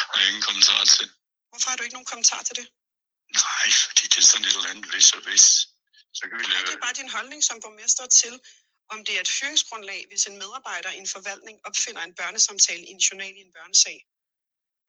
har 0.10 0.18
jeg 0.22 0.28
ingen 0.32 0.46
kommentar 0.50 0.82
til. 0.96 1.08
Hvorfor 1.52 1.68
har 1.70 1.78
du 1.78 1.84
ikke 1.84 1.98
nogen 1.98 2.12
kommentar 2.14 2.42
til 2.48 2.56
det? 2.60 2.68
Nej, 3.44 3.68
fordi 3.84 4.04
det 4.12 4.18
er 4.24 4.28
sådan 4.32 4.46
et 4.46 4.56
eller 4.58 4.70
andet 4.74 4.86
hvis 4.92 5.08
og 5.18 5.22
hvis. 5.28 5.46
Så 6.18 6.22
kan 6.28 6.36
vi 6.40 6.44
Det 6.44 6.54
lave... 6.54 6.72
er 6.78 6.82
bare 6.88 6.98
din 7.02 7.12
holdning 7.18 7.42
som 7.50 7.58
borgmester 7.64 8.06
til, 8.22 8.36
om 8.94 8.98
det 9.06 9.14
er 9.18 9.22
et 9.28 9.32
fyringsgrundlag, 9.38 10.02
hvis 10.10 10.24
en 10.30 10.38
medarbejder 10.44 10.92
i 10.98 11.00
en 11.04 11.10
forvaltning 11.16 11.56
opfinder 11.70 12.02
en 12.10 12.16
børnesamtale 12.22 12.84
i 12.90 12.92
en 12.98 13.02
journal 13.08 13.34
i 13.40 13.42
en 13.48 13.54
børnesag. 13.58 13.98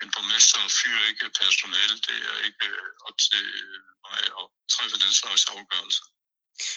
En 0.03 0.09
borgmester 0.15 0.61
fyrer 0.81 1.05
ikke 1.11 1.27
personale. 1.43 1.95
Det 2.07 2.17
er 2.31 2.39
ikke 2.49 2.67
øh, 2.75 3.09
op 3.09 3.17
til 3.27 3.45
mig 4.05 4.21
at 4.41 4.47
træffe 4.75 4.97
den 5.05 5.13
slags 5.21 5.43
afgørelser. 5.55 6.07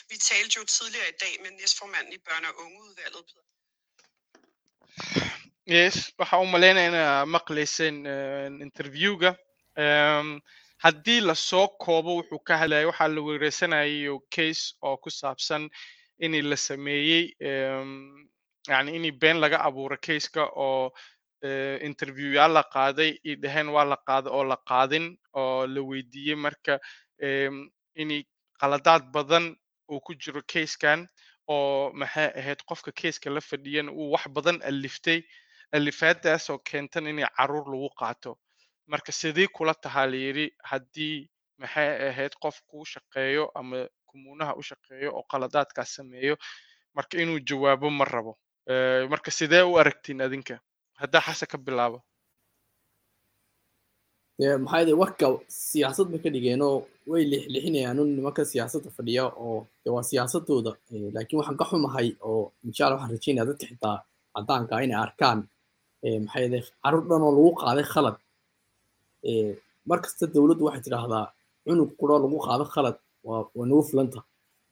Vi 0.10 0.18
talte 0.30 0.54
jo 0.60 0.64
tidligere 0.78 1.10
i 1.14 1.18
dag 1.24 1.34
med 1.44 1.52
næstformanden 1.60 2.14
i 2.14 2.20
børne- 2.28 2.50
og 2.52 2.56
ungeudvalget, 2.66 3.24
Peter 3.30 3.44
yes 5.72 6.12
waxa 6.20 6.38
u 6.44 6.46
malaynaya 6.46 6.88
inaa 6.88 7.26
maqlayseen 7.26 8.06
interviewga 8.68 9.32
haddii 10.84 11.20
la 11.20 11.36
soo 11.36 11.68
koobo 11.84 12.12
wuxuu 12.20 12.40
ka 12.48 12.58
hadlayay 12.62 12.86
waxaa 12.86 13.08
la 13.08 13.22
weerarsanayay 13.28 14.20
case 14.36 14.76
oo 14.82 14.96
ku 15.04 15.10
saabsan 15.10 15.70
in 16.20 16.50
la 16.50 16.56
sameeyey 16.56 17.24
yani 18.68 18.90
in 18.96 19.20
been 19.20 19.40
laga 19.40 19.58
abuuro 19.68 19.98
caseka 19.98 20.44
oo 20.66 20.92
interviewyaal 21.90 22.54
la 22.54 22.64
qaaday 22.64 23.12
i 23.24 23.36
dhaheen 23.36 23.70
waa 23.76 23.86
la 23.86 23.98
qaaday 24.08 24.32
oo 24.34 24.44
la 24.44 24.58
qaadin 24.70 25.06
oo 25.34 25.68
la 25.68 25.82
weydiiyey 25.82 26.36
marka 26.36 26.80
em, 27.20 27.70
in 27.96 28.10
qaladaad 28.60 29.04
badan 29.12 29.56
uu 29.92 30.00
ku 30.00 30.14
jiro 30.16 30.42
casekan 30.54 31.08
oo 31.48 31.92
maxay 31.94 32.30
ahayd 32.40 32.62
qofka 32.70 32.92
caseka 32.92 33.30
la 33.30 33.42
fadhiyana 33.42 33.92
uu 33.92 34.12
wax 34.14 34.28
badan 34.36 34.62
aliftay 34.70 35.20
alifaadaas 35.72 36.50
oo 36.50 36.60
keentan 36.70 37.08
in 37.08 37.20
carruur 37.38 37.66
lagu 37.74 37.90
qaato. 38.00 38.38
Marka 38.88 39.12
sidii 39.12 39.48
kula 39.48 39.74
tahaa 39.74 40.06
la 40.08 40.16
yidhi 40.26 40.46
haddii 40.64 41.30
maxay 41.58 41.88
ahayd 42.10 42.34
qof 42.42 42.62
kuu 42.68 42.86
shaqeeyo 42.86 43.52
ama 43.56 43.88
kumuunaha 44.06 44.54
u 44.56 44.64
shaqeeyo 44.70 45.10
oo 45.18 45.24
qaladaadkaas 45.32 45.96
sameeyo 45.96 46.36
marka 46.96 47.18
inuu 47.18 47.40
jawaabo 47.40 47.90
ma 47.90 48.06
rabo. 48.06 48.38
Marka 49.12 49.32
sidee 49.32 49.62
u 49.62 49.78
aragtiin 49.82 50.22
adinka 50.22 50.60
haddaa 51.04 51.26
xasan 51.28 51.48
ka 51.52 51.58
bilaabo 51.66 51.98
maxaa 54.64 54.80
yidhi 54.82 54.94
warka 55.02 55.26
siyaasad 55.70 56.08
bay 56.12 56.20
ka 56.24 56.30
dhigeenoo 56.36 56.76
way 57.12 57.24
lixlixinayaan 57.32 58.00
un 58.04 58.10
nimanka 58.18 58.42
siyaasadda 58.52 58.90
fadhiya 58.98 59.24
oo 59.46 59.58
waa 59.96 60.04
siyaasadooda 60.10 60.72
laakiin 61.16 61.38
waxaan 61.40 61.58
ka 61.62 61.66
xumahay 61.70 62.08
oo 62.30 62.44
insha 62.68 62.82
allah 62.86 62.98
waxaan 62.98 63.14
rajeynaya 63.16 63.46
dadka 63.50 63.66
xitaa 63.72 63.98
caddaanka 64.36 64.74
inay 64.86 65.00
arkaan 65.06 65.40
maxaa 66.26 66.42
yidhi 66.46 66.60
carruur 66.84 67.04
dhan 67.10 67.22
oo 67.28 67.32
lagu 67.38 67.52
qaaday 67.62 67.88
khalad 67.94 68.18
Eh, 69.32 69.52
mar 69.90 70.00
kasta 70.04 70.24
dowladdu 70.34 70.64
waxay 70.68 70.82
tidhaahdaa 70.86 71.26
cunug 71.66 71.92
quro 72.00 72.14
lagu 72.24 72.38
qaado 72.46 72.64
khalad 72.74 72.96
waa 73.28 73.66
nagu 73.70 73.84
filanta 73.90 74.20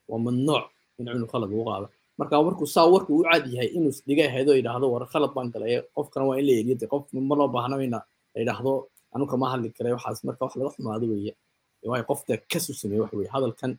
waa 0.09 0.19
mamnuuc 0.25 0.63
in 0.99 1.05
cunug 1.13 1.29
khalad 1.33 1.49
lagu 1.51 1.63
qaado 1.69 1.87
marka 2.21 2.35
markuu 2.47 2.67
saa 2.75 2.85
warku 2.93 3.11
u 3.19 3.23
cad 3.25 3.45
yahay 3.53 3.69
inuu 3.77 3.89
isdhiga 3.95 4.25
haydo 4.35 4.51
yidhaahdo 4.59 4.85
war 4.93 5.03
khalad 5.11 5.31
baan 5.35 5.47
galay 5.53 5.73
qofkana 5.97 6.23
waa 6.29 6.37
in 6.39 6.45
la 6.47 6.53
eriyo 6.61 6.75
dee 6.81 6.89
qof 6.93 7.03
ma 7.29 7.35
loo 7.39 7.49
baahna 7.55 7.75
ina 7.87 7.99
la 8.33 8.37
yidhaahdo 8.41 8.71
anu 9.15 9.25
kama 9.31 9.45
hadli 9.51 9.69
karay 9.77 9.93
waxaas 9.97 10.19
marka 10.27 10.41
wax 10.45 10.53
laga 10.59 10.69
xumaado 10.75 11.05
weeye. 11.11 11.33
Waayo 11.91 12.05
qofta 12.11 12.33
kasu 12.51 12.71
sameeye 12.81 13.01
wax 13.03 13.11
weeye 13.19 13.29
hadalkan 13.35 13.71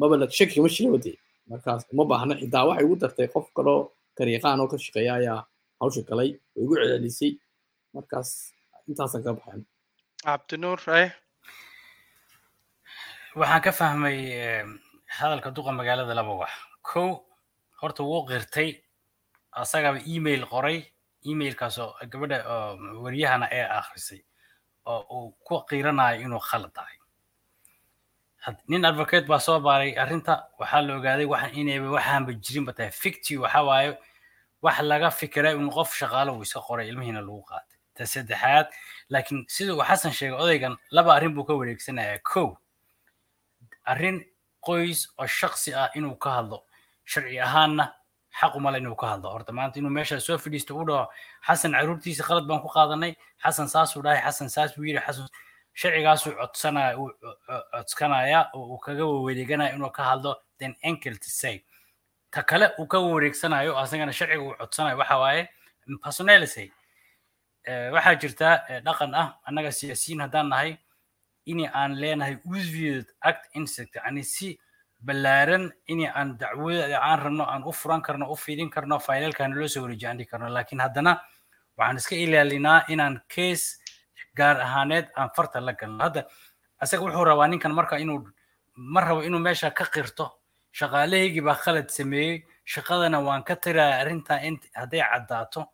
maba 0.00 0.14
la 0.20 0.26
shaki 0.38 0.54
kama 0.58 0.68
jira 0.74 0.90
wade 0.94 1.12
markaas 1.50 1.82
uma 1.92 2.04
baahna 2.10 2.34
xitaa 2.40 2.64
waxay 2.68 2.84
ugu 2.86 2.96
dartay 3.02 3.28
qof 3.34 3.46
kaloo 3.56 3.80
kariiqaan 4.18 4.58
oo 4.62 4.68
ka 4.72 4.76
shaqeeya 4.84 5.12
ayaa 5.20 5.40
hawsha 5.80 6.02
galay 6.08 6.28
way 6.54 6.62
igu 6.64 6.74
celcelisay. 6.80 7.30
Markaas 7.96 8.28
intaasaan 8.88 9.22
ka 9.24 9.30
baxay 9.38 9.60
cabdinuur 10.24 10.80
eh? 11.02 11.08
Waxaan 13.40 13.62
ka 13.64 13.72
fahmay 13.80 14.18
eh, 14.44 14.64
hadalka 15.18 15.48
duqa 15.56 15.72
magaalada 15.78 16.14
laba 16.18 16.34
wax. 16.42 16.52
Kow 16.88 17.08
horta 17.82 18.02
wuu 18.02 18.22
qirtay 18.30 18.70
asagaba 19.52 19.98
email 20.14 20.46
qoray 20.52 20.78
emailkaasoo 21.30 21.90
gabadha 22.10 22.38
oo 22.54 23.02
waryahana 23.04 23.46
ee 23.58 23.66
akhrisay 23.80 24.20
oo 24.86 25.00
uu 25.16 25.30
ku 25.46 25.54
qiiranayo 25.68 26.20
inuu 26.24 26.40
khalad 26.50 26.72
tahay 26.72 26.96
Had- 28.44 28.62
nin 28.68 28.84
advocate 28.84 29.26
baa 29.30 29.38
soo 29.38 29.60
baaray 29.60 29.92
arrinta 30.02 30.34
waxaa 30.58 30.82
la 30.86 30.96
ogaaday 30.98 31.26
waxaan 31.32 31.54
inayba 31.60 31.88
waxaanba 31.96 32.32
jirinba 32.44 32.72
tahay. 32.76 32.90
Ficti 32.90 33.36
waxa 33.38 33.62
waaye 33.68 33.98
wax 34.62 34.80
laga 34.90 35.10
fikiray 35.10 35.54
in 35.54 35.70
qof 35.70 35.94
shaqaale 36.00 36.30
uu 36.34 36.42
iska 36.42 36.60
qoray 36.68 36.88
ilmihiina 36.90 37.20
lagu 37.20 37.42
qaatay. 37.50 37.76
Ta 37.94 38.02
saddexaad 38.06 38.66
laakiin 39.12 39.44
sida 39.54 39.74
uu 39.74 39.82
xasan 39.90 40.12
sheegay 40.18 40.38
odaygan 40.44 40.74
laba 40.90 41.14
arrin 41.16 41.34
buu 41.34 41.44
ka 41.44 41.54
wareegsanayaa 41.54 42.18
kow 42.32 42.48
arrin 43.84 44.18
qoys 44.66 45.06
oo 45.18 45.26
shaksi 45.26 45.70
ah 45.74 45.90
inuu 45.94 46.16
ka 46.18 46.30
hadlo 46.38 46.58
sharci 47.12 47.38
ahaanna 47.46 47.84
xaq 48.40 48.54
umale 48.56 48.78
inuu 48.78 48.96
ka 48.96 49.06
hadlo. 49.12 49.30
Horta 49.34 49.52
maanta 49.52 49.78
inuu 49.80 49.90
meesha 49.96 50.20
soo 50.20 50.38
fadhiisto 50.38 50.76
u 50.76 50.84
dhaho 50.88 51.08
xasan 51.46 51.72
caruurtiisa 51.78 52.24
qalad 52.28 52.46
baan 52.48 52.60
ku 52.64 52.68
qaadanay. 52.68 53.12
Xasan 53.44 53.68
saasuu 53.68 54.02
dhahay. 54.02 54.20
Xasan 54.26 54.48
saas 54.50 54.70
buu 54.76 54.84
yidhi. 54.88 55.00
Xasan 55.06 55.28
sharcigaasuu 55.74 56.32
codsanaya 56.40 56.96
uu 56.98 57.10
codsanaya 57.72 58.40
oo 58.54 58.64
uu 58.72 58.78
kaga 58.78 59.04
wareeganaya 59.06 59.74
inuu 59.76 59.90
ka 59.90 60.02
hadlo. 60.10 60.36
Then 60.58 60.74
to 61.24 61.30
say. 61.30 61.64
Ta 62.30 62.42
kale 62.42 62.70
uu 62.78 62.86
ka 62.86 62.98
wareegsanayo 63.00 63.76
asagana 63.78 64.12
sharciga 64.12 64.42
uu 64.42 64.54
codsanayo 64.60 64.96
waxa 64.98 65.18
waaye 65.18 65.48
personality 66.02 66.72
Eh, 67.64 67.90
waxaa 67.94 68.14
jirta 68.18 68.48
dhaqan 68.84 69.14
ah 69.14 69.38
annaga 69.46 69.70
siyaasiyiin 69.70 70.20
haddaan 70.24 70.48
nahay 70.50 70.78
in 71.46 71.60
aan 71.70 71.94
leenahay 71.94 72.34
usviod 72.44 73.06
act 73.20 73.44
insect 73.54 73.94
yani 73.94 74.24
si 74.24 74.58
ballaaran 75.06 75.72
in 75.86 76.06
aan 76.06 76.38
dacwada 76.38 76.98
aan 77.00 77.18
rabno 77.24 77.44
aan 77.44 77.62
u 77.64 77.72
furan 77.72 78.02
karno 78.02 78.30
u 78.32 78.36
fiidin 78.36 78.70
karno 78.70 78.98
faylalkan 78.98 79.52
loo 79.54 79.68
soo 79.68 79.88
dhihi 79.88 80.26
karno. 80.26 80.48
Laakiin 80.48 80.80
haddana 80.80 81.20
waxaan 81.78 81.96
iska 81.96 82.14
ilaalinaa 82.16 82.84
inaan 82.88 83.20
case 83.28 83.78
gaar 84.36 84.60
ahaaneed 84.60 85.06
aan 85.16 85.30
farta 85.36 85.60
la 85.60 85.72
galno. 85.72 85.98
Hadda 86.04 86.24
asaga 86.80 87.02
wuxuu 87.04 87.24
rabaa 87.24 87.48
ninkan 87.48 87.72
marka 87.74 87.96
inuu 87.98 88.28
ma 88.76 89.00
rabo 89.00 89.22
inuu 89.22 89.38
meesha 89.40 89.70
ka 89.70 89.84
qirto. 89.84 90.30
Shaqaalahaygii 90.72 91.42
baa 91.44 91.54
khalad 91.54 91.88
sameeyey. 91.90 92.44
Shaqadana 92.64 93.18
waan 93.20 93.42
ka 93.44 93.56
tiraya 93.56 94.00
arrintaa 94.00 94.40
in 94.46 94.56
hadday 94.74 95.02
caddaato. 95.02 95.66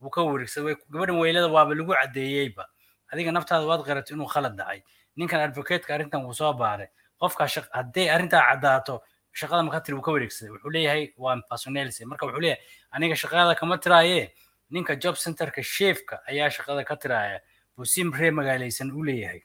Wuu 0.00 0.10
ka 0.10 0.22
wareegsaday 0.22 0.76
gabadhan 0.92 1.18
weylada 1.18 1.48
waaba 1.48 1.74
lagu 1.74 1.92
caddeeyeyba. 1.96 2.64
Adiga 3.12 3.32
naftaada 3.32 3.66
waad 3.66 3.82
qaratay 3.88 4.14
inuu 4.14 4.28
khalad 4.28 4.54
dhacay. 4.56 4.82
Ninkan 5.16 5.40
advocateka 5.40 5.94
arrintan 5.94 6.22
wuu 6.24 6.34
soo 6.34 6.52
baaray 6.52 6.88
qofka 7.20 7.46
hadday 7.78 8.06
arrintaa 8.14 8.42
caddaato 8.50 9.02
shaqada 9.32 9.62
maka 9.62 9.80
tiri 9.80 9.94
wuu 9.96 10.02
ka 10.06 10.12
wareegsaday 10.12 10.50
wuxuu 10.54 10.70
leeyahay 10.70 11.12
waa 11.16 11.36
personality. 11.50 12.04
Marka 12.04 12.26
wuxuu 12.26 12.40
leeyahay 12.40 12.62
aniga 12.90 13.16
shaqada 13.16 13.54
kama 13.54 13.78
tiraaye 13.78 14.32
ninka 14.70 14.96
job 14.96 15.14
centerka 15.16 15.62
sheefka 15.62 16.22
ayaa 16.28 16.50
shaqada 16.50 16.84
ka 16.84 16.96
tiraaya. 16.96 17.40
Si 17.84 18.02
ree 18.02 18.30
magaalaysan 18.30 18.90
u 18.92 19.04
leeyahay. 19.04 19.42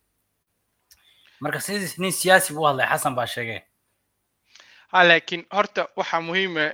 Marka 1.42 1.60
sidii 1.60 1.96
nin 1.98 2.12
siyaasi 2.12 2.54
buu 2.54 2.66
hadlay 2.68 2.88
xasan 2.88 3.16
baa 3.16 3.26
sheegay. 3.28 3.62
Ha 4.92 5.04
laakiin 5.04 5.44
horta 5.52 5.88
waxaa 6.00 6.22
muhiima 6.22 6.66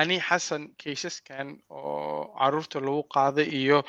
ani 0.00 0.20
xasan 0.20 0.62
kaysaskan 0.80 1.48
oo 1.70 2.32
carruurta 2.38 2.80
lagu 2.80 3.02
qaaday 3.14 3.48
iyo 3.60 3.84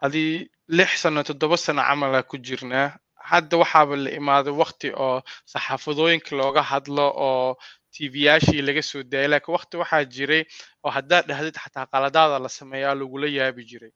adii 0.00 0.48
lix 0.68 1.00
sano 1.02 1.22
toddoba 1.22 1.56
sano 1.56 1.82
camala 1.82 2.22
ku 2.22 2.36
jirnaa 2.38 2.96
hadda 3.30 3.56
waxaaba 3.62 3.94
la 4.04 4.10
imaaday 4.20 4.54
wakti 4.62 4.88
oo 5.04 5.22
saxaafadooyinka 5.52 6.36
looga 6.40 6.62
hadlo 6.72 7.06
oo 7.28 7.56
tvyaashii 7.94 8.62
laga 8.68 8.82
soo 8.90 9.02
daayay 9.10 9.28
laakiin 9.32 9.54
wakti 9.56 9.76
waxaa 9.82 10.04
jiray 10.14 10.42
oo 10.84 10.90
haddaad 10.96 11.24
dhahdid 11.28 11.56
xataa 11.64 11.86
qaladaada 11.92 12.38
la 12.44 12.48
sameeyaa 12.58 12.94
lagula 13.00 13.26
yaabi 13.38 13.62
jiray. 13.70 13.92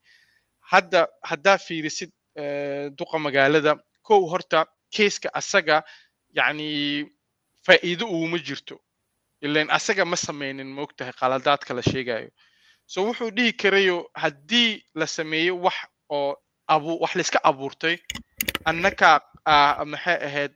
Hadda 0.72 1.00
haddaa 1.30 1.58
fiirisid 1.66 2.10
duqa 2.98 3.16
magaalada 3.26 3.72
kow 4.06 4.20
horta 4.32 4.66
keiska 4.94 5.28
asaga 5.40 5.76
yacni 6.38 6.68
faa'iido 7.66 8.04
uguma 8.14 8.38
jirto 8.46 8.76
ilan 9.44 9.68
asaga 9.78 10.04
ma 10.04 10.16
sameynin 10.16 10.68
moogtahay 10.78 11.12
qaladaadka 11.20 11.74
la 11.78 11.82
sheegayo 11.90 12.30
so 12.92 12.98
wuxuu 13.06 13.30
dhihi 13.36 13.52
karayo 13.62 13.96
haddii 14.22 14.70
la 15.00 15.06
sameeyo 15.06 15.54
wax 15.64 15.76
oo 16.16 16.30
abu 16.74 16.90
wax 17.02 17.12
layska 17.18 17.38
abuurtay 17.50 17.96
annaka 18.70 19.10
ah, 19.44 19.84
maxay 19.92 20.18
ahayd 20.28 20.54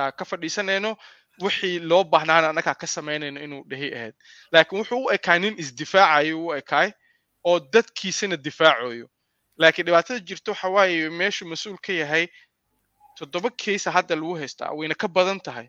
ah, 0.00 0.10
ka 0.18 0.24
fadhiisanayno 0.30 0.96
wixii 1.44 1.78
loo 1.90 2.04
baahnaana 2.04 2.48
annagaa 2.52 2.74
ka 2.82 2.86
samaynayno 2.86 3.40
inuu 3.46 3.62
dhehi 3.70 3.88
ahayd 3.96 4.14
laakiin 4.52 4.78
wuxuu 4.80 5.00
u 5.06 5.10
ekaa 5.16 5.38
nin 5.38 5.58
isdifaacayo 5.62 6.44
u 6.46 6.54
ekaay 6.60 6.90
oo 7.44 7.58
dadkiisana 7.74 8.36
difaacayo 8.36 9.06
laakiin 9.58 9.86
dhibaatada 9.86 10.20
jirta 10.28 10.50
waxa 10.52 10.68
waaye 10.76 11.10
meeshu 11.20 11.46
mas'uul 11.52 11.78
ka 11.86 11.92
yahay 11.92 12.26
toddoba 13.18 13.50
keisa 13.64 13.90
hadda 13.96 14.14
lagu 14.16 14.34
haystaa 14.42 14.70
wayna 14.78 14.94
ka 14.94 15.08
badan 15.08 15.40
tahay. 15.40 15.68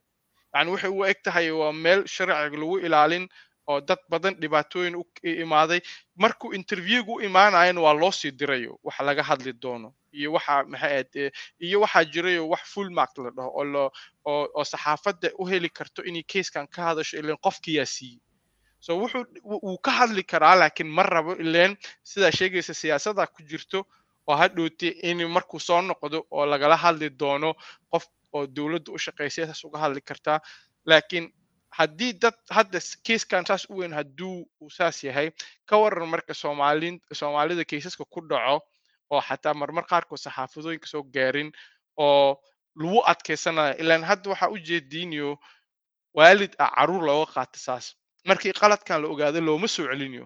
Yani 0.56 0.72
waxay 0.72 0.90
u 0.90 1.06
eg 1.06 1.18
tahay 1.24 1.52
waa 1.52 1.72
meel 1.72 2.08
sharciga 2.08 2.58
lagu 2.62 2.80
ilaalin 2.80 3.28
oo 3.68 3.82
dad 3.82 4.00
badan 4.10 4.36
dhibaatooyin 4.42 4.96
imaaday. 5.24 5.80
Markuu 6.16 6.54
interviewgu 6.54 7.14
u 7.16 7.22
imaanayana 7.22 7.82
waa 7.82 7.94
loo 7.94 8.12
sii 8.12 8.32
dirayo 8.32 8.80
waxa 8.84 9.04
laga 9.04 9.24
hadli 9.24 9.54
doono 9.62 9.94
iyo 10.14 10.34
waxa 10.34 10.66
eh, 11.16 11.32
iyo 11.60 11.82
waxaa 11.82 12.04
jirayo 12.06 12.50
wax 12.50 12.64
full 12.74 12.90
mark 12.90 13.18
la 13.18 13.30
dhaho 13.32 13.50
oo 13.60 13.64
lo 13.64 13.92
oo 14.26 14.48
oo 14.54 14.64
saxaafadda 14.64 15.30
u 15.40 15.46
heli 15.46 15.70
karto 15.70 16.04
inay 16.04 16.24
keiskan 16.24 16.68
ka 16.68 16.82
hadasho 16.84 17.18
ilan 17.18 17.38
qofkiyaa 17.46 17.86
siiyey. 17.86 18.20
So 18.80 18.98
wuxuu 19.00 19.26
wuu 19.44 19.78
ka 19.78 19.92
hadli 19.92 20.24
karaa 20.24 20.56
laakiin 20.56 20.90
ma 20.90 21.04
rabo 21.04 21.34
ileen 21.34 21.78
sidaa 22.04 22.32
sheegaysa 22.32 22.74
siyaasadda 22.74 23.28
ku 23.28 23.44
jirto 23.50 23.86
oo 24.28 24.36
hadhowti 24.36 24.88
in 25.04 25.28
markuu 25.28 25.60
soo 25.60 25.82
noqdo 25.82 26.28
oo 26.32 26.46
lagala 26.46 26.78
hadli 26.78 27.10
doono 27.20 27.54
qof 27.92 28.06
oo 28.34 28.48
dowladda 28.56 28.92
u 28.92 28.98
shaqeysay 28.98 29.46
saas 29.46 29.64
uga 29.66 29.80
hadli 29.80 30.02
kartaa. 30.02 30.40
Laakiin 30.86 31.34
haddii 31.78 32.14
dad 32.24 32.38
hadda 32.58 32.80
keiskan 33.08 33.46
saas 33.46 33.64
u 33.70 33.78
weyn 33.80 33.94
hadduu 33.94 34.48
uu 34.62 34.70
saas 34.78 35.04
yahay 35.04 35.32
ka 35.70 35.78
waran 35.78 36.08
marka 36.14 36.34
soomaalida 36.34 37.64
keisaska 37.72 38.04
ku 38.14 38.22
dhaco 38.30 38.62
oo 39.14 39.22
xataa 39.28 39.54
marmar 39.54 39.86
qaarkood 39.92 40.20
saxaafadooyinka 40.26 40.88
soo 40.88 41.04
gaarin 41.16 41.52
oo 41.98 42.38
lagu 42.76 43.00
adkeysanayo 43.12 43.76
ilaan 43.82 44.04
hadda 44.04 44.30
waxaa 44.32 44.50
u 44.56 44.58
jeediinayo 44.68 45.38
waalid 46.18 46.54
ah 46.60 46.72
carruur 46.76 47.04
looga 47.08 47.32
qaato 47.34 47.60
saas. 47.60 47.86
Markii 48.28 48.54
qaladkan 48.62 49.02
la 49.02 49.08
ogaado 49.14 49.40
looma 49.42 49.68
soo 49.68 49.86
celinayo 49.92 50.26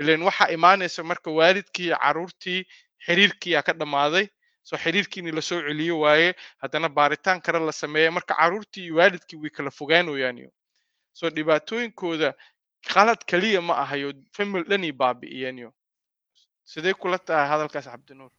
ileen 0.00 0.22
waxaa 0.28 0.48
imaanaysa 0.56 1.02
marka 1.02 1.30
waalidkii 1.30 1.86
iyo 1.86 1.96
caruurtii 2.04 2.60
xiriirkiiyaa 3.06 3.62
ka 3.66 3.72
dhammaaday 3.72 4.26
so 4.62 4.76
xiriirkiini 4.76 5.32
la 5.32 5.42
soo 5.42 5.60
celiyo 5.66 6.00
waaye 6.04 6.34
haddana 6.62 6.88
baaritaan 6.88 7.40
kale 7.40 7.58
la 7.66 7.72
sameeya 7.72 8.10
marka 8.12 8.34
caruurtii 8.40 8.84
iyo 8.84 8.94
waalidkii 9.00 9.36
way 9.42 9.50
kala 9.50 9.70
fogaanayaan 9.70 10.38
iyo 11.20 11.30
so 11.30 11.30
dhibaatooyinkooda 11.36 12.34
qalad 12.92 13.20
kaliya 13.30 13.60
ma 13.62 13.74
ahayo 13.82 14.12
famil 14.36 14.64
dhani 14.68 14.92
baabi'iyeen 14.92 15.58
iyo 15.58 15.70
sidee 16.64 16.94
kula 16.94 17.18
tahay 17.18 17.48
hadalkaas 17.48 17.86
cabdinuur 17.88 18.30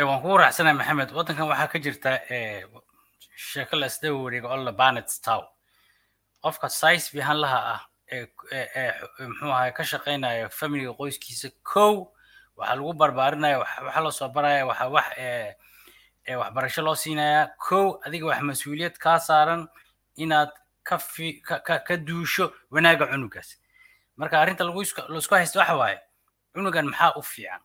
waan 0.00 0.20
kugu 0.22 0.36
raacsanahay 0.38 0.76
maxamed. 0.80 1.10
Waddankan 1.12 1.48
waxaa 1.48 1.68
ka 1.72 1.78
jirta 1.78 2.10
sheeko 3.36 3.76
la 3.76 3.86
isdaba 3.86 4.16
wareega 4.16 4.48
oo 4.48 4.56
la 4.64 4.72
banet 4.72 5.08
stow 5.08 5.42
qofka 6.42 6.68
size 6.68 7.10
bihanlaha 7.12 7.58
ah 7.74 7.80
ee 8.12 8.26
muxuu 9.28 9.52
ahay 9.52 9.72
ka 9.72 9.84
shaqaynaya 9.84 10.48
familiga 10.48 10.92
qoyskiisa 10.96 11.50
kow 11.62 12.08
waxaa 12.56 12.76
lagu 12.76 12.92
barbaarinaya 12.96 13.58
waxa 13.60 14.00
loo 14.00 14.10
soo 14.18 14.28
baraya 14.28 14.66
waxa 14.66 14.88
wax 14.88 15.06
waxbarasho 16.40 16.82
loo 16.82 16.94
siinaya. 16.96 17.52
Kow 17.68 18.00
adiga 18.06 18.26
wax 18.26 18.40
mas'uuliyad 18.42 18.96
kaa 18.98 19.18
saaran 19.18 19.68
inaad 20.16 20.50
ka 20.98 21.96
duusho 21.96 22.52
wanaagga 22.70 23.06
cunugaas. 23.06 23.56
Marka 24.16 24.40
arrinta 24.40 24.64
la 24.64 24.72
isku 24.82 25.34
haysto 25.34 25.58
waxa 25.58 25.76
waaye 25.76 25.98
cunugan 26.54 26.86
maxaa 26.90 27.16
u 27.16 27.22
fiican? 27.22 27.60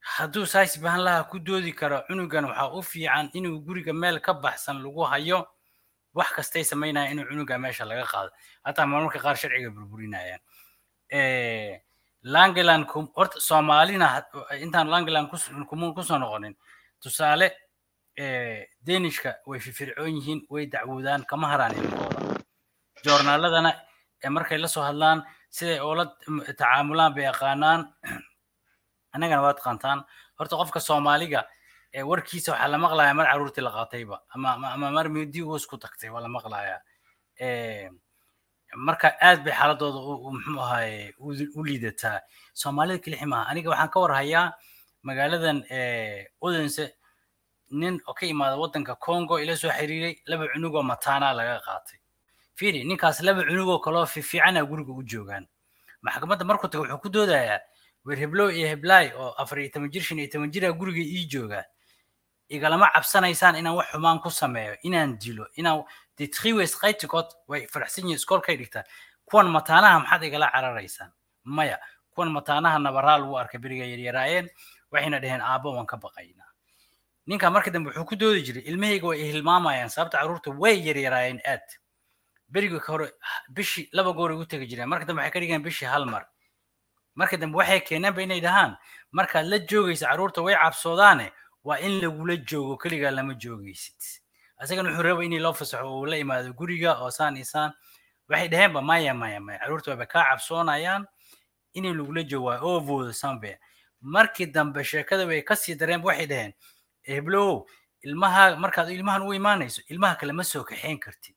Hadduu 0.00 0.46
sais 0.46 0.78
bahanlaha 0.80 1.24
ku 1.30 1.38
doodi 1.38 1.72
karo 1.72 2.02
cunugan 2.08 2.44
waxaa 2.44 2.72
u 2.74 2.82
fiican 2.82 3.30
inuu 3.34 3.60
guriga 3.60 3.92
meel 3.92 4.20
ka 4.20 4.32
baxsan 4.34 4.82
lagu 4.82 5.02
hayo. 5.04 5.46
Wax 6.14 6.30
kastay 6.36 6.64
samaynaya 6.64 7.10
inuu 7.12 7.24
cunuga 7.28 7.58
meesha 7.58 7.84
laga 7.84 8.04
qaado. 8.06 8.30
Hataa 8.64 8.86
marmarka 8.86 9.18
qaar 9.18 9.36
sharciga 9.36 9.70
burburinayaan. 9.70 10.40
Langeland 12.22 12.84
horta 13.14 13.40
soomaalina 13.40 14.24
intaan 14.60 14.88
langeland 14.88 15.28
ku 15.30 16.02
soo 16.02 16.18
noqonin 16.18 16.54
tusaale 17.00 17.52
denishka 18.82 19.36
way 19.46 19.60
firfircoon 19.60 20.10
yihiin 20.18 20.40
way 20.50 20.66
dacwoodaan 20.66 21.24
kama 21.30 21.46
haraan 21.48 21.74
ilmahooda 21.78 22.17
joornaaladana 23.04 23.70
markay 24.30 24.58
la 24.58 24.68
soo 24.68 24.82
hadlaan 24.82 25.22
siday 25.50 25.80
oola 25.80 26.04
tacaamulaan 26.46 27.14
bay 27.14 27.24
yaqaanaan 27.30 27.80
annagana 29.14 29.42
waad 29.42 29.60
qaantaan 29.66 30.04
horta 30.38 30.56
qofka 30.60 30.80
soomaaliga 30.80 31.44
warkiisa 32.10 32.52
waxaa 32.52 32.68
la 32.68 32.78
maqlayaa 32.78 33.14
mar 33.14 33.26
caruurtii 33.32 33.64
la 33.64 33.70
qaatayba 33.70 34.22
ama 34.34 34.90
mar 34.90 35.08
midi 35.08 35.42
uus 35.42 35.66
ku 35.66 35.76
tagtay 35.78 36.10
waa 36.10 36.20
la 36.20 36.28
maqlayaa. 36.28 36.80
Marka 38.76 39.16
aad 39.20 39.44
bay 39.44 39.54
xaaladooda 39.60 39.98
muxuu 40.34 40.60
ahaye 40.60 41.14
u 41.58 41.64
liidataa. 41.64 42.20
Soomaalida 42.52 43.02
kelixi 43.04 43.24
aniga 43.24 43.70
waxaan 43.70 43.90
ka 43.90 44.00
warhayaa 44.00 44.52
magaaladan 45.02 45.64
odense 46.40 46.94
nin 47.70 48.00
oo 48.06 48.14
ka 48.14 48.26
imaada 48.26 48.56
waddanka 48.56 48.96
congo 48.96 49.38
ila 49.38 49.56
soo 49.56 49.70
xiriiray 49.70 50.14
laba 50.26 50.48
cunugoo 50.52 50.82
mataanaa 50.82 51.32
laga 51.38 51.60
qaatay 51.66 51.98
fiiri 52.58 52.84
ninkaas 52.84 53.20
laba 53.22 53.42
cunugoo 53.46 53.78
kaloo 53.78 54.06
fiifiicana 54.06 54.64
guriga 54.66 54.92
u 54.92 55.02
joogaan. 55.02 55.46
Maxkamadda 56.02 56.44
markuu 56.44 56.68
taga 56.68 56.82
wuxuu 56.84 56.98
ku 57.02 57.08
doodayaa 57.08 57.60
weer 58.04 58.18
heblow 58.18 58.50
iyo 58.50 58.68
heblaay 58.68 59.12
oo 59.14 59.32
afar 59.38 59.58
iyo 59.60 59.70
toban 59.70 59.90
jir 59.90 60.02
shan 60.02 60.18
iyo 60.18 60.28
toban 60.32 60.50
jira 60.50 60.72
guriga 60.72 61.00
ii 61.02 61.26
jooga. 61.26 61.64
Igalama 62.48 62.90
cabsanaysaan 62.94 63.56
inaan 63.60 63.76
wax 63.76 63.88
xumaan 63.92 64.20
ku 64.20 64.30
sameeyo 64.30 64.76
inaan 64.82 65.18
dilo 65.18 65.46
inaan 65.56 65.84
triways 66.16 66.74
qaytikood 66.80 67.28
way 67.48 67.66
faraxsan 67.66 68.04
yihiin 68.04 68.16
iskoolkay 68.18 68.56
dhigtaan 68.56 68.84
kuwan 69.28 69.46
mataanaha 69.52 69.98
maxaad 70.00 70.22
igala 70.24 70.48
cararaysaan? 70.50 71.10
Maya 71.44 71.78
kuwan 72.14 72.30
mataanaha 72.32 72.78
nabaraa 72.78 73.18
lagu 73.18 73.38
arkay 73.38 73.60
beriga 73.60 73.84
yaryaraayeen 73.84 74.48
waxayna 74.90 75.20
dhaheen 75.20 75.40
aabbo 75.40 75.76
waan 75.76 75.86
ka 75.86 75.96
baqaynaa 75.96 76.48
ninka 77.26 77.50
marka 77.50 77.70
dambe 77.70 77.90
wuxuu 77.90 78.04
ku 78.08 78.16
doodi 78.16 78.42
jiray 78.42 78.62
ilmahayga 78.64 79.06
way 79.06 79.20
ihilmaamayaan 79.28 79.90
sababta 79.90 80.18
carruurta 80.18 80.50
way 80.50 80.80
yaryaraayeen 80.88 81.40
aad 81.44 81.66
beriga 82.48 82.78
hore 82.86 83.12
bishii 83.50 83.88
laba 83.92 84.12
goor 84.12 84.30
ay 84.32 84.38
u 84.38 84.44
tegi 84.46 84.66
jireen 84.66 84.88
marka 84.88 85.04
dambe 85.06 85.20
waxay 85.22 85.32
ka 85.32 85.40
dhigeen 85.40 85.62
bishii 85.62 85.86
hal 85.88 86.04
mar. 86.06 86.26
Marka 87.14 87.36
dambe 87.36 87.56
waxay 87.58 87.80
keeneenba 87.80 88.22
inay 88.22 88.40
dhahaan 88.40 88.76
markaad 89.12 89.46
la 89.46 89.58
joogaysa 89.58 90.06
carruurta 90.08 90.42
way 90.42 90.54
cabsoodaane 90.54 91.32
waa 91.64 91.78
in 91.78 92.00
lagula 92.00 92.36
joogo 92.36 92.76
keligaa 92.76 93.10
lama 93.10 93.34
joogaysid 93.34 94.00
asagana 94.58 94.88
wuxuu 94.90 95.02
raba 95.02 95.24
inay 95.24 95.38
loo 95.38 95.52
fasaxo 95.52 95.86
oo 95.86 96.06
la 96.06 96.16
imaado 96.16 96.52
guriga 96.52 96.98
oo 97.02 97.10
saan 97.10 97.36
iyo 97.36 97.44
saan. 97.44 97.72
Waxay 98.28 98.48
dhaheenba 98.48 98.82
maya 98.82 99.14
maya 99.14 99.40
maya 99.40 99.58
carruurta 99.58 99.90
wayba 99.90 100.06
kaa 100.06 100.24
cabsoonayaan 100.30 101.06
inay 101.74 101.92
lagula 101.94 102.22
joogo 102.22 102.46
waa 102.48 102.60
ovooda 102.60 103.12
sambe 103.12 103.58
markii 104.00 104.46
dambe 104.46 104.84
sheekada 104.84 105.26
way 105.26 105.42
ka 105.42 105.56
sii 105.56 105.74
dareen 105.74 106.02
waxay 106.04 106.26
dhaheen 106.26 106.52
heblow 107.02 107.66
ilmaha 108.02 108.56
markaad 108.56 108.88
ilmahan 108.90 109.22
u 109.22 109.34
imaanayso 109.34 109.82
ilmaha 109.88 110.14
kale 110.14 110.32
ma 110.32 110.44
soo 110.44 110.64
kaxayn 110.64 110.98
kartid 111.00 111.34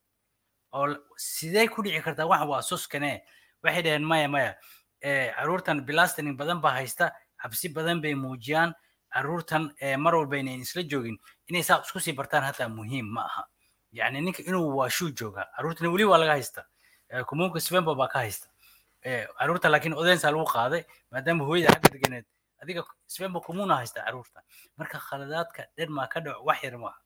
oo 0.73 0.87
sidee 1.17 1.67
ku 1.67 1.81
dhici 1.83 2.01
kartaa? 2.01 2.25
Wax 2.25 2.41
waa 2.47 2.61
suskane 2.61 3.23
waxay 3.63 3.81
dhaheen 3.83 4.03
maya 4.03 4.27
maya 4.27 4.55
carruurtan 5.01 5.81
bilastaning 5.85 6.37
badan 6.37 6.61
baa 6.61 6.71
haysta 6.79 7.11
cabsi 7.41 7.69
badan 7.69 8.01
bay 8.01 8.15
muujiyaan. 8.15 8.73
Carruurtan 9.13 9.73
mar 9.99 10.15
walba 10.15 10.37
inayn 10.37 10.61
isla 10.61 10.83
joogin 10.83 11.17
inay 11.49 11.63
saa 11.63 11.81
isku 11.83 11.99
sii 11.99 12.13
bartaan 12.15 12.43
hataa 12.43 12.69
muhiim 12.69 13.05
ma 13.11 13.25
aha. 13.25 13.43
Yani 13.91 14.21
ninka 14.21 14.43
inuu 14.43 14.77
waashuu 14.77 15.11
joogaa 15.11 15.45
carruurtana 15.55 15.89
weli 15.91 16.03
waa 16.03 16.17
laga 16.17 16.31
haysta. 16.31 16.65
Kumuunka 17.27 17.59
svembo 17.59 17.95
baa 17.95 18.07
ka 18.07 18.19
haysta. 18.19 18.47
Carruurta 19.37 19.69
laakiin 19.69 19.93
odensa 19.93 20.31
lagu 20.31 20.45
qaaday 20.45 20.83
maadaama 21.11 21.43
hooyada 21.45 21.73
xagga 21.75 21.89
deganeed 21.89 22.25
adiga 22.61 22.83
svembo 23.07 23.41
kumuuna 23.41 23.75
haysta 23.81 24.05
carruurta 24.05 24.43
marka 24.77 24.99
khaladaadka 24.99 25.65
dhenmaa 25.77 26.07
ka 26.07 26.19
dhaco 26.21 26.43
wax 26.45 26.63
yar 26.63 26.77
maaha 26.77 26.99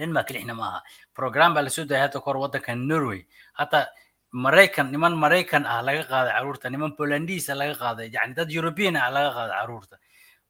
dhenmaa 0.00 0.24
kelixna 0.28 0.54
maaha 0.62 0.78
program 1.18 1.50
baa 1.56 1.62
la 1.66 1.70
soo 1.76 1.84
dayay 1.90 2.02
hadda 2.06 2.18
kahor 2.24 2.36
waddanka 2.44 2.72
norway 2.90 3.20
hataa 3.60 3.84
maraykan 4.44 4.86
niman 4.94 5.14
maraykan 5.24 5.62
ah 5.74 5.80
laga 5.88 6.02
qaaday 6.12 6.32
carruurta 6.36 6.66
niman 6.74 6.90
polandisa 6.98 7.52
laga 7.60 7.74
qaaday 7.82 8.06
yani 8.16 8.32
dad 8.38 8.48
european 8.58 8.94
ah 9.04 9.10
laga 9.16 9.30
qaaday 9.38 9.54
carruurta 9.60 9.96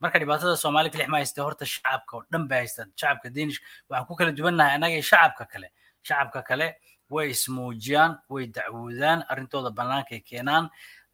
marka 0.02 0.16
dhibaatada 0.22 0.54
soomaali 0.64 0.88
kelix 0.94 1.08
ma 1.12 1.18
haysta 1.20 1.40
horta 1.46 1.64
shacabka 1.74 2.12
oo 2.18 2.22
dhan 2.32 2.44
bay 2.50 2.58
haysta 2.64 2.82
shacabka 3.00 3.28
danish 3.36 3.58
waxaan 3.90 4.06
ku 4.08 4.14
kala 4.18 4.30
duwannahay 4.38 4.72
annaga 4.76 4.94
iyo 4.98 5.04
shacabka 5.12 5.44
kale 5.52 5.68
shacabka 6.08 6.40
kale 6.48 6.66
way 7.14 7.26
ismuujiyaan 7.34 8.12
way 8.34 8.44
dacwoodaan 8.56 9.18
arrintooda 9.32 9.70
bannaankay 9.78 10.20
keenaan 10.28 10.64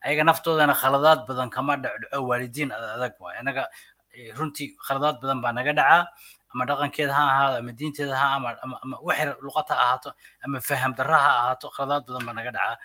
ayaga 0.07 0.22
naftoodana 0.31 0.75
khaladaad 0.83 1.20
badan 1.29 1.49
kama 1.57 1.75
dhacdhaco 1.85 2.18
waalidiin 2.31 2.70
adag 2.75 3.14
waay 3.25 3.37
annaga 3.42 3.62
runtii 4.38 4.68
khaladaad 4.87 5.16
badan 5.22 5.38
baa 5.44 5.53
naga 5.59 5.72
dhacaa 5.79 6.03
ama 6.57 6.64
dhaqankeeda 6.71 7.12
ha 7.12 7.25
ahaado 7.33 7.57
ama 7.61 7.73
diinteeda 7.79 8.16
ha 8.16 8.27
ama 8.40 8.97
waxyar 9.09 9.37
luqad 9.45 9.69
ha 9.69 9.77
ahaato 9.85 10.11
ama 10.45 10.59
faham 10.69 10.92
darra 10.99 11.19
ha 11.25 11.31
ahaato 11.40 11.69
khaladaad 11.77 12.03
badan 12.09 12.25
baa 12.27 12.33
naga 12.38 12.51
dhacaa. 12.57 12.77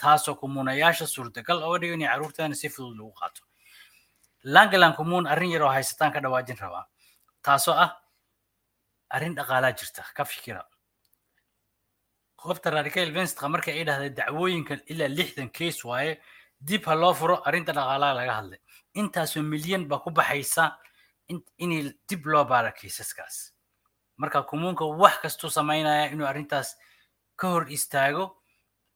Taasoo 0.00 0.34
kumuunayaasha 0.40 1.06
suurtagal 1.14 1.58
oga 1.66 1.78
dhigo 1.82 1.94
inay 1.98 2.08
carruurteena 2.08 2.54
si 2.54 2.68
fudud 2.72 2.96
lagu 2.98 3.12
qaato. 3.20 3.42
Langalan 4.54 4.94
kumuun 4.96 5.26
arrin 5.26 5.50
yar 5.50 5.68
haysataan 5.76 6.12
ka 6.14 6.20
dhawaajin 6.24 6.56
rabaa. 6.64 6.84
Taasoo 7.44 7.74
ah 7.84 7.90
arrin 9.10 9.34
dhaqaalaa 9.38 9.72
jirta 9.78 10.02
ka 10.16 10.24
fikira. 10.24 10.62
Qofta 12.38 12.70
radical 12.70 13.10
venstka 13.16 13.48
markay 13.50 13.74
ay 13.78 13.84
dhahday 13.88 14.10
dacwooyinkan 14.18 14.80
ilaa 14.86 15.10
lixdan 15.18 15.50
case 15.50 15.82
waaye 15.88 16.20
dib 16.68 16.84
ha 16.86 16.94
loo 16.94 17.12
furo 17.14 17.36
arrinta 17.48 17.72
dhaqaalaha 17.78 18.14
laga 18.14 18.32
hadlay. 18.38 18.60
Intaasoo 19.00 19.42
milyan 19.42 19.82
baa 19.90 19.98
ku 19.98 20.10
baxaysa 20.10 20.78
inay 21.58 21.92
dib 22.08 22.26
loo 22.26 22.44
baara 22.44 22.72
kaysaskaas 22.72 23.52
marka 24.16 24.42
kumuunka 24.42 24.84
wax 24.84 25.14
kastuu 25.22 25.50
samaynaya 25.50 26.10
inuu 26.12 26.26
arrintaas 26.26 26.76
ka 27.36 27.48
hor 27.48 27.64
istaago 27.70 28.36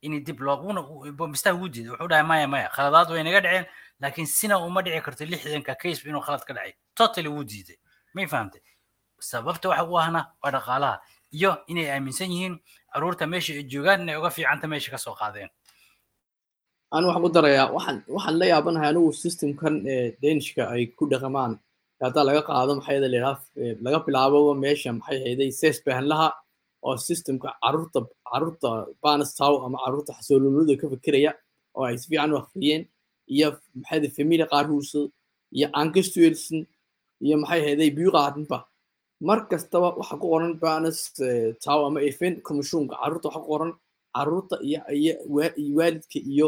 inay 0.02 0.20
dib 0.20 0.40
loo 0.40 0.56
wuxuu 0.62 2.08
dhahay 2.08 2.22
maya 2.26 2.46
maya 2.48 2.68
khaladaad 2.74 3.10
way 3.10 3.22
naga 3.22 3.40
dhaceen 3.40 3.66
laakiin 4.00 4.26
sina 4.26 4.58
uma 4.58 4.82
dhici 4.82 5.00
karto 5.00 5.24
lixdanka 5.24 5.74
case 5.74 6.02
inuu 6.08 6.20
khalad 6.20 6.42
ka 6.44 6.52
dhacay. 6.54 6.74
Totally 6.94 7.28
wuu 7.28 7.44
diiday. 7.44 7.78
May 8.14 8.26
fahamtay 8.26 8.60
sababta 9.20 9.68
waxa 9.68 9.84
u 9.84 9.96
ahna 9.98 10.20
waa 10.42 10.50
dhaqaalaha 10.50 11.00
iyo 11.30 11.62
inay 11.66 11.90
aaminsan 11.90 12.30
yihiin 12.32 12.58
carruurta 12.92 13.26
meesha 13.26 13.52
ay 13.54 13.62
joogaan 13.64 14.02
inay 14.02 14.16
uga 14.16 14.30
fiicanta 14.30 14.66
meesha 14.68 14.90
ka 14.90 14.98
soo 14.98 15.14
qaadeen. 15.14 15.48
Anu 16.90 17.06
waxaan 17.08 17.22
ku 17.22 17.30
darayaa 17.30 17.70
waxaan 17.72 18.02
waxaan 18.08 18.38
la 18.38 18.46
yaabanahay 18.52 18.88
anigu 18.90 19.12
systemkan 19.12 19.74
danishka 20.22 20.66
ay 20.74 20.86
ku 20.98 21.06
dhaqamaan 21.06 21.60
haddaa 22.06 22.24
laga 22.28 22.42
qaado 22.48 22.72
maxay 22.78 22.94
yada 22.98 23.08
layidhaha 23.12 23.36
laga 23.84 23.98
bilaabo 24.06 24.38
meesha 24.64 24.90
maxay 24.98 25.18
hayday 25.24 25.50
ses 25.60 25.76
bahanlaha 25.86 26.28
oo 26.86 26.96
systemka 27.06 27.48
carruurta 27.62 27.98
carruurta 28.30 28.68
banastow 29.04 29.54
ama 29.66 29.76
carruurta 29.84 30.12
xasoololooda 30.18 30.74
ka 30.80 30.86
fikiraya 30.92 31.30
oo 31.76 31.84
ay 31.88 31.96
si 32.00 32.06
fiican 32.10 32.32
u 32.34 32.36
akhriyeen 32.42 32.82
iyo 33.34 33.48
maxay 33.80 33.96
yada 33.98 34.08
familia 34.18 34.46
qaarhuusa 34.52 35.00
iyo 35.56 35.66
angestuelson 35.80 36.58
iyo 37.26 37.34
maxay 37.42 37.60
hayday 37.66 37.90
buyuqaatinba 37.96 38.58
mar 39.28 39.38
kastaba 39.50 39.88
waxa 40.00 40.14
ku 40.20 40.26
qoran 40.32 40.52
banas 40.64 40.98
tow 41.64 41.80
ama 41.88 42.00
event 42.10 42.36
commissionka 42.46 42.94
carruurta 43.02 43.26
waxa 43.28 43.40
ku 43.44 43.48
qoran 43.52 43.72
carruurta 44.16 44.54
iyo 44.68 44.78
iyo 45.00 45.12
waalidka 45.78 46.18
iyo 46.32 46.46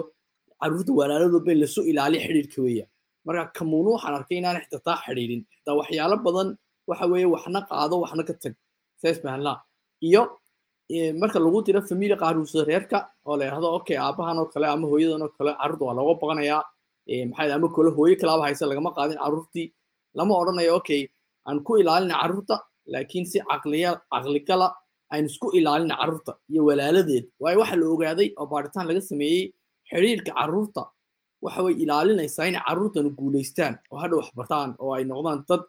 carruurta 0.60 0.90
walaaladooba 0.98 1.50
in 1.54 1.58
la 1.62 1.66
soo 1.74 1.84
ilaaliyo 1.90 2.20
xidhiirka 2.26 2.58
weeya 2.66 2.86
marka 3.26 3.42
kamuunu 3.56 3.90
waxaan 3.96 4.14
arkay 4.18 4.36
inaan 4.40 4.56
xitaa 4.64 4.82
taa 4.86 4.98
xidhiirin 5.04 5.40
xitaa 5.54 5.74
waxyaalo 5.80 6.16
badan 6.26 6.48
waxa 6.90 7.04
weeye 7.12 7.26
waxna 7.34 7.60
qaado 7.70 7.94
waxna 8.04 8.22
ka 8.28 8.34
tag. 8.42 8.54
Saas 9.00 9.18
bahanlaa 9.24 9.56
iyo 10.08 10.22
marka 11.20 11.38
lagu 11.44 11.58
tiro 11.66 11.80
familia 11.90 12.16
qaaruusa 12.22 12.64
reerka 12.68 12.98
oo 13.26 13.36
la 13.38 13.44
yidhahdo 13.46 13.68
okay 13.78 13.96
aabahan 14.04 14.36
oo 14.42 14.46
kale 14.52 14.66
ama 14.74 14.86
hooyadan 14.92 15.22
oo 15.26 15.30
kale 15.38 15.50
carruurta 15.60 15.84
waa 15.88 15.94
looga 15.98 16.14
baqanayaa. 16.20 16.62
Maxaa 17.30 17.54
ama 17.56 17.68
kale 17.76 17.90
hooyo 17.96 18.14
kalaaba 18.20 18.42
haysa 18.48 18.64
lagama 18.70 18.90
qaadin 18.96 19.18
carruurtii 19.24 19.66
lama 20.18 20.32
odhanayo 20.40 20.72
okay 20.80 21.02
aan 21.48 21.58
ku 21.66 21.72
ilaalina 21.80 22.14
carruurta 22.22 22.56
laakiin 22.92 23.24
si 23.30 23.38
caqliya 23.50 23.90
caqligala 24.12 24.66
aynu 25.14 25.26
isku 25.32 25.46
ilaalina 25.58 25.94
carruurta 26.00 26.32
iyo 26.52 26.62
walaaladeed. 26.68 27.24
Waayo 27.42 27.58
waxa 27.62 27.76
la 27.80 27.86
ogaaday 27.94 28.28
oo 28.40 28.46
baaritaan 28.52 28.86
laga 28.90 29.00
sameeyey 29.10 29.42
xiriirka 29.90 30.32
carruurta 30.38 30.82
waxa 31.44 31.60
way 31.66 31.74
ilaalinaysaa 31.84 32.46
inay 32.50 32.62
carruurtanu 32.68 33.10
guulaystaan 33.18 33.74
oo 33.92 33.98
hadha 34.02 34.14
wax 34.20 34.28
bartaan 34.38 34.70
oo 34.82 34.90
ay 34.96 35.04
noqdaan 35.10 35.38
dad 35.48 35.62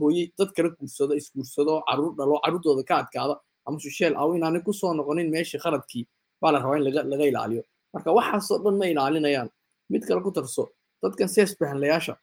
hooye 0.00 0.24
dad 0.38 0.50
kala 0.56 0.68
guursado 0.78 1.12
isguursado 1.20 1.72
carruur 1.88 2.12
dhalo 2.18 2.34
carruurtooda 2.44 2.82
ka 2.90 2.94
adkaada 3.02 3.34
ama 3.66 3.78
susheel 3.84 4.14
aw 4.22 4.28
inaanay 4.36 4.62
ku 4.66 4.72
soo 4.80 4.92
noqonin 4.98 5.28
meeshii 5.34 5.60
qaladkii 5.64 6.04
baa 6.40 6.50
la 6.54 6.58
rabaa 6.62 6.76
in 6.78 6.84
laga 7.12 7.24
ilaaliyo. 7.30 7.62
Marka 7.94 8.08
waxaasoo 8.18 8.58
dhan 8.64 8.74
ma 8.80 8.86
ilaalinayaan. 8.92 9.48
Mid 9.92 10.02
kale 10.08 10.20
ku 10.26 10.30
tarso 10.36 10.62
dadkan 11.02 11.28
seesbahanlayaasha 11.34 12.14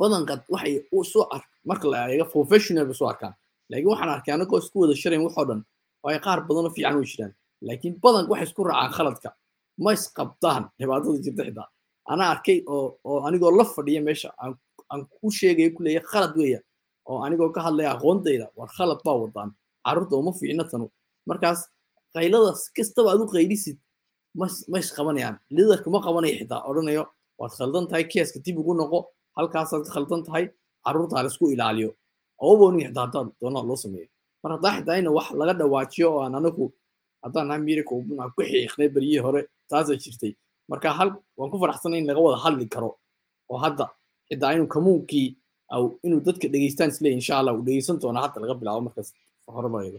badanka 0.00 0.34
waxay 0.54 0.74
u 0.92 1.04
soo 1.12 1.24
ar 1.34 1.42
marka 1.68 1.86
la 1.92 1.98
eego 2.12 2.24
professional 2.34 2.84
bay 2.88 2.94
soo 3.00 3.08
arkaan. 3.12 3.34
Laakiin 3.70 3.88
waxaan 3.92 4.10
arkay 4.16 4.32
anagoo 4.36 4.58
isku 4.62 4.76
wada 4.82 4.94
sharayn 5.02 5.22
waxoo 5.26 5.44
dhan 5.48 5.60
oo 6.04 6.08
ay 6.12 6.18
qaar 6.26 6.38
badanoo 6.48 6.72
fiican 6.76 6.94
way 6.98 7.06
jiraan 7.12 7.32
laakiin 7.68 7.94
badanka 8.04 8.30
waxay 8.32 8.46
isku 8.48 8.60
raacaan 8.68 8.92
khaladka 8.96 9.28
ma 9.78 9.92
isqabtaan 9.92 10.62
dhibaatada 10.78 11.18
jirta 11.24 11.42
xitaa. 11.48 11.68
Anaa 12.12 12.30
arkay 12.34 12.58
oo 12.66 12.98
oo 13.04 13.18
anigoo 13.26 13.50
la 13.58 13.64
fadhiya 13.64 14.00
meesha 14.02 14.30
aan 14.42 14.52
aan 14.92 15.06
ku 15.14 15.30
sheegayo 15.30 15.70
ku 15.76 15.82
leeyahay 15.82 16.06
khalad 16.12 16.32
weeya 16.36 16.60
oo 17.08 17.18
anigoo 17.26 17.50
ka 17.52 17.60
hadlaya 17.66 17.90
aqoontayda 17.96 18.46
war 18.56 18.68
khalad 18.76 19.00
baa 19.04 19.16
wadaan 19.22 19.50
carruurta 19.84 20.16
uma 20.16 20.32
fiicna 20.32 20.64
tanu. 20.70 20.86
Markaas 21.26 21.60
qaylada 22.14 22.54
si 22.60 22.68
kastaba 22.76 23.08
aad 23.12 23.20
u 23.24 23.26
qaylisid 23.34 23.78
ma 24.34 24.78
isqabanayaan 24.78 25.36
lidarka 25.56 25.88
ma 25.90 26.00
qabanayo 26.06 26.34
xitaa 26.40 26.62
odhanayo 26.68 27.04
waad 27.38 27.52
khaldan 27.58 27.84
tahay 27.88 28.04
keeska 28.12 28.38
dib 28.44 28.56
ugu 28.58 28.74
noqo 28.80 28.98
halkaasaad 29.36 29.82
ka 29.86 29.90
khaldan 29.96 30.22
tahay 30.26 30.44
carruurta 30.84 31.22
la 31.22 31.28
isku 31.32 31.50
ilaaliyo. 31.54 31.90
Obonin 32.38 32.86
xitaa 32.88 33.04
haddaad 33.06 33.28
doonaa 33.40 33.64
loo 33.68 33.76
sameeyo. 33.84 34.08
Mar 34.42 34.50
haddaa 34.56 34.72
xitaa 34.76 34.96
ina 35.00 35.10
wax 35.16 35.26
laga 35.40 35.54
dhawaajiyo 35.60 36.08
oo 36.14 36.20
aan 36.24 36.34
anagu 36.34 36.64
haddaan 37.24 37.46
nahay 37.48 37.62
mirika 37.68 37.94
aan 37.94 38.30
ku 38.36 38.40
xiiqnay 38.50 38.88
beryihii 38.94 39.22
hore 39.26 39.40
taasay 39.70 39.96
jirtay. 40.04 40.32
Marka 40.70 40.88
waan 41.38 41.50
ku 41.52 41.56
faraxsanay 41.62 41.98
in 42.00 42.06
laga 42.10 42.20
wada 42.26 42.38
hadli 42.44 42.66
karo 42.74 42.90
oo 43.50 43.58
hadda 43.64 43.86
xitaa 44.28 44.52
inuu 44.56 44.68
kamuunkii 44.74 45.28
inuu 46.06 46.20
dadka 46.26 46.46
dhegeystaan 46.52 46.90
isle 46.94 47.08
insha 47.18 47.38
allah 47.38 47.52
uu 47.56 47.64
dhegeysan 47.66 47.96
doona 48.02 48.20
hadda 48.24 48.38
laga 48.42 48.54
bilaabo 48.60 48.80
markaas 48.86 49.08
hore 49.56 49.68
bareedo 49.74 49.98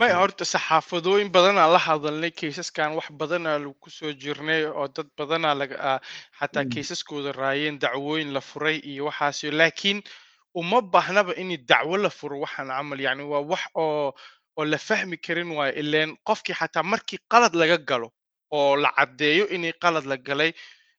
may 0.00 0.12
horta 0.20 0.44
saxaafadooyin 0.52 1.30
badanaa 1.36 1.68
la 1.74 1.78
hadalnay 1.86 2.30
kaysaskan 2.40 2.90
wax 2.98 3.06
badanaa 3.20 3.58
lagu 3.62 3.74
ku 3.82 3.90
soo 3.98 4.12
jirnay 4.22 4.62
oo 4.78 4.86
dad 4.96 5.08
badanaa 5.18 5.54
laga 5.60 5.76
xataa 6.38 6.64
kaysaskooda 6.72 7.30
raayeen 7.40 7.78
dacwooyin 7.82 8.30
la 8.36 8.40
furay 8.50 8.76
iyo 8.90 9.04
waxaas 9.08 9.38
laakiin 9.60 9.98
uma 10.60 10.78
baahnaba 10.94 11.32
in 11.42 11.50
dacwo 11.70 11.96
la 12.04 12.10
furo 12.18 12.36
waxaan 12.44 12.68
camal 12.76 13.00
yani 13.06 13.22
waa 13.32 13.42
wax 13.52 13.62
oo 13.84 14.12
oo 14.58 14.64
la 14.72 14.78
fahmi 14.78 15.16
karin 15.24 15.50
waayo 15.58 15.74
ileen. 15.82 16.10
Qofkii 16.28 16.54
xataa 16.60 16.82
markii 16.92 17.18
qalad 17.32 17.54
laga 17.60 17.76
galo 17.90 18.08
oo 18.50 18.76
la 18.76 18.90
caddeeyo 18.96 19.48
inay 19.48 19.72
qalad 19.82 20.04
la 20.06 20.16
galay 20.16 20.52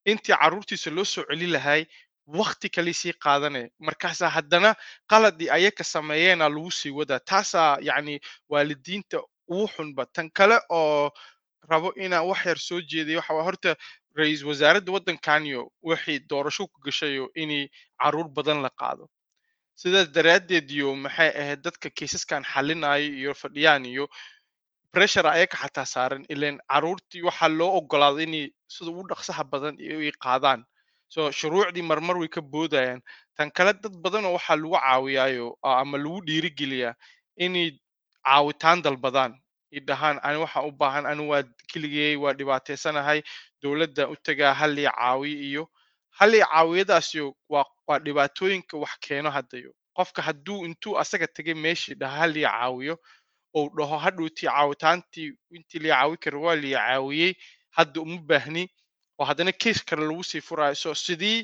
intii 0.05 0.35
carruurtiisa 0.35 0.89
loo 0.91 1.05
soo 1.05 1.23
celi 1.29 1.47
lahay 1.47 1.85
wakti 2.27 2.69
kale 2.69 2.93
sii 2.93 3.13
qaadanaya 3.23 3.69
markaasaa 3.79 4.29
haddana 4.29 4.75
qaladii 5.11 5.49
ayaka 5.49 5.83
sameeyeena 5.83 6.49
lagu 6.49 6.71
sii 6.71 6.89
wadaa. 6.91 7.19
Taasaa 7.19 7.77
yacni 7.81 8.19
waalidiinta 8.49 9.17
ugu 9.47 9.67
xunba. 9.67 10.05
Tan 10.05 10.29
kale 10.29 10.59
oo 10.69 11.11
rabo 11.69 11.93
inaan 11.95 12.25
wax 12.27 12.45
yar 12.45 12.57
soo 12.59 12.81
jeediyo 12.81 13.19
waxa 13.19 13.43
horta 13.47 13.75
ra'iisul 14.17 14.47
wasaaradda 14.47 14.91
waddankaniyo 14.91 15.71
wixii 15.83 16.19
doorasho 16.29 16.67
ku 16.67 16.81
gashayo 16.81 17.31
inay 17.35 17.69
carruur 18.01 18.27
badan 18.29 18.61
la 18.61 18.69
qaado. 18.69 19.07
Sidaas 19.75 20.09
daraaddeed 20.11 20.71
iyo 20.71 20.95
maxay 20.95 21.29
ahayd 21.29 21.61
dadka 21.63 21.89
kaysaskan 21.89 22.43
xalinayo 22.43 23.07
iyo 23.19 23.33
fadhiyaan 23.33 23.85
iyo 23.85 24.09
pressure 24.97 25.29
ayaka 25.29 25.57
xataa 25.61 25.85
saaran 25.85 26.23
ileen 26.33 26.57
carruurtii 26.71 27.21
waxaa 27.29 27.49
loo 27.59 27.71
ogolaaday 27.79 28.23
inay 28.27 28.45
sida 28.73 28.89
ugu 28.91 29.03
dhaqsaha 29.09 29.43
badan 29.51 29.75
ay 29.79 30.11
qaadaan. 30.25 30.65
So 31.13 31.29
shuruucdii 31.31 31.85
marmar 31.89 32.17
way 32.17 32.27
ka 32.27 32.41
boodayaan. 32.41 33.01
Tan 33.37 33.51
kale 33.51 33.73
dad 33.83 33.93
badanoo 34.03 34.33
waxaa 34.37 34.55
lagu 34.57 34.73
caawiyaayo 34.75 35.47
ama 35.63 35.97
lagu 35.97 36.19
dhiirigeliyaa 36.27 36.93
inay 37.45 37.69
caawitaan 38.25 38.81
dalbadaan 38.81 39.33
i 39.71 39.79
dhahaan 39.87 40.17
ani 40.23 40.37
waxaan 40.43 40.65
u 40.69 40.71
baahan 40.71 41.05
ani 41.05 41.23
waa 41.31 41.43
keligey 41.71 42.15
waa 42.23 42.33
dhibaataysanahay 42.39 43.21
dowladdan 43.61 44.09
u 44.13 44.15
tagaa 44.27 44.53
hallii 44.53 44.89
caawiyo 44.97 45.39
iyo 45.49 45.63
hallii 46.19 46.41
caawiyadaasyo 46.51 47.25
waa 47.53 47.65
waa 47.87 47.99
dhibaatooyinka 48.05 48.77
wax 48.83 48.93
keeno 49.07 49.29
haddayo 49.37 49.71
qofka 49.97 50.21
hadduu 50.27 50.65
intuu 50.65 50.97
asaga 51.03 51.27
tegay 51.27 51.53
meeshii 51.53 51.95
dhaha 52.01 52.17
hallii 52.23 52.45
caawiyo 52.49 52.95
ou 53.57 53.65
dhaho 53.77 53.97
hadhowtii 54.05 54.47
caawitaantii 54.49 55.29
intii 55.57 55.79
lii 55.83 55.93
caawi 55.95 56.17
kara 56.23 56.37
waa 56.45 56.55
lii 56.63 56.73
caawiyey 56.79 57.33
hadda 57.77 58.01
uma 58.01 58.17
baahni 58.29 58.63
oo 59.19 59.25
haddana 59.29 59.51
case 59.61 59.81
kale 59.87 60.03
lagu 60.09 60.23
sii 60.23 60.41
furaayo 60.47 60.75
so 60.75 60.95
sidii 60.95 61.39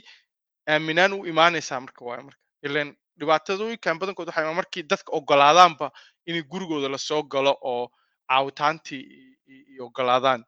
aaminaan 0.70 1.14
u 1.14 1.26
imaanaysaa 1.32 1.80
marka 1.86 2.02
waay 2.06 2.22
marka 2.28 2.40
ilan 2.68 2.90
dhibaatadooyinkan 3.20 4.00
badankood 4.00 4.28
waxay 4.30 4.54
markii 4.60 4.84
dadka 4.92 5.10
ogolaadaanba 5.18 5.88
inay 6.26 6.44
gurigooda 6.52 6.88
la 6.94 6.98
soo 6.98 7.22
galo 7.34 7.54
oo 7.72 7.86
caawitaantii 8.30 9.04
i 9.76 9.80
ogolaadaan 9.86 10.42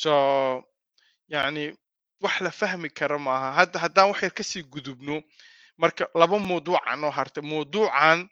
so 0.00 0.12
yacni 1.32 1.64
wax 2.24 2.40
la 2.40 2.50
fahmi 2.50 2.88
kara 2.98 3.18
maaha 3.18 3.48
hadda 3.58 3.78
haddaan 3.84 4.08
wax 4.10 4.22
yar 4.22 4.32
ka 4.38 4.42
sii 4.50 4.62
gudubno 4.62 5.22
marka 5.82 6.04
laba 6.20 6.38
mawduucan 6.38 7.04
oo 7.04 7.10
hartay 7.18 7.42
mawduucan 7.50 8.28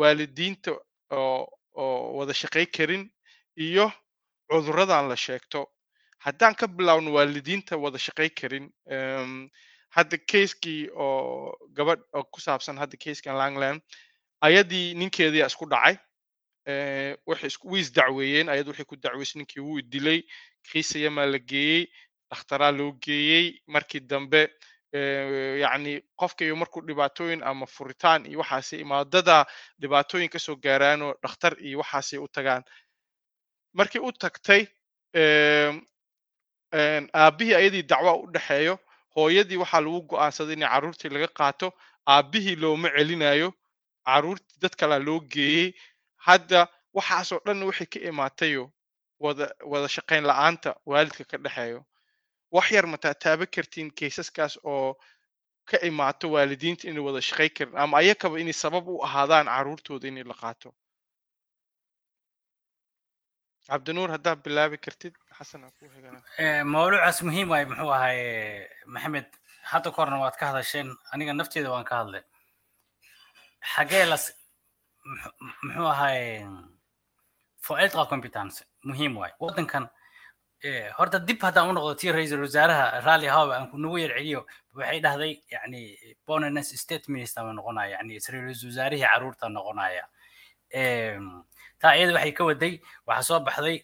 waalidiinta 0.00 0.72
oo 1.14 2.16
wada 2.18 2.34
shaqay 2.34 2.66
karin 2.66 3.10
iyo 3.56 3.92
cuduradan 4.50 5.08
la 5.08 5.16
sheegto. 5.16 5.60
Haddaan 6.24 6.54
ka 6.54 6.66
bilaawno 6.66 7.12
waalidiinta 7.16 7.76
wada 7.76 7.98
shaqay 7.98 8.30
karin 8.30 8.66
hadda 9.96 10.16
keiskii 10.30 10.88
oo 10.94 11.54
gabadh 11.76 12.02
oo 12.16 12.24
ku 12.32 12.40
saabsan 12.40 12.78
hadda 12.82 12.96
keiskan 13.04 13.36
langland 13.38 13.80
ayadii 14.40 14.94
ninkeedii 14.98 15.44
isku 15.46 15.66
dhacay 15.72 15.96
waxay 17.26 17.50
way 17.70 17.80
isdacweeyeen 17.80 18.48
ayad 18.48 18.66
waxay 18.68 18.84
ku 18.90 18.96
dacweysay 18.96 19.38
ninkii 19.40 19.60
wuu 19.66 19.80
dilay 19.92 20.20
kiisayamaa 20.70 21.26
la 21.26 21.38
geeyey 21.38 21.86
dhakhtaraa 22.30 22.70
loo 22.78 22.92
geeyey 23.04 23.46
markii 23.66 24.00
dambe 24.00 24.40
yacni 25.62 26.00
qofka 26.20 26.44
iyo 26.44 26.56
markuu 26.56 26.80
dhibaatooyin 26.86 27.42
ama 27.42 27.66
furitaan 27.66 28.26
iyo 28.26 28.38
waxaasi 28.38 28.76
imaadada 28.84 29.46
dhibaatooyin 29.80 30.28
ka 30.30 30.38
soo 30.38 30.56
gaaraanoo 30.56 31.14
dhakhtar 31.22 31.54
iyo 31.60 31.78
waxaasay 31.82 32.18
u 32.18 32.28
tagaan. 32.28 32.62
Markii 33.74 33.98
u 34.00 34.12
tagtay 34.12 34.66
aabbihii 37.14 37.54
ayadii 37.54 37.82
dacwa 37.82 38.12
u 38.22 38.26
dhexeeyo 38.34 38.78
hooyadii 39.16 39.56
waxaa 39.62 39.80
lagu 39.80 40.00
go'aansaday 40.10 40.54
in 40.54 40.60
carruurtii 40.68 41.08
laga 41.14 41.28
qaato 41.38 41.68
aabbihii 42.06 42.56
looma 42.56 42.88
celinayo 42.96 43.48
carruurtii 44.06 44.58
dad 44.62 44.74
kalaa 44.80 44.98
loo 44.98 45.20
geeyey. 45.20 45.72
Hadda 46.26 46.68
waxaasoo 46.94 47.40
dhan 47.46 47.62
waxay 47.62 47.86
ka 47.86 47.98
imaatayo 48.10 48.70
wada 49.20 49.46
wada 49.72 49.88
shaqayn 49.88 50.24
la'aanta 50.30 50.70
waalidka 50.86 51.24
ka 51.30 51.36
dhexeeyo 51.38 51.80
wax 52.56 52.66
yar 52.76 52.86
mataa 52.92 53.14
taaba 53.24 53.46
kartiin 53.54 53.90
kaysaskaas 53.98 54.54
oo 54.72 54.96
ka 55.70 55.76
imaato 55.88 56.26
waalidiinta 56.34 56.88
inay 56.88 57.02
wada 57.06 57.20
shaqay 57.28 57.48
karin 57.56 57.76
ama 57.82 57.98
ayakaba 58.02 58.36
inay 58.42 58.52
sabab 58.64 58.84
u 58.88 59.02
ahaadaan 59.06 59.46
carruurtooda 59.54 60.06
inay 60.08 60.24
la 60.30 60.34
qaato? 60.42 60.68
Cabdinuur 63.68 64.10
haddaad 64.14 64.38
bilaabi 64.44 64.76
kartid 64.86 65.14
xasan 65.38 65.64
aan 65.64 65.72
ku 65.78 65.88
hegana 65.94 66.20
mawduucaas 66.74 67.18
muhiim 67.28 67.48
waay 67.52 67.64
muxuu 67.70 67.90
ahay 67.98 68.18
maxamed 68.94 69.28
hadda 69.72 69.88
ka 69.90 69.98
horna 70.02 70.18
waad 70.24 70.36
ka 70.40 70.44
hadasheen 70.52 70.88
aniga 71.12 71.32
nafteeda 71.32 71.70
waan 71.74 71.84
ka 71.90 71.94
hadlay. 72.00 72.22
Xagee 73.74 74.04
las 74.12 74.24
muxuu 75.64 75.88
ahay 75.94 76.20
foeltra 77.66 78.04
competence 78.12 78.56
muhiim 78.88 79.16
waay. 79.20 79.32
Waddankan 79.44 79.88
horta 80.98 81.18
dib 81.20 81.42
haddaan 81.44 81.68
u 81.70 81.72
noqdo 81.76 81.94
tii 82.00 82.12
ra'iisul 82.16 82.40
wasaaraha 82.46 83.00
raalli 83.04 83.28
hawaba 83.28 83.56
aan 83.58 83.68
kunagu 83.70 83.98
yar 84.00 84.12
celiyo 84.16 84.46
waxay 84.74 85.00
dhahday 85.04 85.32
yani 85.52 85.80
bonines 86.26 86.72
state 86.80 87.08
minister 87.08 87.44
ma 87.44 87.52
noqonaya 87.52 87.98
yani 87.98 88.16
ra'iisul 88.18 88.70
wasaarihii 88.72 89.04
carruurta 89.04 89.48
noqonaya. 89.48 90.04
Taa 91.80 91.94
iyada 91.96 92.14
waxay 92.16 92.32
ka 92.32 92.44
waday 92.48 92.80
waxaa 93.06 93.22
soo 93.28 93.40
baxday 93.44 93.76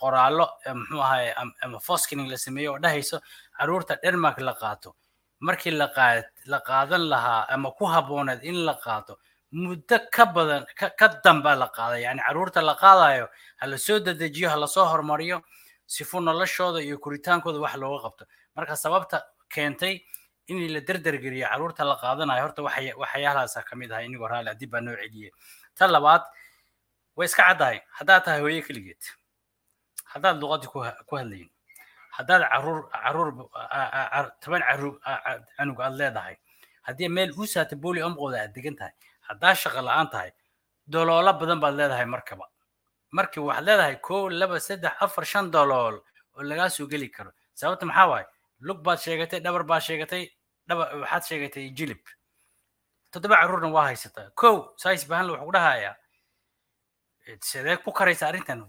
qoraallo 0.00 0.46
muxuu 0.74 1.00
ahay 1.02 1.32
ama 1.62 1.80
foskining 1.80 2.28
la 2.30 2.36
sameeyo 2.36 2.72
oo 2.74 2.78
dhahayso 2.78 3.20
carruurta 3.58 3.96
denmark 4.02 4.38
la 4.40 4.54
qaato. 4.54 4.94
Markii 5.40 5.70
la 5.72 5.88
qaad 5.88 6.24
la 6.46 6.60
qaadan 6.60 7.08
lahaa 7.08 7.46
ama 7.48 7.70
ku 7.72 7.84
habbooneed 7.86 8.44
in 8.44 8.64
la 8.66 8.74
qaato 8.84 9.16
muddo 9.52 9.98
ka 10.12 10.26
badan 10.26 10.66
ka 10.76 11.08
damba 11.24 11.54
la 11.56 11.68
qaaday. 11.76 12.02
Yani 12.04 12.20
carruurta 12.20 12.60
la 12.62 12.74
qaadayo 12.76 13.28
ha 13.56 13.66
la 13.66 13.78
soo 13.78 13.98
dedejiyo 14.00 14.50
ha 14.50 14.56
la 14.56 14.66
soo 14.66 14.84
horumariyo 14.84 15.40
sifu 15.86 16.20
noloshooda 16.20 16.80
iyo 16.82 16.98
koritaankooda 16.98 17.58
wax 17.64 17.74
looga 17.76 17.98
qabto. 18.04 18.24
Marka 18.56 18.76
sababta 18.76 19.22
keentay 19.48 20.02
in 20.48 20.58
la 20.72 20.80
derdergeliyo 20.80 21.46
carruurta 21.48 21.84
la 21.84 21.96
qaadanayo 22.02 22.42
horta 22.44 22.62
waxyaalahaasa 22.62 23.62
ka 23.68 23.76
mid 23.76 23.90
ahay 23.92 24.06
inigoo 24.06 24.28
raalli 24.28 24.54
dib 24.60 24.70
baa 24.70 24.80
noo 24.80 24.94
celiyey 24.96 25.30
tan 25.74 25.90
labaad 25.90 26.22
way 27.16 27.26
iska 27.26 27.42
caddahay. 27.42 27.80
Haddaad 27.98 28.24
tahay 28.24 28.40
hooye 28.40 28.62
keligeed 28.62 29.02
haddaad 30.12 30.36
luqadii 30.40 30.70
ku 31.08 31.16
hadlayin 31.18 31.50
haddaad 32.16 32.42
carruur 32.52 32.78
carruur 32.90 33.28
toban 34.40 34.62
carruur 34.68 34.94
canug 35.56 35.80
aad 35.80 35.94
leedahay 36.00 36.36
haddii 36.86 37.08
meel 37.08 37.30
u 37.36 37.46
saata 37.46 37.76
boli 37.76 38.00
omqooda 38.02 38.36
aad 38.46 38.52
degan 38.54 38.76
tahay 38.80 38.94
haddaa 39.28 39.54
shaqo 39.62 39.80
la'aan 39.88 40.08
tahay 40.14 40.30
doloolo 40.86 41.32
badan 41.40 41.58
baad 41.60 41.74
leedahay 41.80 42.06
markaba 42.06 42.46
markii 43.10 43.40
waxaad 43.42 43.64
leedahay 43.64 43.96
kow 44.00 44.28
laba 44.30 44.60
saddex 44.60 44.94
afar 45.00 45.24
shan 45.24 45.50
dolool 45.50 45.96
oo 46.36 46.42
lagaa 46.42 46.68
soo 46.70 46.86
geli 46.86 47.08
karo. 47.08 47.30
Sababta 47.54 47.86
maxaa 47.86 48.06
waaye 48.08 48.26
lug 48.60 48.78
baad 48.82 48.98
sheegatay 48.98 49.40
dhabar 49.40 49.64
baad 49.64 49.82
sheegatay 49.82 50.30
dhaba 50.68 50.84
waxaad 51.02 51.22
sheegatay 51.28 51.70
jilib. 51.70 52.02
Toddoba 53.12 53.36
caruurna 53.40 53.68
waa 53.72 53.86
haysataa 53.90 54.30
kow 54.34 54.74
sais 54.76 55.06
baahan 55.08 55.30
wuxuu 55.30 55.52
dhahayaa 55.52 55.94
sidee 57.40 57.76
ku 57.84 57.92
karaysa 57.92 58.28
arrintan? 58.28 58.64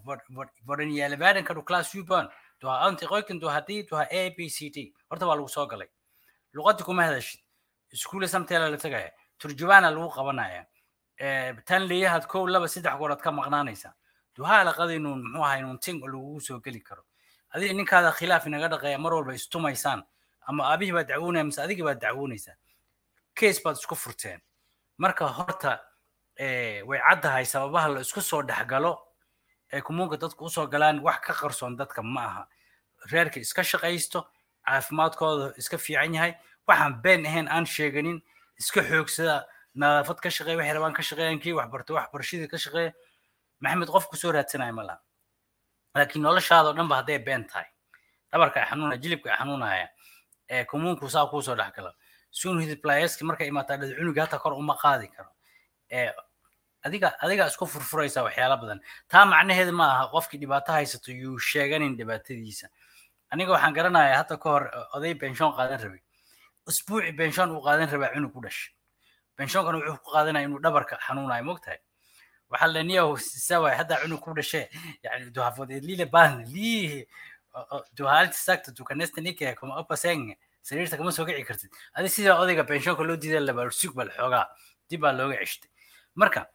Vadan 0.67 0.91
yaalabaadanka 0.91 1.53
dhu 1.53 1.61
class 1.63 1.93
uban 1.95 2.29
du 2.61 2.67
har 2.67 2.87
antiqoykan 2.87 3.39
du 3.39 3.47
har 3.47 3.61
d? 3.67 3.83
Du 3.89 3.95
har 3.95 4.07
a 4.11 4.29
b 4.37 4.49
c 4.49 4.69
d? 4.69 4.93
Horta 5.09 5.27
waa 5.27 5.35
lagu 5.35 5.49
soo 5.49 5.67
galay. 5.67 5.87
Luqadii 6.53 6.83
kuma 6.83 7.03
hadashid. 7.05 7.39
Iskuule 7.91 8.27
samteela 8.27 8.69
la 8.69 8.77
tegaya 8.77 9.11
turjubaana 9.39 9.91
lagu 9.91 10.09
qabanaya 10.09 10.65
tan 11.65 11.85
leeyahaad 11.87 12.25
kow 12.27 12.47
laba 12.47 12.67
saddex 12.67 12.97
gooraad 12.97 13.21
ka 13.21 13.31
maqnaanaysa 13.31 13.93
duhaa 14.37 14.63
laqadaynuun 14.69 15.21
muxuu 15.23 15.43
ahay 15.43 15.61
nuun 15.61 15.79
ting 15.79 15.99
lagugu 16.05 16.39
soo 16.41 16.59
geli 16.59 16.79
karo. 16.81 17.03
Adiga 17.53 17.73
ninkaada 17.73 18.11
khilaaf 18.11 18.45
inaga 18.47 18.67
dhaqeeya 18.73 18.99
mar 18.99 19.13
walba 19.13 19.33
istumaysaan 19.33 20.03
ama 20.47 20.63
aabihii 20.71 20.93
baad 20.93 21.07
dacwoonaya 21.07 21.43
mise 21.43 21.59
adigii 21.61 21.83
baad 21.83 21.99
dacwoonaysaa 22.01 22.55
case 23.35 23.61
baad 23.63 23.75
isku 23.77 23.95
furteen. 23.95 24.39
Marka 24.97 25.27
horta 25.27 25.79
way 26.39 26.99
caddahay 27.09 27.45
sababaha 27.45 27.87
la 27.95 27.99
isku 28.01 28.21
soo 28.21 28.41
dhexgalo 28.43 28.93
ee 29.73 29.81
kumuunka 29.81 30.17
dadku 30.17 30.45
u 30.45 30.49
soo 30.49 30.67
galaan 30.67 30.99
wax 31.03 31.19
ka 31.27 31.33
qarsoon 31.33 31.75
dadka 31.77 32.01
ma 32.03 32.23
aha. 32.25 32.47
Reerka 33.11 33.39
iska 33.39 33.63
shaqaysto 33.63 34.25
caafimaadkooda 34.65 35.53
iska 35.57 35.77
fiican 35.77 36.13
yahay. 36.13 36.33
Waxaan 36.67 37.01
been 37.01 37.25
ahayn 37.25 37.47
aan 37.47 37.65
sheeganin 37.65 38.21
iska 38.59 38.81
xoogsada 38.83 39.45
nadaafad 39.75 40.19
ka 40.21 40.29
shaqeeya 40.29 40.57
waxay 40.57 40.93
ka 40.93 41.03
shaqeeyaan 41.09 41.39
kii 41.39 41.53
waxbarto 41.53 41.93
waxbarashadii 41.93 42.47
ka 42.47 42.57
shaqeeya 42.57 42.93
maxamed 43.59 43.89
qof 43.89 44.07
ku 44.09 44.15
soo 44.15 44.31
raadsanaya 44.31 44.73
ma 44.73 44.83
laha. 44.83 44.99
Laakiin 45.95 46.21
noloshaada 46.21 46.69
oo 46.69 46.73
dhan 46.73 46.87
ba 46.87 47.03
been 47.03 47.45
tahay. 47.47 47.65
Dhabarka 48.31 48.61
ay 48.61 48.67
xanuunaya 48.69 48.99
jilibka 49.01 49.31
ay 49.31 49.37
xanuunaya 49.37 49.89
ee 50.49 50.63
kumuunku 50.65 51.09
saa 51.09 51.27
kuusoo 51.27 51.55
dhex 51.55 51.71
gala 51.75 51.93
markay 53.23 53.47
imaataa 53.47 53.77
dhad 53.77 53.95
cunuga 53.97 54.21
hata 54.21 54.39
kor 54.39 54.53
uma 54.53 54.75
qaadi 54.75 55.07
karo. 55.07 55.29
Ee 55.91 56.11
adiga 56.83 57.15
adiga 57.19 57.47
isku 57.47 57.65
furfuraysa 57.65 58.23
waxyaala 58.23 58.57
badan. 58.57 58.79
Taa 59.07 59.25
macnaheedu 59.25 59.71
ma 59.71 59.85
aha 59.93 60.11
qofkii 60.11 60.39
dhibaato 60.39 60.71
haysato 60.71 61.11
yuu 61.11 61.39
sheeganin 61.39 61.97
dhibaatadiisa. 61.97 62.67
Aniga 63.31 63.51
waxaan 63.51 63.73
garanayaa 63.73 64.17
hadda 64.23 64.37
ka 64.37 64.49
hor 64.49 64.63
oday 64.93 65.13
benshoon 65.13 65.51
qaadan 65.55 65.79
rabay. 65.83 66.01
Usbuuci 66.67 67.11
benshoon 67.11 67.51
uu 67.51 67.61
qaadan 67.63 67.89
rabaa 67.89 68.13
cunug 68.13 68.33
ku 68.33 68.41
dhashay 68.41 68.71
benshoonkan 69.37 69.75
wuxuu 69.75 69.97
ku 70.03 70.11
qaadanaya 70.11 70.45
inuu 70.47 70.59
dhabarka 70.59 70.99
xanuunayo 71.07 71.43
mogtahay 71.43 71.79
waxaa 72.51 72.67
la 72.73 72.83
niyahu 72.83 73.17
sawa 73.17 73.71
hadda 73.75 74.01
cunug 74.01 74.21
ku 74.21 74.33
dhashe. 74.33 74.69
Yani 75.03 75.31
du 75.31 75.41
har 75.41 75.51
fått 75.51 75.71
ett 75.71 75.83
lille 75.83 76.05
barn 76.05 76.43
lige 76.45 77.05
du 77.95 78.05
har 78.05 78.21
alltid 78.21 78.35
sagt 78.35 78.67
att 78.67 78.75
du 78.75 78.83
kan 78.83 78.97
nästan 78.97 79.25
inte 79.25 79.55
komma 79.55 79.79
upp 79.79 79.87
på 79.87 79.95
sängen 79.97 80.35
sariirta 80.61 80.97
kama 80.97 81.11
soo 81.11 81.25
kici 81.25 81.43
kartid. 81.43 81.69
Adi 81.93 82.09
sidaa 82.09 82.39
odayga 82.41 82.63
benshoonka 82.63 83.03
loo 83.03 83.15
diiday 83.17 83.39
laba 83.39 83.69
sug 83.71 83.95
bal 83.95 84.09
xoogaa. 84.09 84.45
Dib 84.89 85.01
baa 85.01 85.11
looga 85.11 85.35
ceshtay 85.41 85.69
marka 86.15 86.47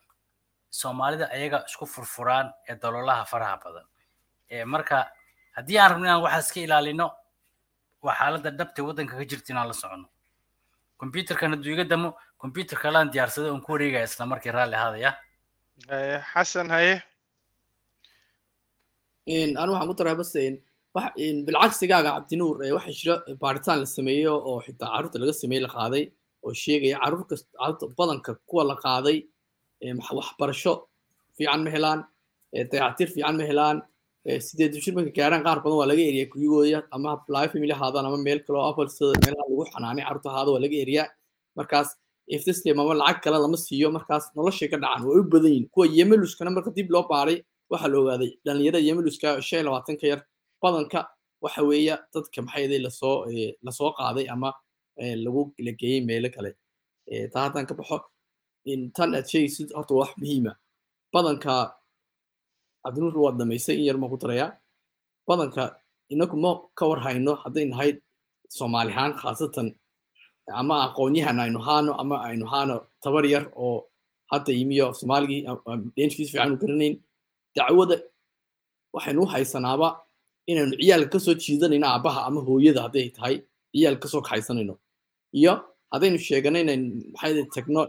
soomaalida 0.70 1.26
ayaga 1.30 1.64
isku 1.68 1.86
furfuraan 1.86 2.52
ee 2.68 2.76
daloolaha 2.76 3.24
faraha 3.24 3.56
badan. 3.64 3.86
Marka 4.66 5.10
haddii 5.56 5.78
aan 5.78 5.90
rabno 5.90 6.04
inaan 6.06 6.22
waxaas 6.22 6.52
ka 6.52 6.60
ilaalino 6.60 7.10
waa 8.02 8.14
xaaladda 8.14 8.50
dhabta 8.50 8.82
waddanka 8.86 9.16
ka 9.18 9.24
jirta 9.24 9.52
inaan 9.52 9.68
la 9.68 9.74
socono. 9.74 10.08
Computerkan 11.00 11.50
hadduu 11.54 11.72
iga 11.74 11.84
damo. 11.84 12.16
Computer 12.38 12.78
kalaan 12.78 13.10
diyaarsada 13.10 13.50
oon 13.50 13.60
ku 13.60 13.72
wareegaya 13.72 14.04
isla 14.04 14.26
markii 14.26 14.52
raalli 14.52 14.76
ahaadaya 14.76 15.10
xasan 15.80 16.68
haye 16.74 17.02
anu 19.62 19.72
waxaan 19.72 19.88
ku 19.90 19.94
daraa 19.98 20.16
bas 20.20 20.32
bilcagsigaaga 21.46 22.10
cabdinuur 22.16 22.56
waxaa 22.76 22.96
jira 23.00 23.14
baaritaan 23.42 23.78
la 23.80 23.86
sameeyo 23.86 24.32
oo 24.48 24.60
xitaa 24.66 24.88
carruurta 24.92 25.18
laga 25.22 25.32
sameeye 25.42 25.60
la 25.66 25.70
qaaday 25.76 26.04
oo 26.44 26.52
sheegaya 26.62 26.96
carruur 27.02 27.24
kasta 27.30 27.48
carruurta 27.58 27.86
badanka 27.98 28.32
kuwa 28.48 28.62
la 28.70 28.76
qaaday 28.84 29.18
waxbarasho 30.18 30.72
fiican 31.36 31.60
ma 31.64 31.70
helaan 31.74 32.00
dayactir 32.72 33.08
fiican 33.14 33.36
ma 33.40 33.44
helaan 33.50 33.76
sideed 34.46 34.72
jir 34.84 34.92
marka 34.96 35.10
gaaraan 35.18 35.42
qaar 35.46 35.58
badan 35.64 35.78
waa 35.80 35.88
laga 35.92 36.02
eriyaa 36.10 36.30
kuligooda 36.32 36.78
ama 36.94 37.10
live 37.34 37.50
family 37.52 37.72
ahaadaan 37.76 38.04
ama 38.08 38.18
meel 38.26 38.40
kale 38.44 38.56
oo 38.60 38.66
apple 38.70 38.88
sida 38.96 39.12
meelaha 39.24 39.44
lagu 39.50 39.64
xanaanay 39.72 40.04
carruurta 40.06 40.28
ahaada 40.32 40.50
waa 40.54 40.62
laga 40.64 40.76
eriyaa. 40.84 41.06
Markaas 41.58 41.88
iftislim 42.28 42.78
ama 42.80 42.94
lacag 42.94 43.22
kale 43.24 43.38
lama 43.38 43.56
siiyo 43.56 43.90
markaas. 43.90 44.24
Noloshay 44.36 44.68
ka 44.70 44.76
dhacan 44.76 45.04
way 45.06 45.18
u 45.20 45.24
badan 45.24 45.50
yihiin 45.52 45.68
kuwa 45.70 45.86
yemeluskana 45.86 46.50
marka 46.50 46.70
dib 46.76 46.90
loo 46.90 47.04
baaray 47.08 47.42
waxaa 47.70 47.88
la 47.92 47.98
ogaaday. 47.98 48.30
Dhalinyarada 48.44 48.80
yemeluska 48.86 49.40
shan 49.42 49.64
iyo 49.66 49.82
ka 50.00 50.06
yar 50.06 50.20
badanka 50.62 51.08
waxa 51.42 51.62
weeya 51.62 51.98
dadka 52.14 52.42
maxayday 52.42 52.78
la 52.78 52.90
soo 52.90 53.26
la 53.62 53.70
soo 53.72 53.90
qaaday 53.98 54.26
ama 54.30 54.52
lagu 55.24 55.52
la 55.58 55.72
geeyey 55.72 56.00
meelo 56.00 56.28
kale. 56.30 56.54
Taa 57.32 57.48
haddaan 57.48 57.66
ka 57.66 57.74
baxo 57.74 57.98
tan 58.94 59.14
aad 59.14 59.26
sheegaysid 59.30 59.72
horta 59.74 59.94
wax 59.94 60.10
muhiima. 60.20 60.52
Badanka 61.14 61.74
cabdinuur 62.84 63.16
waad 63.24 63.36
dhamaysay 63.38 63.76
in 63.78 63.84
yar 63.84 63.96
ma 63.98 64.08
ku 64.08 64.16
darayaa 64.16 64.50
badanka 65.28 65.76
inagu 66.10 66.36
ma 66.36 66.50
ka 66.78 66.86
war 66.88 67.00
hayno 67.04 67.34
hadday 67.42 67.64
nahay 67.70 67.90
soomaali 68.48 68.92
ahaan 68.92 69.12
khaasatan 69.20 69.68
ama 70.48 70.74
aqoonyahan 70.86 71.38
aynu 71.40 71.58
haano 71.58 71.92
ama 72.00 72.16
aynu 72.28 72.46
haano 72.46 72.76
tabar 73.02 73.24
yar 73.26 73.44
oo 73.56 73.84
hadda 74.32 74.52
yimiyo 74.52 74.92
soomaaligii 74.94 75.46
dhenshkiis 75.96 76.30
fiican 76.32 76.52
u 76.52 76.56
garanayn. 76.56 76.94
Dacwada 77.56 77.96
waxaynu 78.94 79.22
u 79.22 79.26
haysanaaba 79.26 79.88
inaynu 80.46 80.74
ciyaalka 80.80 81.10
ka 81.12 81.18
soo 81.20 81.34
jiidanayno 81.34 81.86
aabaha 81.86 82.20
ama 82.26 82.40
hooyada 82.40 82.82
hadday 82.82 83.10
tahay 83.10 83.42
ciyaal 83.72 83.96
ka 84.02 84.08
soo 84.08 84.20
kaxaysanayno. 84.22 84.74
Iyo 85.32 85.52
haddaynu 85.92 86.18
sheegano 86.18 86.58
inayn 86.60 86.82
maxay 87.12 87.44
tagno 87.54 87.86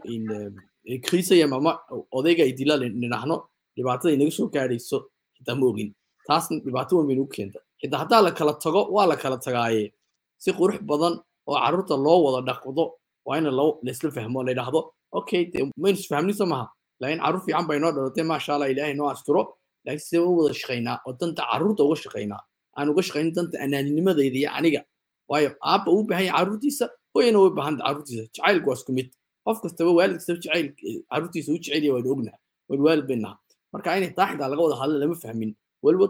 krisayam 1.05 1.53
ama 1.53 1.79
odayga 2.11 2.43
ay 2.43 2.53
dila 2.53 2.75
nidhaahno 2.77 3.35
dhibaatada 3.75 4.13
inaga 4.13 4.31
soo 4.31 4.47
gaadhayso 4.53 4.97
xitaa 5.37 5.55
ma 5.55 5.65
ogin. 5.71 5.89
Taasna 6.27 6.59
dhibaato 6.65 6.97
weyn 6.97 7.07
baynu 7.07 7.23
u 7.23 7.27
keenta 7.27 7.59
xitaa 7.81 7.99
haddaa 8.03 8.21
la 8.21 8.31
kala 8.31 8.53
tago 8.63 8.81
waa 8.95 9.07
la 9.07 9.15
kala 9.15 9.37
tagaaye 9.37 9.93
si 10.37 10.51
qurux 10.51 10.79
badan 10.89 11.13
oo 11.47 11.55
carruurta 11.63 11.95
loo 12.05 12.19
wada 12.25 12.41
dhaqdo 12.53 12.83
waa 13.25 13.37
in 13.37 13.45
laisla 13.85 14.11
fahmo 14.11 14.43
la 14.43 14.51
yidhaahdo 14.51 14.79
okay 15.11 15.45
de 15.51 15.59
maynu 15.77 15.97
isfahmnisa 15.99 16.45
maha. 16.45 16.65
Laakiin 17.01 17.19
carruur 17.23 17.41
fiican 17.45 17.67
bay 17.67 17.79
noo 17.79 17.91
dhalatay 17.91 18.23
maasha 18.23 18.53
allah 18.55 18.69
ilaahay 18.71 18.93
noo 18.93 19.09
asturo. 19.09 19.41
Laakiin 19.85 19.99
sidee 20.05 20.23
u 20.25 20.37
wada 20.37 20.53
shaqaynaa 20.53 20.97
oo 21.07 21.13
danta 21.19 21.43
carruurta 21.51 21.83
uga 21.83 21.95
shaqaynaa? 22.03 22.41
Aan 22.77 22.89
uga 22.89 23.01
shaqaynin 23.07 23.33
danta 23.35 23.55
anaaninimadayda 23.63 24.37
iyo 24.41 24.49
aniga. 24.57 24.81
Waayo 25.29 25.49
aabba 25.61 25.89
uu 25.91 26.03
baahan 26.09 26.25
yahay 26.25 26.37
carruurtiisa 26.39 26.85
hooyana 27.13 27.39
way 27.43 27.51
baahan 27.57 27.75
carruurtiisa 27.85 28.23
jacaylku 28.35 28.67
waa 28.69 28.75
isku 28.79 28.91
mid. 28.97 29.07
Qof 29.45 29.57
kastaba 29.63 29.91
waalid 29.97 30.15
kastaba 30.19 30.39
jacayl 30.43 30.67
carruurtiisa 31.11 31.49
u 31.51 31.57
jecel 31.57 31.83
yahay 31.83 31.91
waynu 31.95 32.09
ognaha 32.15 32.37
waynu 32.69 32.83
waalid 32.87 33.05
bay 33.09 33.17
naha 33.23 33.35
marka 33.73 33.97
inay 33.97 34.11
taaxidaa 34.17 34.49
laga 34.51 34.61
wada 34.65 34.75
hadla 34.81 34.97
lama 35.03 35.15
fahmin. 35.23 35.51
Weliba 35.83 36.07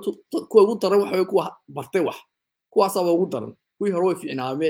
kuwa 0.51 0.61
ugu 0.63 0.75
daran 0.81 0.99
waxa 1.03 1.25
kuwa 1.25 1.45
bartay 1.67 2.01
wax. 2.07 2.17
Kuwaasaaba 2.73 3.11
ugu 3.11 3.25
daran. 3.33 3.53
Kuwii 3.77 3.91
hore 3.95 4.05
way 4.07 4.15
fiicnaame 4.21 4.67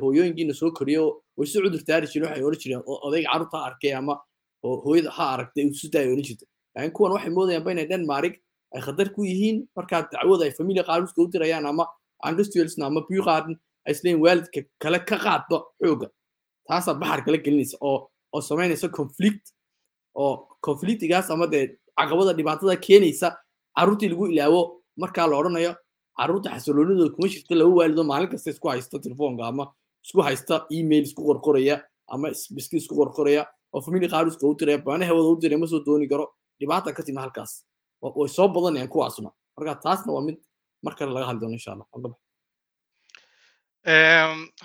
hooyooyinkiina 0.00 0.54
soo 0.54 0.70
koriyo 0.78 1.22
way 1.36 1.46
si 1.46 1.58
cudur 1.62 1.82
taari 1.88 2.06
jireen 2.12 2.28
waxay 2.30 2.44
oran 2.44 2.58
jireen 2.62 2.82
odayga 2.86 3.28
carruurta 3.32 3.56
ha 3.58 3.66
arkay 3.70 3.92
ama 3.94 4.14
hooyada 4.62 5.10
ha 5.16 5.24
aragtay 5.34 5.64
usutaa 5.70 6.00
ay 6.02 6.08
oran 6.12 6.24
jirta 6.28 6.44
laakiin 6.74 6.92
kuwan 6.96 7.12
waxay 7.16 7.30
moodayaanba 7.36 7.70
inay 7.72 7.86
denmark 7.92 8.34
ay 8.74 8.80
khatar 8.86 9.08
ku 9.14 9.24
yihiin 9.24 9.56
markaa 9.76 10.02
dacwada 10.12 10.44
ay 10.44 10.52
familia 10.58 10.82
qaaruska 10.88 11.22
u 11.22 11.26
dirayaan 11.32 11.66
ama 11.66 11.84
angastuelsna 12.28 12.86
ama 12.86 13.00
biyu 13.08 13.22
ay 13.86 13.92
isleeyihin 13.92 14.22
waalidka 14.24 14.60
kale 14.82 14.98
ka 15.08 15.16
qaadba 15.24 15.56
xooga 15.82 16.08
taasaa 16.68 16.94
baxar 17.00 17.20
kala 17.24 17.38
gelinaysa 17.44 17.76
oo 17.80 18.10
oo 18.34 18.40
samaynaysa 18.40 18.88
conflict 18.98 19.44
oo 20.14 20.32
conflictigaas 20.66 21.30
ama 21.30 21.46
dee 21.46 21.64
caqabada 21.98 22.32
dhibaatada 22.38 22.76
keenaysa 22.86 23.28
carruurtii 23.78 24.08
lagu 24.12 24.26
ilaawo 24.32 24.60
markaa 25.02 25.26
la 25.30 25.36
odhanayo 25.40 25.72
carruurta 26.18 26.48
xasiloonidooda 26.54 27.10
kuma 27.16 27.28
jirto 27.32 27.52
laba 27.60 27.72
waalido 27.78 28.02
maalin 28.10 28.28
kasta 28.32 28.48
isku 28.54 28.66
haysta 28.72 28.96
telefoonka 29.06 29.42
ama 29.50 29.64
isku 30.06 30.20
haysta 30.28 30.54
email 30.78 31.02
isku 31.08 31.22
qorqoraya 31.28 31.76
ama 32.14 32.26
biski 32.56 32.76
isku 32.82 32.94
qorqoraya 33.00 33.42
oo 33.74 33.80
family 33.86 34.06
qaaruska 34.14 34.42
u 34.50 34.54
diraya 34.60 34.78
baanahawada 34.86 35.28
u 35.34 35.40
diraya 35.42 35.58
ma 35.62 35.66
soo 35.72 35.80
dooni 35.86 36.06
karo 36.12 36.24
dhibaata 36.60 36.88
ka 36.96 37.02
tima 37.06 37.20
halkaas 37.24 37.52
way 38.18 38.28
soo 38.36 38.48
badanayaan 38.54 38.90
kuwaasna 38.94 39.30
marka 39.56 39.72
taasna 39.84 40.10
waa 40.16 40.24
mid 40.28 40.36
mar 40.84 40.92
kale 40.98 41.10
laga 41.14 41.26
hadli 41.28 41.40
doono 41.42 41.56
insha 41.58 41.70
allah 41.74 41.86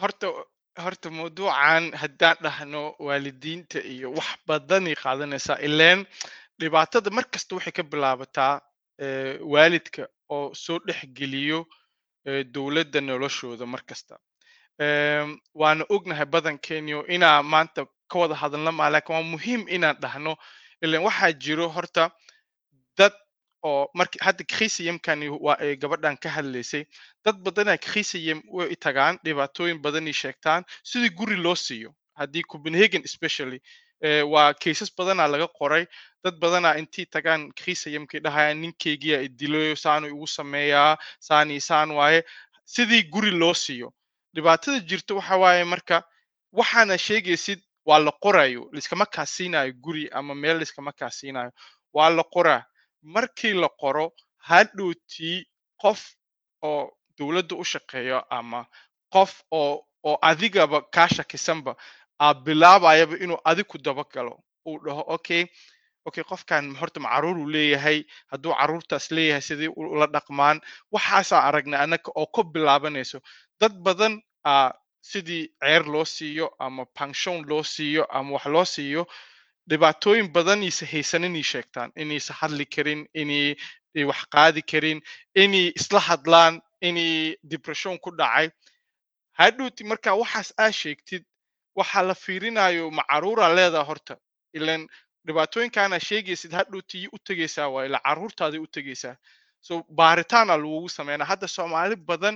horta 0.02 0.28
horta 0.84 1.10
mawduucan 1.18 1.84
haddaan 2.02 2.38
dhahno 2.46 2.82
waalidiinta 3.08 3.80
iyo 3.94 4.08
wax 4.18 4.30
badanay 4.48 4.96
qaadanaysaa 5.04 5.58
ileen 5.68 6.00
dhibaatada 6.60 7.10
mar 7.18 7.26
kasta 7.34 7.56
waxay 7.56 7.74
ka 7.78 7.84
bilaabataa 7.92 8.54
waalidka 9.54 10.02
oo 10.34 10.54
soo 10.64 10.80
dhexgeliyo 10.88 11.60
dowladda 12.54 13.00
noloshooda 13.02 13.66
mar 13.74 13.82
kasta. 13.90 14.16
Waana 15.62 15.84
ognahay 15.96 16.26
badankeeniyo 16.26 17.00
inaa 17.16 17.44
maanta 17.44 17.86
ka 18.12 18.20
wada 18.20 18.36
hadalna 18.36 18.72
maa 18.72 18.90
laakiin 18.94 19.16
waa 19.16 19.30
muhiim 19.34 19.62
inaan 19.76 19.98
dhahno 20.04 20.34
ileen 20.84 21.04
waxaa 21.08 21.32
jiro 21.44 21.68
horta 21.76 22.04
dad 22.98 23.14
oo 23.64 23.88
marki 23.94 24.18
hadda 24.26 24.44
krisiyamkani 24.54 25.30
waa 25.46 25.58
gabadhan 25.82 26.18
ka 26.24 26.30
hadlaysay 26.30 26.84
dad 27.26 27.36
badanaa 27.46 27.78
krisiyam 27.78 28.40
way 28.56 28.76
tagaan 28.86 29.20
dhibaatooyin 29.26 29.80
badanay 29.86 30.14
sheegtaan 30.22 30.64
sidii 30.84 31.10
guri 31.20 31.36
loo 31.46 31.56
siiyo 31.56 31.90
haddii 32.20 32.44
copenhagen 32.52 33.02
especially 33.10 33.56
eh, 33.58 33.64
waa 34.34 34.54
cases 34.54 34.90
badanaa 34.98 35.28
laga 35.28 35.48
qoray. 35.48 35.86
Dad 36.24 36.36
badanaa 36.40 36.76
intii 36.78 37.06
tagaan 37.06 37.52
krisiyamkii 37.54 38.20
dhahayaan 38.20 38.62
ninkeygiyaa 38.62 39.22
idilayo 39.22 39.76
saanu 39.76 40.08
igu 40.08 40.28
sameeyaa 40.28 40.98
saani 41.20 41.60
saan 41.62 41.92
waaye. 41.92 42.24
Sidii 42.66 43.04
guri 43.04 43.32
loo 43.32 43.54
siiyo. 43.54 43.94
Dhibaatada 44.36 44.80
jirto 44.80 45.16
waxa 45.16 45.38
waaye 45.38 45.64
marka 45.64 46.04
waxaana 46.54 46.98
sheegaysid 46.98 47.60
waa 47.86 48.00
la 48.00 48.12
qorayo 48.12 48.70
liskama 48.72 49.06
kaasiinayo 49.06 49.74
guri 49.74 50.10
ama 50.12 50.36
meel 50.36 50.58
liskama 50.60 50.92
kaasiinayo 50.92 51.52
waa 51.94 52.10
la 52.10 52.24
qoraa. 52.24 52.64
Markii 53.02 53.54
la 53.54 53.70
qoro 53.70 54.14
hadhowtii 54.38 55.46
qof 55.82 56.02
oo 56.62 56.92
dowladda 57.18 57.56
u 57.56 57.64
shaqeeyo 57.66 58.24
ama 58.30 58.66
qof 59.14 59.32
oo 59.52 59.86
oo 60.04 60.18
adigaba 60.22 60.82
kaa 60.82 61.08
shakisanba 61.08 61.76
aa 62.24 62.34
bilaabayaba 62.46 63.16
inuu 63.24 63.40
adig 63.50 63.68
ku 63.72 63.78
dabagalo 63.86 64.34
uu 64.70 64.78
dhaho 64.86 65.04
okay 65.16 65.44
okay 66.08 66.24
qofkan 66.32 66.66
horta 66.80 67.00
ma 67.04 67.10
carruur 67.14 67.38
uu 67.44 67.50
leeyahay. 67.56 68.00
Hadduu 68.32 68.54
caruurtaas 68.60 69.06
leeyahay 69.16 69.42
sidii 69.50 69.72
ula 69.76 70.08
dhaqmaan 70.16 70.58
waxaasaa 70.94 71.42
aragnay 71.48 71.80
annaga 71.84 72.10
oo 72.20 72.28
ka 72.36 72.42
bilaabanayso. 72.54 73.18
Dad 73.60 73.74
badan 73.86 74.14
aa 74.52 74.72
sidii 75.12 75.44
ceer 75.62 75.84
loo 75.94 76.06
siiyo 76.16 76.46
ama 76.66 76.84
pension 76.98 77.38
loo 77.50 77.64
siiyo 77.74 78.04
ama 78.18 78.30
wax 78.36 78.46
loo 78.56 78.66
siiyo 78.76 79.04
dhibaatooyin 79.70 80.28
badan 80.36 80.64
iisa 80.68 80.86
haysan 80.92 81.24
inay 81.30 81.44
sheegtaan 81.52 81.90
inaysa 82.02 82.34
hadli 82.40 82.66
karin 82.76 83.02
inay 83.22 83.56
ay 83.98 84.04
wax 84.10 84.22
qaadi 84.34 84.62
karin 84.72 85.00
inay 85.44 85.66
isla 85.80 86.00
hadlaan 86.10 86.54
inay 86.88 87.36
depression 87.52 87.96
ku 88.04 88.10
dhacay. 88.20 88.48
Hadhowti 89.40 89.84
marka 89.90 90.12
waxaas 90.22 90.50
aa 90.64 90.72
sheegtid 90.82 91.24
waxaa 91.76 92.04
la 92.10 92.16
fiirinayo 92.16 92.92
ma 92.92 93.04
caruuraa 93.12 93.54
leedaha 93.58 93.84
horta. 93.90 94.16
Ilan 94.54 94.88
dhibaatooyinkaana 95.28 96.00
sheegaysid 96.00 96.52
hadhowti 96.60 97.08
u 97.16 97.18
tegaysaa 97.28 97.68
waa 97.74 97.86
ila 97.86 98.00
caruurtaaday 98.08 98.60
u 98.60 98.68
tegaysaa 98.68 99.16
so 99.62 99.84
baaritaana 100.00 100.58
lagugu 100.58 100.90
sameynaa 100.90 101.26
hadda 101.32 101.48
soomaali 101.48 101.96
badan 101.96 102.36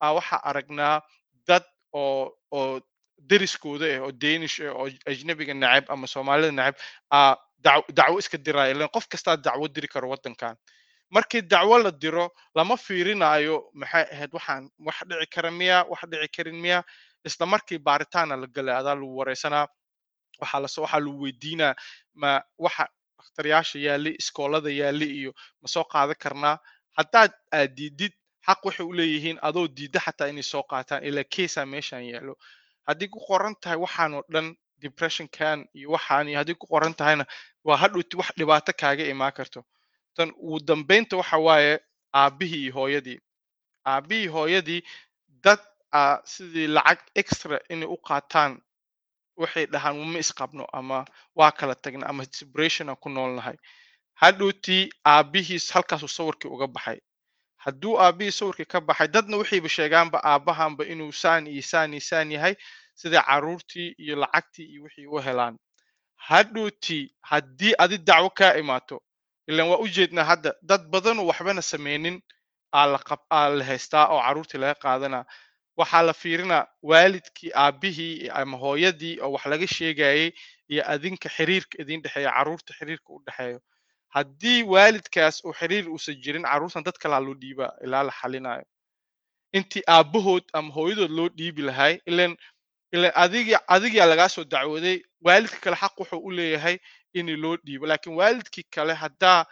aa 0.00 0.12
waxaa 0.18 0.40
aragnaa 0.50 1.02
dad 1.48 1.64
oo 1.92 2.32
oo 2.58 2.80
deriskooda 3.30 3.86
ah 3.96 4.00
oo 4.06 4.12
danish 4.12 4.60
ah 4.60 4.72
oo 4.78 4.86
ajnabiga 5.10 5.54
nacab 5.54 5.84
ama 5.94 6.06
soomaalida 6.06 6.52
nacab 6.60 6.76
dacwo 7.98 8.18
iska 8.22 8.38
diraya 8.38 8.70
ilan 8.74 8.88
qof 8.94 9.06
kastaa 9.12 9.36
dacwo 9.36 9.68
diri 9.68 9.88
karo 9.88 10.08
waddankan. 10.08 10.56
Markii 11.10 11.42
dacwo 11.42 11.78
la 11.78 11.90
diro 11.90 12.30
lama 12.54 12.76
fiirinayo 12.76 13.56
maxay 13.74 14.04
ahayd? 14.14 14.30
Waxaan 14.36 14.70
wax 14.86 14.96
dhici 15.08 15.26
kara 15.34 15.50
miya 15.50 15.84
wax 15.90 16.00
dhici 16.10 16.28
karin 16.36 16.58
miya 16.64 16.84
isla 17.24 17.46
markii 17.46 17.78
baaritaana 17.78 18.36
la 18.36 18.46
galay 18.46 18.74
adaa 18.80 18.94
lagu 18.94 19.16
wareysanaa 19.18 19.66
waxaa 20.40 21.00
lagu 21.00 21.22
weydiinaa 21.22 21.74
ma 22.14 22.30
waxa 22.58 22.84
dhakhtaryaasha 23.18 23.78
yaali 23.78 24.10
iskoolada 24.20 24.70
yaali 24.80 25.06
iyo 25.20 25.32
ma 25.62 25.68
soo 25.68 25.84
qaadan 25.92 26.16
karnaa. 26.22 26.56
Haddaad 26.98 27.32
aad 27.52 27.70
diidid 27.76 28.12
xaq 28.46 28.60
waxay 28.66 28.86
u 28.86 28.92
leeyihiin 28.92 29.38
adoo 29.42 29.66
diidda 29.76 30.00
xataa 30.06 30.28
inay 30.32 30.42
soo 30.52 30.62
qaataan 30.70 31.04
ilaa 31.08 31.24
keesaa 31.34 31.66
meeshan 31.66 32.04
yaalo 32.12 32.34
haddii 32.88 33.08
ku 33.14 33.18
qoran 33.28 33.54
tahay 33.62 33.78
waxaan 33.84 34.14
oo 34.14 34.24
dhan 34.32 34.46
depressionkan 34.82 35.58
iyo 35.74 35.88
waxaan 35.94 36.28
iyo 36.28 36.38
haddii 36.38 36.54
ku 36.60 36.66
qoran 36.72 36.94
tahayna 36.94 37.24
waa 37.64 37.76
hadhowti 37.82 38.16
wax 38.20 38.28
dhibaato 38.38 38.72
kaaga 38.80 39.04
imaan 39.12 39.32
karto. 39.32 39.60
Tan 40.16 40.30
ugu 40.36 40.58
dambeynta 40.68 41.16
waxa 41.16 41.36
waaye 41.38 41.74
aabbihii 42.14 42.62
iyo 42.64 42.72
hooyadii. 42.78 43.18
Aabbihii 43.86 44.26
hooyadii 44.26 44.80
dad 45.44 45.60
sidii 46.24 46.66
lacag 46.66 46.98
extra 47.14 47.58
inay 47.72 47.88
u 47.88 47.96
qaataan 48.08 48.52
waxay 49.36 49.66
dhahaan 49.72 49.96
ma 50.12 50.18
isqabno 50.18 50.64
ama 50.72 51.04
waa 51.38 51.50
kala 51.58 51.74
tagna 51.74 52.06
ama 52.10 52.24
separation 52.30 52.88
aan 52.88 52.96
ku 53.02 53.08
noolnahay 53.08 53.56
hadhowtii 54.22 54.90
aabbihiis 55.04 55.70
halkaasuu 55.74 56.08
sawirkii 56.08 56.48
uga 56.50 56.66
baxay. 56.66 56.98
Hadduu 57.64 57.94
aabbihii 58.00 58.32
sawirkii 58.32 58.64
ka 58.72 58.80
baxay 58.80 59.08
dadna 59.08 59.36
waxayba 59.36 59.68
sheegaanba 59.68 60.18
aabbahanba 60.24 60.84
inuu 60.92 61.12
saan 61.12 61.46
iyo 61.46 61.62
saan 61.62 61.92
iyo 61.94 62.00
saan 62.00 62.30
yahay 62.32 62.54
sida 62.94 63.22
caruurtii 63.22 63.94
iyo 63.98 64.16
lacagtii 64.22 64.66
iyo 64.72 64.82
wixii 64.82 65.06
u 65.06 65.18
helaan. 65.26 65.54
Hadhowtii 66.16 67.14
haddii 67.30 67.74
adi 67.78 67.98
dacwo 67.98 68.30
kaa 68.30 68.54
imaato 68.58 69.02
ilan 69.46 69.68
waa 69.70 69.78
u 69.78 69.88
jeednaa 69.88 70.24
hadda 70.24 70.54
dad 70.62 70.82
badanoo 70.92 71.26
waxbana 71.30 71.62
qab 73.08 73.20
aa 73.30 73.48
la 73.48 73.64
haystaa 73.64 74.06
oo 74.12 74.20
caruurtii 74.26 74.58
laga 74.60 74.74
qaadanaa 74.84 75.24
waxaa 75.80 76.02
la 76.08 76.12
fiirinaa 76.12 76.64
waalidkii 76.90 77.50
aabbihii 77.64 78.28
ama 78.40 78.56
hooyadii 78.64 79.14
oo 79.22 79.30
wax 79.34 79.44
laga 79.52 79.66
sheegayay 79.76 80.30
iyo 80.72 80.82
adinka 80.92 81.28
xiriirka 81.36 81.74
idin 81.82 82.02
dhexeeya 82.02 82.30
carruurta 82.36 82.72
xiriirka 82.78 83.08
u 83.16 83.22
dhexeeyo. 83.26 83.60
Haddii 84.14 84.62
waalidkaas 84.72 85.44
uu 85.44 85.52
xiriir 85.60 85.84
uusan 85.88 86.16
jirin 86.24 86.42
caruurtan 86.50 86.84
dad 86.84 86.96
kalaa 87.02 87.20
loo 87.26 87.34
dhiibaa 87.42 87.72
ilaa 87.84 88.02
la 88.08 88.12
xalinayo 88.20 88.64
intii 89.58 89.82
aabbahood 89.96 90.44
ama 90.52 90.72
hooyadood 90.76 91.10
loo 91.18 91.28
dhiibi 91.38 91.62
lahay 91.68 91.94
ilan 92.10 92.36
ilan 92.92 93.12
adigi 93.24 93.54
adigaa 93.76 94.06
lagaa 94.12 94.28
soo 94.34 94.44
dacwooday 94.44 94.96
waalidka 95.24 95.58
kale 95.64 95.76
xaq 95.82 95.94
wuxuu 96.00 96.20
u 96.28 96.30
leeyahay 96.30 96.76
in 97.14 97.26
loo 97.42 97.56
dhiibo. 97.66 97.86
Laakiin 97.86 98.16
waalidkii 98.20 98.64
kale 98.74 98.94
haddaa 98.94 99.44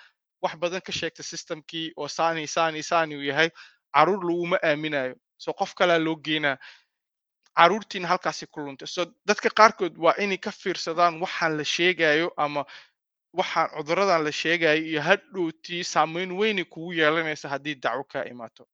wax 0.43 0.55
badan 0.63 0.81
ka 0.87 0.93
sheegta 0.93 1.23
systemkii 1.23 1.93
oo 1.97 2.09
saani 2.09 2.47
saani 2.47 2.83
saani 2.83 3.17
uu 3.17 3.23
yahay 3.31 3.49
carruur 3.95 4.21
laguma 4.29 4.59
aaminayo 4.63 5.15
so 5.39 5.53
qof 5.53 5.75
kalaa 5.75 5.99
loo 5.99 6.17
geenaa 6.17 6.57
caruurtiina 7.59 8.09
halkaasi 8.09 8.47
ku 8.47 8.61
luntay. 8.61 8.87
So 8.89 9.07
dadka 9.29 9.49
qaarkood 9.59 9.95
waa 10.05 10.15
inay 10.19 10.39
ka 10.39 10.51
fiirsadaan 10.51 11.21
waxaan 11.25 11.57
la 11.57 11.65
sheegayo 11.65 12.29
ama 12.37 12.65
waxaan 13.33 13.69
cuduradan 13.77 14.25
la 14.25 14.33
sheegayo 14.33 14.83
iyo 14.91 15.01
hadhowtii 15.03 15.85
saameyn 15.85 16.33
weynay 16.41 16.65
kugu 16.65 16.93
yeelanaysa 16.93 17.49
haddii 17.49 17.75
dacwo 17.75 18.05
kaa 18.05 18.25
imaato. 18.33 18.69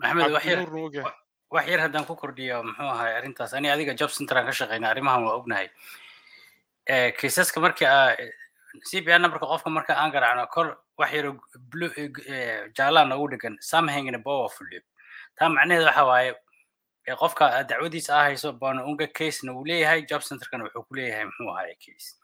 Maxamed 0.00 0.32
wax 1.50 1.66
yar 1.68 1.80
haddaan 1.80 2.04
ku 2.06 2.14
kordhiyo 2.16 2.62
muxuu 2.62 2.86
ahay 2.94 3.12
arrintaas. 3.18 3.54
Ani 3.54 3.70
adiga 3.70 3.94
job 3.94 4.10
centeraan 4.10 4.46
ka 4.46 4.52
shaqeyna 4.52 4.90
arrimahan 4.90 5.24
waa 5.24 5.34
ognahay. 5.40 5.68
Eh, 6.86 7.12
kiisaska 7.18 7.60
markii 8.74 8.80
aa 8.84 8.90
cpr 8.90 9.18
numberka 9.18 9.46
qofka 9.46 9.70
marka 9.70 9.96
aan 9.96 10.10
garaacno 10.12 10.46
kor 10.46 10.76
wax 10.98 11.12
yaro 11.12 11.40
eh, 11.96 12.10
eh, 12.26 12.70
jaalaa 12.76 13.04
noogu 13.04 13.28
dhegan 13.28 13.56
samhangna 13.60 14.18
bowa 14.18 14.48
fuldhib 14.48 14.82
taa 15.36 15.48
macnaheed 15.48 15.84
waxa 15.84 16.04
waaye 16.04 16.34
qofka 17.16 17.64
dacwadiisa 17.64 18.16
aa 18.16 18.22
hayso 18.22 18.52
bana 18.52 18.84
unga 18.84 19.06
casena 19.06 19.52
uu 19.52 19.64
leeyahay 19.64 20.02
job 20.02 20.22
centerkana 20.22 20.64
wuxuu 20.64 20.82
ku 20.82 20.94
leeyahay 20.94 21.24
muxuu 21.24 21.50
ahaye 21.50 21.74
case. 21.74 22.16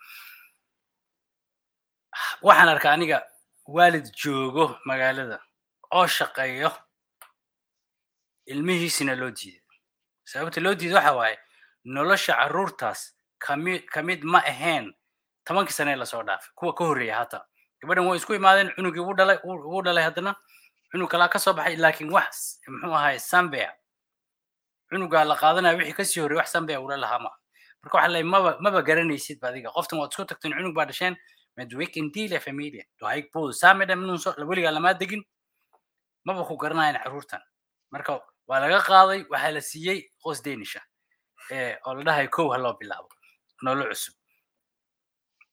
Waxaan 2.43 2.69
arkaa 2.69 2.93
aniga 2.93 3.19
waalid 3.67 4.07
joogo 4.23 4.79
magaalada 4.85 5.41
oo 5.93 6.07
shaqeeyo 6.07 6.71
ilmihiisina 8.47 9.15
loo 9.17 9.31
diiday. 9.31 9.63
Sababta 10.25 10.61
loo 10.61 10.75
diiday 10.75 10.95
waxa 10.95 11.13
waaye 11.13 11.39
nolosha 11.85 12.35
carruurtaas 12.35 13.17
kami 13.39 13.79
ka 13.79 14.03
mid 14.03 14.25
ma 14.25 14.39
ahayn 14.39 14.95
tobankii 15.45 15.73
sane 15.75 15.97
la 15.97 16.07
soo 16.07 16.23
dhaafay 16.23 16.51
kuwa 16.55 16.75
ka 16.75 16.85
horreeya 16.85 17.17
hata 17.17 17.45
gabadhan 17.81 18.07
way 18.07 18.17
isku 18.19 18.35
imaadeen 18.35 18.71
cunugii 18.77 19.01
wuu 19.01 19.83
dhalay 19.83 20.05
haddana 20.05 20.35
cunug 20.91 21.11
kalaa 21.11 21.29
ka 21.29 21.39
soo 21.39 21.53
baxay 21.53 21.77
laakiin 21.77 22.11
wax 22.13 22.61
muxuu 22.69 22.95
ahaye 22.95 23.19
sambea 23.19 23.71
cunugaa 24.91 25.25
la 25.25 25.37
qaadanaya 25.37 25.77
wixii 25.77 25.93
ka 25.99 26.05
sii 26.05 26.21
horreeyay 26.21 26.41
wax 26.43 26.53
sambea 26.53 26.81
ula 26.81 26.97
lahaa 26.97 27.19
ma 27.19 27.31
marka 27.83 27.97
waxa 27.99 28.09
lay 28.09 28.23
maba 28.23 28.57
maba 28.61 28.83
garanaysid 28.83 29.41
ba 29.41 29.49
adiga. 29.49 29.71
Qoftan 29.71 29.99
waad 29.99 30.11
isku 30.13 30.25
tagteen 30.25 30.55
cunug 30.57 30.75
baa 30.75 30.85
dhasheen 30.89 31.17
medwikin 31.57 32.13
dile 32.13 32.41
familia 32.41 32.85
dohaig 33.01 33.29
buu 33.33 33.53
samedha 33.53 33.97
minunso 33.97 34.35
weligaa 34.49 34.71
lamaa 34.73 34.95
degin. 34.95 35.23
Maba 36.25 36.45
ku 36.49 36.57
garanayan 36.57 36.97
carruurtan 37.03 37.43
marka 37.91 38.21
waa 38.49 38.61
laga 38.61 38.81
qaaday 38.81 39.21
waxaa 39.33 39.51
la 39.53 39.61
siiyey 39.61 40.01
qoys 40.23 40.41
danisha 40.45 40.81
eh, 41.51 41.77
oo 41.87 41.95
la 41.95 42.03
dhahay 42.05 42.29
kow 42.29 42.49
ha 42.53 42.59
loo 42.59 42.73
bilaabo. 42.81 43.09
Nolol 43.63 43.89
cusub 43.93 44.15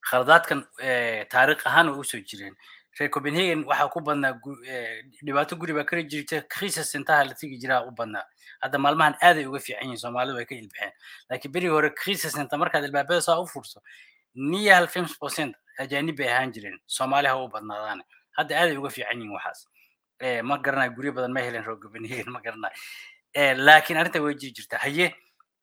khaladaadkan 0.10 0.66
eh, 0.82 1.26
taariikh 1.30 1.66
ahaan 1.68 1.90
way 1.90 2.00
u 2.00 2.04
soo 2.04 2.20
jireen. 2.20 2.56
Reer 3.00 3.10
copenhagen 3.10 3.64
waxaa 3.66 3.90
ku 3.90 4.02
badnaa 4.02 4.34
dhibaato 5.26 5.56
guri 5.56 5.74
baa 5.74 5.84
kari 5.88 6.04
jirta 6.04 6.42
crisis 6.50 6.94
intaha 6.96 7.24
la 7.30 7.34
tegi 7.34 7.58
jiraa 7.62 7.86
u 7.88 7.92
badnaa. 7.92 8.26
Hadda 8.62 8.78
maalmahan 8.78 9.16
aaday 9.22 9.46
uga 9.46 9.60
fiican 9.60 9.88
yihiin 9.88 9.98
soomaalidu 10.04 10.36
way 10.38 10.46
ka 10.46 10.56
ilbaxeen 10.56 10.92
laakiin 11.30 11.52
berigi 11.54 11.72
hore 11.72 11.90
crisis 12.02 12.36
inta 12.36 12.58
markaad 12.58 12.84
ilbaabada 12.90 13.22
saa 13.22 13.40
u 13.40 13.48
furso 13.48 13.80
niya 14.36 14.76
hal 14.76 14.88
percent 15.22 15.56
ajaanib 15.80 16.18
bay 16.18 16.28
ahaan 16.28 16.52
jireen. 16.52 16.78
Soomaali 16.88 17.28
ha 17.28 17.38
u 17.38 17.48
badnaadaane 17.48 18.04
hadda 18.38 18.60
aaday 18.62 18.78
uga 18.78 18.90
fiican 18.90 19.18
yihiin 19.18 19.34
waxaas. 19.38 19.68
Ma 20.44 20.58
garanayo 20.58 20.92
guryo 20.98 21.14
badan 21.14 21.34
ma 21.34 21.40
helen 21.40 21.64
reer 21.64 21.80
copenhagen 21.80 22.30
ma 22.30 22.42
garanayo. 22.42 22.76
Laakiin 23.66 23.98
arrinta 23.98 24.22
way 24.22 24.36
jiri 24.36 24.54
jirta. 24.54 24.78
Haye 24.78 25.16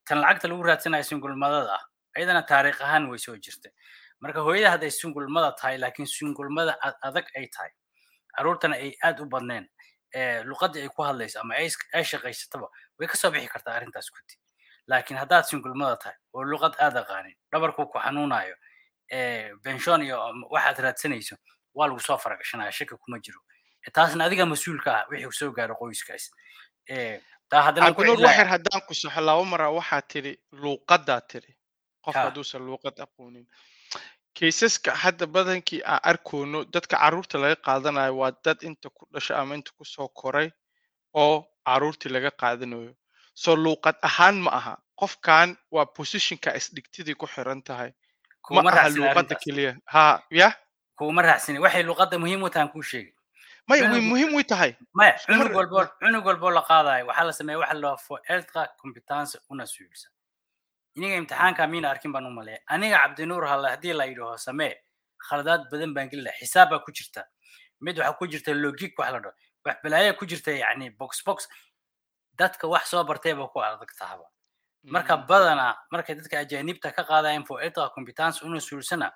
tan 0.07 0.19
lacagta 0.23 0.49
lagu 0.49 0.63
raadsanayo 0.63 1.05
singulmadada 1.05 1.77
ah 1.77 1.85
ayadana 2.17 2.43
taariikh 2.43 2.81
ahaan 2.81 3.11
way 3.11 3.19
soo 3.19 3.37
jirta 3.37 3.69
marka 4.21 4.41
hooyada 4.47 4.71
hadday 4.75 4.91
singulmada 4.91 5.53
tahay 5.61 5.79
laakiin 5.79 6.07
singulmada 6.07 6.73
adag 7.09 7.27
ay 7.37 7.47
tahay 7.55 7.71
caruurtana 8.37 8.77
ay 8.77 8.93
aad 9.05 9.21
u 9.21 9.27
badneen 9.35 9.67
luqadii 10.51 10.83
ay 10.83 10.89
ku 10.89 11.03
hadlayso 11.09 11.41
ama 11.41 11.55
ay 11.95 12.05
shaqaysataba 12.11 12.67
way 12.99 13.07
ka 13.09 13.17
soo 13.17 13.31
bixi 13.31 13.49
kartaa 13.49 13.75
arrintaas 13.79 14.11
kuti 14.11 14.35
laakiin 14.87 15.19
haddaad 15.23 15.45
singulmada 15.51 15.97
tahay 15.97 16.17
oo 16.35 16.43
luqad 16.53 16.75
aad 16.81 16.97
aqaanin 17.03 17.37
dhabarku 17.53 17.87
ku 17.93 17.99
xanuunayo 17.99 18.55
benshon 19.65 20.03
iyo 20.03 20.17
waxaad 20.51 20.79
raadsanayso 20.87 21.37
waa 21.75 21.87
lagu 21.89 22.01
soo 22.01 22.19
faragashanaya 22.19 22.73
shaki 22.73 22.95
kuma 22.97 23.19
jiro. 23.25 23.41
Taasna 23.93 24.25
adiga 24.25 24.45
mas'uulka 24.47 24.91
ah 24.97 25.05
wixii 25.11 25.33
soo 25.39 25.51
gaaro 25.57 25.75
qoyskaas. 25.81 26.25
Cabdinuur 27.51 28.19
haddaan 28.53 28.83
ku 28.87 28.95
saxo 28.95 29.21
laba 29.21 29.45
mara 29.45 29.71
waxaa 29.73 30.03
tiri 30.03 30.33
luuqadaa 30.53 31.21
tiri 31.31 31.53
qofka 32.05 32.25
hadduusan 32.29 32.63
luuqad 32.67 32.97
aqoonin 33.05 33.47
kaysaska 34.39 34.91
hadda 35.03 35.27
badankii 35.27 35.83
aan 35.93 36.01
arkoono 36.11 36.65
dadka 36.75 36.97
carruurta 37.03 37.39
laga 37.43 37.57
qaadanayo 37.67 38.15
waa 38.21 38.33
dad 38.45 38.59
inta 38.69 38.89
ku 38.97 39.07
dhasha 39.13 39.39
ama 39.41 39.55
inta 39.59 39.73
ku 39.79 39.85
soo 39.85 40.09
koray 40.21 40.49
oo 41.15 41.37
carruurtii 41.67 42.13
laga 42.17 42.31
qaadanayo. 42.31 42.95
So 43.35 43.57
luuqad 43.65 43.97
ahaan 44.09 44.37
ma 44.45 44.51
aha 44.59 44.75
qofkan 45.01 45.57
waa 45.75 45.87
positionka 45.99 46.55
isdhigtidii 46.59 47.15
ku 47.21 47.27
xiran 47.27 47.63
tahay. 47.63 47.91
Ma 48.51 48.71
aha 48.71 48.89
luuqadda 48.89 49.35
keliya. 49.43 49.73
Ha 49.95 50.23
ya? 50.31 50.49
Kuuma 50.99 51.23
raacsani. 51.23 51.59
Waxay 51.59 51.83
luuqadda 51.83 52.19
muhiim 52.19 52.43
u 52.43 52.51
tahan 52.51 52.69
kuu 52.75 52.83
sheegay. 52.83 53.15
Maya 53.69 53.91
way 53.91 54.01
muhiim 54.01 54.35
u 54.35 54.43
tahay. 54.43 54.73
Maya 54.95 55.19
cunug 55.27 55.55
walbo 55.55 55.87
cunug 56.01 56.27
la 56.57 56.63
qaadayo. 56.71 57.07
Waxaa 57.11 57.27
la 57.29 57.33
sameeya 57.33 57.59
waxa 57.59 58.17
eltra 58.35 58.63
competence 58.83 59.39
una 59.51 59.67
suulsa 59.67 60.09
iniga 60.99 61.17
imtixaanka 61.23 61.67
miina 61.73 61.91
arkin 61.95 62.13
baan 62.13 62.27
u 62.27 62.33
aniga 62.75 62.99
cabdinuur 63.03 63.47
halla 63.47 63.69
haddii 63.75 63.95
la 64.01 64.05
yidhaho 64.11 64.37
samee 64.47 64.75
khaladaad 65.29 65.71
badan 65.71 65.95
baan 65.95 66.09
geli 66.11 66.23
laha 66.27 66.39
xisaab 66.43 66.71
baa 66.71 66.79
ku 66.87 66.91
jirta. 66.93 67.23
Mid 67.81 67.99
waxaa 67.99 68.19
ku 68.19 68.27
jirta 68.27 68.51
logic 68.55 68.99
wax 68.99 69.13
la 69.13 69.21
dhaho 69.21 69.35
wax 69.65 69.77
balaaya 69.85 70.13
ku 70.19 70.27
jirta 70.27 70.51
yacni 70.63 70.91
box 70.91 71.23
box. 71.27 71.49
Dadka 72.39 72.69
wax 72.69 72.91
soo 72.91 73.05
bartay 73.05 73.35
ba 73.35 73.47
ku 73.49 73.59
adag 73.61 73.91
tahaba 73.99 74.27
marka 74.95 75.17
badana 75.17 75.77
markay 75.93 76.15
dadka 76.15 76.39
ajaanibta 76.45 76.95
ka 76.97 77.03
qaadayaan 77.05 77.45
for 77.47 77.63
eltra 77.63 77.91
competence 77.95 78.43
una 78.43 78.61
suulsana 78.61 79.13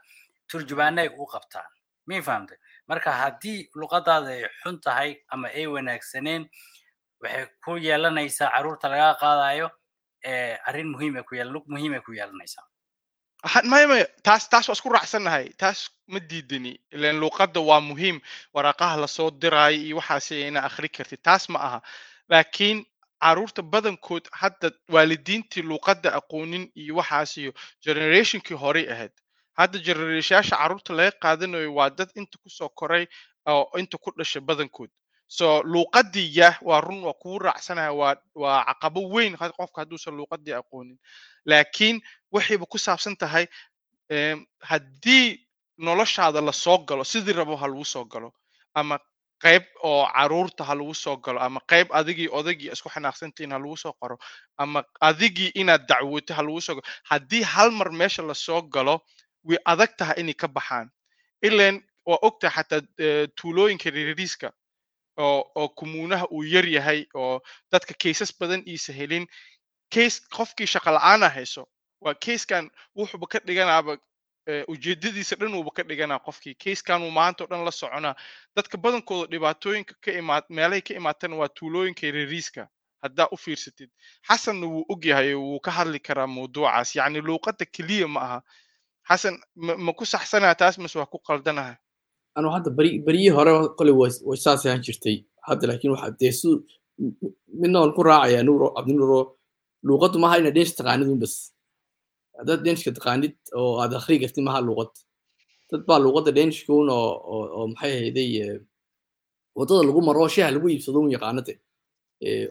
turjubaanay 0.51 1.09
u 1.19 1.27
qabtaan. 1.27 1.71
Mii 2.07 2.23
fahamtay? 2.23 2.59
Marka 2.89 3.11
haddii 3.13 3.71
luqadaada 3.75 4.31
ay 4.31 4.45
xun 4.63 4.81
tahay 4.81 5.11
ama 5.31 5.49
ay 5.49 5.67
wanaagsaneen 5.67 6.49
waxay 7.23 7.47
ku 7.65 7.77
yeelanaysaa 7.79 8.51
carruurta 8.55 8.89
laga 8.89 9.15
qaadayo 9.23 9.71
arrin 10.69 10.89
muhiima 10.95 11.23
ku 11.23 11.35
lug 11.55 11.65
muhiimay 11.67 12.01
ku 12.01 12.13
yeelanaysaa 12.13 12.67
maya 13.65 14.07
taas 14.23 14.49
taas 14.49 14.69
waa 14.69 14.77
isku 14.79 14.89
raacsannahay 14.89 15.49
taas 15.63 15.91
ma 16.07 16.21
diidani 16.21 16.73
ilan 16.95 17.17
luuqadda 17.23 17.61
waa 17.61 17.81
muhiim 17.81 18.21
waraaqaha 18.55 18.97
la 19.03 19.07
soo 19.07 19.31
diraayo 19.31 19.79
iyo 19.87 19.97
waxaasi 19.97 20.47
ina 20.49 20.61
akhri 20.69 20.89
kartid 20.89 21.23
taas 21.23 21.49
ma 21.49 21.59
aha 21.67 21.79
laakiin 22.29 22.79
carruurta 23.23 23.63
badankood 23.63 24.25
hadda 24.41 24.71
waalidiintii 24.95 25.63
luuqadda 25.71 26.09
aqoonin 26.21 26.65
iyo 26.83 26.95
waxaas 27.01 27.37
iyo 27.43 27.53
generationkii 27.85 28.55
horey 28.63 28.87
ahayd 28.93 29.13
hadda 29.59 29.79
generationyaasha 29.87 30.57
carruurta 30.57 30.93
laga 30.99 31.13
qaadanayo 31.23 31.75
waa 31.79 31.91
dad 31.91 32.11
inta 32.15 32.39
ku 32.43 32.49
soo 32.51 32.69
koray 32.69 33.07
oo 33.51 33.79
inta 33.79 33.99
ku 33.99 34.11
dhashay 34.19 34.43
badankood 34.43 34.91
so 35.37 35.63
luuqadii 35.73 36.29
yah 36.39 36.55
waa 36.69 36.81
run 36.87 37.01
waa 37.07 37.17
kugu 37.23 37.39
raacsanaya 37.47 37.93
waa 38.43 38.65
caqabo 38.69 39.01
weyn 39.15 39.37
qofka 39.37 39.81
hadduusan 39.83 40.15
luuqadii 40.19 40.55
aqoonin. 40.61 40.99
Laakiin 41.51 41.97
waxayba 42.35 42.67
ku 42.73 42.79
saabsan 42.79 43.17
tahay 43.17 43.47
haddii 44.61 45.41
noloshaada 45.79 46.41
la 46.41 46.53
soo 46.53 46.79
galo 46.89 47.05
sidii 47.05 47.33
rabo 47.33 47.57
ha 47.57 47.67
lagu 47.67 47.85
soo 47.85 48.05
galo 48.05 48.33
ama 48.75 48.99
qayb 49.43 49.65
oo 49.83 50.05
carruurta 50.15 50.65
ha 50.65 50.75
lagu 50.75 50.95
soo 50.95 51.17
galo 51.17 51.41
ama 51.41 51.61
qayb 51.71 51.89
adigii 51.99 52.29
odagii 52.39 52.71
isku 52.73 52.89
xanaaqsantihiin 52.95 53.53
ha 53.53 53.59
lagu 53.59 53.77
soo 53.77 53.93
qoro 54.01 54.19
ama 54.59 54.85
adigii 55.01 55.51
inaad 55.61 55.87
dacwoto 55.89 56.35
ha 56.35 56.43
lagu 56.43 56.61
soo 56.61 56.75
galo 56.77 56.87
haddii 57.11 57.43
hal 57.43 57.71
mar 57.71 57.91
meesha 57.93 58.23
la 58.23 58.35
soo 58.35 58.63
galo 58.63 59.01
way 59.45 59.59
adag 59.65 59.97
tahay 59.99 60.21
inay 60.21 60.35
ka 60.35 60.49
baxaan. 60.49 60.91
Ilan 61.43 61.81
waa 62.07 62.19
ogtahay 62.23 62.55
xataa 62.55 62.81
tuulooyinka 63.37 63.91
reeriiska 63.91 64.53
oo 65.19 65.69
kumuunaha 65.69 66.27
uu 66.31 66.43
yar 66.45 66.67
yahay 66.69 67.07
oo 67.15 67.41
dadka 67.73 67.95
kaysas 67.95 68.33
badan 68.41 68.63
iisa 68.67 68.93
helin. 68.93 69.27
Case 69.93 70.21
qofkii 70.37 70.67
shaqa 70.67 70.91
la'aana 70.97 71.29
hayso 71.29 71.69
waa 72.01 72.15
casekan 72.15 72.71
wuxuuba 72.97 73.27
ka 73.27 73.39
dhiganaaba 73.47 73.97
ujeedadiisa 74.69 75.37
dhan 75.37 75.55
uuba 75.55 75.71
ka 75.71 75.83
dhiganaa 75.83 76.19
qofkii. 76.19 76.55
Casekan 76.55 77.03
uu 77.03 77.11
maanta 77.11 77.45
o 77.45 77.47
dhan 77.47 77.65
la 77.65 77.71
soconaa. 77.71 78.15
Dadka 78.57 78.79
badankooda 78.79 79.31
dhibaatooyinka 79.31 79.95
ka 80.01 80.11
imaad 80.13 80.45
meelahay 80.49 80.81
ka 80.83 80.95
imaatana 80.95 81.37
waa 81.37 81.49
tuulooyinka 81.49 82.11
reeriiska 82.11 82.69
haddaa 83.03 83.29
u 83.33 83.37
fiirsatid 83.37 83.91
xasanna 84.29 84.67
wuu 84.67 84.85
og 84.89 85.05
yahay 85.05 85.35
wuu 85.35 85.61
ka 85.61 85.71
hadli 85.71 85.99
karaa 86.01 86.27
mawduucaas. 86.27 86.97
Yacni 86.97 87.21
luuqadda 87.21 87.65
keliya 87.67 88.09
ma 88.09 88.21
aha. 88.21 88.39
Xasan 89.09 89.39
ma 89.57 89.93
ku 89.93 90.05
saxsanaa 90.07 90.55
taas 90.55 90.79
mise 90.79 90.99
waa 90.99 91.07
ku 91.07 91.19
qaldanaha 91.19 91.77
anu 92.37 92.49
hadda 92.55 92.71
beri 92.79 92.91
beryihii 93.07 93.35
hore 93.37 93.53
kole 93.79 93.93
way 94.01 94.37
saas 94.45 94.61
ahaan 94.67 94.83
jirtay 94.87 95.17
hadda 95.49 95.65
laakiin 95.69 95.93
waxa 95.95 96.11
dee 96.21 96.33
su 96.41 96.49
midna 97.61 97.79
ku 97.97 98.03
raacayaa 98.09 98.43
nuuro 98.49 98.67
cabdinuuro 98.77 99.19
luuqaddu 99.87 100.19
maaha 100.23 100.37
ina 100.41 100.51
dhensh 100.57 100.73
taqaanid 100.79 101.09
un 101.15 101.19
bas 101.23 101.35
haddaad 102.39 102.61
dhenshka 102.67 102.91
taqaanid 102.99 103.35
oo 103.61 103.73
aad 103.83 103.93
akhri 104.01 104.17
kartid 104.23 104.45
maaha 104.49 104.61
luuqad 104.69 104.93
dad 105.71 105.83
baa 105.89 105.99
luuqadda 106.05 106.31
dhenshka 106.39 106.71
un 106.81 106.89
oo 106.91 107.67
maxay 107.73 107.93
ahayday 107.99 108.31
waddada 109.59 109.83
lagu 109.89 110.01
maro 110.09 110.25
shaha 110.35 110.51
lagu 110.57 110.67
iibsado 110.73 110.99
un 111.05 111.11
yaqaanade 111.17 111.55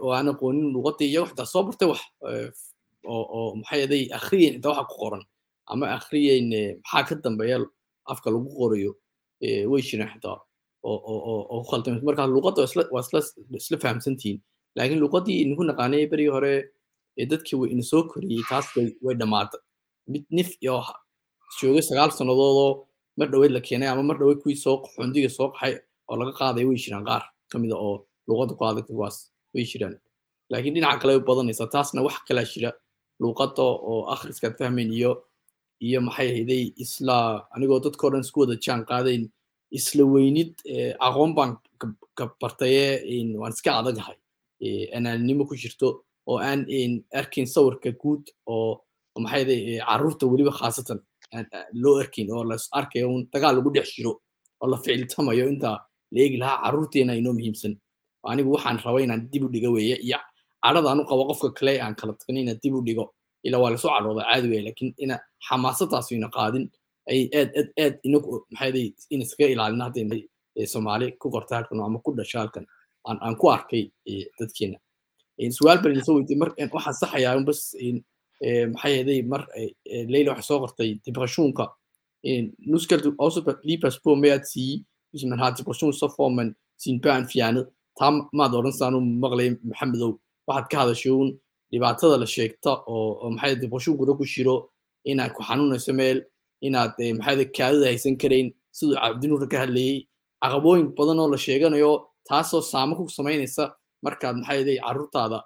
oo 0.04 0.12
aan 0.18 0.28
aqoonin 0.34 0.68
luuqadii 0.76 1.08
iyago 1.12 1.28
xitaa 1.32 1.48
soo 1.54 1.64
bartay 1.68 1.88
wax 1.92 2.02
oo 3.14 3.56
maxay 3.60 3.80
ahayday 3.80 4.04
akhriyeyn 4.18 4.54
xitaa 4.56 4.72
waxa 4.78 4.86
ku 4.90 4.96
qoran 5.04 5.24
ama 5.72 5.86
akhriyeyn 5.98 6.48
maxaa 6.84 7.04
ka 7.08 7.14
dambeeya 7.24 7.58
afka 8.12 8.28
lagu 8.34 8.50
qorayo 8.60 8.92
way 9.72 9.82
xitaa 9.88 10.38
oo 10.84 11.62
ku 11.64 11.68
khaldamaysa 11.72 12.06
marka 12.10 12.24
luuqadda 12.36 12.62
waa 12.94 13.04
isla 13.62 13.78
fahamsantihiin 13.84 14.40
laakiin 14.76 15.00
luuqaddii 15.04 15.38
idinku 15.42 15.64
naqaanay 15.70 16.04
berigii 16.12 16.34
hore 16.38 16.54
dadkii 17.32 17.58
way 17.62 17.70
ina 17.74 17.84
soo 17.92 18.02
koriyey 18.12 18.44
taas 18.50 18.66
way 19.06 19.16
dhammaatay 19.22 19.60
mid 20.14 20.24
nif 20.38 20.50
iyo 20.64 20.76
joogay 21.60 21.84
sagaal 21.90 22.12
sannadoodoo 22.18 22.72
mar 23.20 23.28
dhoweyd 23.32 23.52
la 23.58 23.62
keenay 23.68 23.90
ama 23.94 24.04
mar 24.10 24.18
dhoweyd 24.22 24.40
kuwii 24.44 24.56
soo 24.66 24.76
xundiga 24.94 25.30
soo 25.38 25.48
qaxay 25.54 25.74
oo 26.10 26.16
laga 26.20 26.34
qaaday 26.40 26.64
way 26.70 26.78
jiraan 26.84 27.06
qaar 27.10 27.24
ka 27.52 27.56
mida 27.64 27.76
oo 27.88 27.96
luuqadda 28.28 28.54
ku 28.60 28.64
adag 28.70 28.86
kuwaas 28.90 29.18
way 29.54 29.66
jiraan 29.72 29.96
laakiin 30.52 30.74
dhinaca 30.76 30.98
kale 31.02 31.12
way 31.16 31.24
badanaysaa 31.30 31.68
taasna 31.76 32.00
wax 32.08 32.16
kalaa 32.28 32.48
jira 32.54 32.70
luuqadda 33.22 33.62
oo 33.92 34.00
akhriskaad 34.14 34.54
fahmayn 34.60 34.90
iyo 35.00 35.12
iyo 35.86 36.00
maxay 36.08 36.28
ahayday 36.32 36.64
isla 36.84 37.18
anigoo 37.56 37.80
dadkao 37.86 38.10
dhan 38.14 38.24
isku 38.26 38.40
wada 38.44 38.56
jaan 38.66 38.82
qaadayn 38.90 39.24
isla 39.78 40.04
weynid 40.14 40.54
aqoon 41.08 41.32
baan 41.38 41.52
ka 42.18 42.24
bartaye 42.42 42.84
waan 43.42 43.54
iska 43.56 43.72
adagahay 43.80 44.18
anaanimo 44.98 45.44
ku 45.50 45.56
jirto 45.62 45.88
oo 46.30 46.38
aan 46.50 46.62
arkin 47.20 47.46
sawirka 47.54 47.92
guud 48.02 48.24
oo 48.54 48.82
maxay 49.24 49.42
ahayday 49.42 49.62
carruurta 49.88 50.26
weliba 50.32 50.52
khaasatan 50.60 51.00
loo 51.82 51.96
arkin 52.04 52.28
oo 52.36 52.44
las 52.52 52.64
arkayo 52.80 53.08
un 53.16 53.22
dagaal 53.34 53.56
lagu 53.58 53.70
dhex 53.76 53.88
jiro 53.96 54.12
oo 54.62 54.68
la 54.72 54.78
ficiltamayo 54.84 55.46
inta 55.54 55.70
la 56.14 56.18
eegi 56.24 56.38
lahaa 56.44 56.62
carruurteena 56.64 57.14
inoo 57.20 57.34
muhiimsan. 57.38 57.74
Anigu 58.32 58.50
waxaan 58.56 58.78
rabay 58.86 59.04
inaan 59.08 59.22
dib 59.32 59.44
u 59.46 59.50
dhigo 59.54 59.70
weeye 59.76 59.96
iyo 60.08 60.18
cadhada 60.64 60.90
anu 60.94 61.02
qabo 61.10 61.24
qofka 61.30 61.50
kale 61.58 61.74
aan 61.84 61.96
kala 62.00 62.14
tagna 62.20 62.40
inaan 62.44 62.60
dib 62.64 62.74
u 62.78 62.82
dhigo 62.88 63.06
ilaa 63.44 63.62
waa 63.64 63.72
la 63.74 63.78
soo 63.84 63.92
cadhooda 63.96 64.24
caadi 64.30 64.48
weeye 64.52 64.64
laakiin 64.68 64.94
ina 65.04 65.16
xamaasadaas 65.48 66.12
ina 66.12 66.30
qaadin 66.38 66.66
ay 67.12 67.20
aad 67.40 67.50
aad 67.60 67.70
aad 67.84 67.96
inagu 68.08 68.46
maxay 68.52 68.94
in 69.14 69.22
iskaga 69.26 69.50
ilaalina 69.54 69.84
haddayna 69.88 70.16
soomaali 70.74 71.06
ku 71.22 71.28
qorta 71.36 71.56
halkan 71.58 71.80
ama 71.88 72.00
ku 72.06 72.12
dhasha 72.18 72.40
halkan 72.44 72.66
aan 73.06 73.36
ku 73.42 73.46
arkay 73.56 73.84
dadkeena 74.40 74.78
su'aal 75.58 75.78
baan 75.82 75.92
idin 75.94 76.06
soo 76.06 76.16
mar 76.42 76.50
waxaan 76.76 76.96
saxayaa 77.02 77.38
un 77.40 77.46
bas 77.50 77.62
maxay 78.74 78.94
ahaday 78.96 79.20
mar 79.32 79.42
leyla 80.14 80.30
waxay 80.32 80.48
soo 80.50 80.60
qortay 80.64 80.90
depressionka 81.06 81.66
nuska 82.72 82.96
außer 83.24 83.42
lieberspo 83.68 84.16
med 84.16 84.32
at 84.38 84.46
sige 84.52 84.86
hvis 85.12 85.24
man 85.26 85.40
har 85.40 85.52
depression 85.58 85.94
så 85.94 86.08
får 86.08 86.30
man 86.30 86.56
sine 86.78 87.00
børn 87.04 87.26
fjernet 87.32 87.68
taa 88.00 88.12
maad 88.38 88.54
odhan 88.60 88.74
saanu 88.80 89.00
maqlay 89.24 89.50
maxamedow 89.70 90.12
waxaad 90.48 90.66
ka 90.72 90.78
hadashuun 90.82 91.28
dhibaatada 91.72 92.18
la 92.22 92.28
sheegta 92.36 92.72
oo 92.94 93.10
oo 93.24 93.30
maxay 93.36 93.56
depressionkuna 93.62 94.14
ku 94.20 94.26
jiro 94.34 94.56
inaad 95.12 95.32
ku 95.36 95.42
xanuunayso 95.48 95.94
meel 96.00 96.20
inaad 96.68 96.92
maxay 97.18 97.46
kaadida 97.58 97.86
haysan 97.92 98.16
karayn 98.22 98.48
siduu 98.78 98.96
cabdinuur 99.02 99.48
ka 99.52 99.58
hadlayey 99.64 100.08
caqabooyin 100.44 100.88
badan 100.98 101.20
oo 101.24 101.30
la 101.34 101.38
sheeganayo 101.46 101.92
taasoo 102.30 102.62
saamo 102.72 102.96
ku 102.96 103.10
samaynaysa 103.18 103.64
markaad 104.06 104.36
maxay 104.42 104.78
carruurtaada 104.86 105.40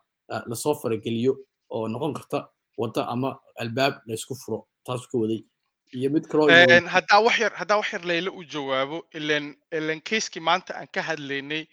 la 0.49 0.55
soo 0.63 0.75
farageliyo 0.81 1.33
oo 1.75 1.87
noqon 1.87 2.13
karta 2.17 2.39
wadda 2.77 3.01
ama 3.13 3.29
albaab 3.61 3.93
laysku 4.07 4.35
furo 4.35 4.67
taas 4.85 5.07
ka 5.11 5.17
waday. 5.17 5.41
Iyo 5.97 6.09
mid 6.13 6.25
kaloo 6.29 6.47
haddaa 6.95 7.19
wax 7.25 7.39
yar 7.39 7.53
haddaa 7.61 7.77
wax 7.81 7.93
layla 8.11 8.31
u 8.39 8.43
jawaabo 8.53 8.97
ilan 9.17 9.45
ilan 9.77 9.99
keiskii 10.09 10.43
maanta 10.47 10.71
aan 10.79 10.87
ka 10.95 11.01
hadlaynay 11.09 11.63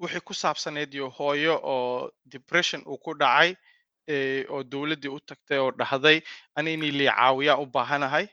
wixii 0.00 0.20
ku 0.28 0.34
saabsaneed 0.34 0.94
iyo 0.94 1.08
hooyo 1.18 1.54
oo 1.72 2.10
depression 2.34 2.82
uu 2.90 2.98
ku 3.04 3.14
dhacay 3.20 3.54
oo 4.52 4.62
dowladdii 4.72 5.08
u 5.16 5.20
tagtay 5.20 5.58
oo 5.58 5.70
dhahday 5.80 6.18
ani 6.56 6.74
inii 6.74 6.90
lii 6.98 7.10
caawiyaa 7.16 7.56
u 7.62 7.66
baahanahay 7.66 8.26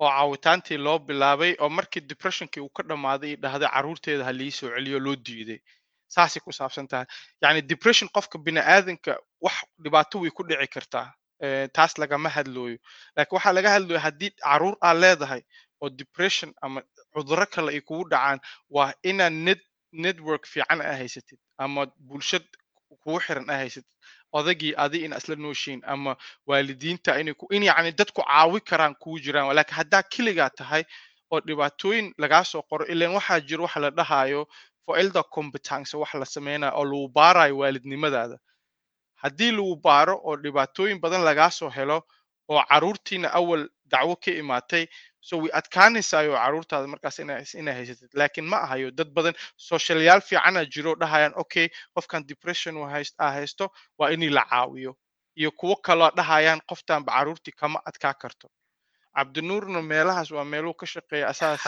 oo 0.00 0.08
caawitaantii 0.10 0.76
loo 0.86 0.98
bilaabay 0.98 1.52
oo 1.58 1.68
markii 1.68 2.00
depressionkii 2.10 2.60
uu 2.62 2.68
ka 2.76 2.82
dhammaaday 2.82 3.36
dhahday 3.36 3.68
carruurteeda 3.74 4.24
ha 4.24 4.32
lii 4.32 4.50
soo 4.50 4.70
celiyo 4.74 4.98
loo 5.06 5.16
diiday. 5.16 5.60
Saasay 6.14 6.40
ku 6.44 6.52
saabsan 6.52 6.86
tahay. 6.88 7.06
Yacni 7.42 7.62
depression 7.62 8.08
qofka 8.14 8.38
bini 8.38 8.60
aadanka 8.60 9.18
wax 9.44 9.56
dhibaato 9.82 10.20
way 10.20 10.30
ku 10.30 10.42
dhici 10.48 10.66
kartaa 10.74 11.12
taas 11.76 11.98
lagama 11.98 12.28
hadlooyo. 12.36 12.78
Laakiin 13.16 13.36
waxaa 13.36 13.52
laga 13.52 13.70
hadlooya 13.76 14.00
haddii 14.06 14.30
carruur 14.44 14.76
aad 14.80 14.96
leedahay 15.02 15.42
oo 15.80 15.88
depression 15.90 16.50
ama 16.62 16.82
cudurro 17.14 17.46
kale 17.46 17.70
ay 17.72 17.80
kugu 17.80 18.08
dhacaan 18.10 18.40
waa 18.70 18.92
inaad 19.02 19.32
net 19.32 19.60
network 19.92 20.46
fiican 20.46 20.80
aa 20.80 20.96
haysatid 21.02 21.38
ama 21.58 21.86
bulshad 22.08 22.44
kugu 23.02 23.20
xiran 23.20 23.50
aa 23.50 23.56
haysatid 23.62 23.90
odagii 24.32 24.74
adi 24.76 25.04
in 25.04 25.12
isla 25.12 25.36
nooshiin 25.36 25.80
ama 25.86 26.16
waalidiinta 26.46 27.18
in 27.50 27.62
yacni 27.62 27.92
dadku 27.92 28.22
caawi 28.22 28.60
karaan 28.60 28.94
kugu 28.94 29.18
jiraan 29.20 29.54
laakiin 29.56 29.76
haddaa 29.76 30.02
keligaa 30.02 30.50
tahay 30.50 30.84
oo 31.30 31.40
dhibaatooyin 31.40 32.14
lagaa 32.18 32.44
soo 32.44 32.62
qoro 32.62 32.84
ilan 32.86 33.14
waxaa 33.14 33.40
jiro 33.40 33.62
waxa 33.64 33.80
la 33.80 33.90
dhahayo 33.90 34.46
for 34.84 34.98
elder 34.98 35.24
competence 35.36 35.96
wax 35.96 36.14
la 36.14 36.24
sameynayo 36.24 36.72
oo 36.78 36.84
lagu 36.84 37.08
baarayo 37.08 37.58
waalidnimadaada 37.58 38.36
haddii 39.22 39.50
lagu 39.52 39.76
baaro 39.76 40.20
oo 40.24 40.36
dhibaatooyin 40.36 41.00
badan 41.00 41.22
lagaa 41.24 41.50
soo 41.50 41.70
helo 41.70 41.98
oo 42.48 42.62
carruurtiina 42.68 43.28
awal 43.32 43.68
dacwo 43.92 44.16
ka 44.16 44.30
imaatay 44.30 44.86
so 45.20 45.38
way 45.42 45.50
adkaanaysayo 45.60 46.32
carruurtaada 46.36 46.86
markaas 46.86 47.18
inay 47.18 47.74
haysatid. 47.78 48.10
Laakiin 48.14 48.46
ma 48.52 48.56
ahayo 48.66 48.90
dad 48.90 49.10
badan 49.16 49.34
socialyaal 49.56 50.20
fiicana 50.20 50.64
jiro 50.74 50.94
dhahayaan 51.00 51.32
okay 51.36 51.68
qofkan 51.94 52.26
depression 52.28 52.74
aa 52.84 53.30
haysto 53.36 53.70
waa 53.98 54.10
inii 54.10 54.30
la 54.30 54.44
caawiyo. 54.50 54.96
Iyo 55.36 55.50
kuwo 55.50 55.76
kaloo 55.76 56.10
dhahayaan 56.16 56.60
qoftanba 56.70 57.12
carruurtii 57.12 57.52
kama 57.60 57.78
adkaa 57.86 58.14
karto. 58.14 58.48
Cabdinuurna 59.18 59.82
meelahaas 59.82 60.30
waa 60.30 60.44
meeluu 60.44 60.74
ka 60.74 60.86
shaqeeya 60.86 61.28
asaas 61.28 61.60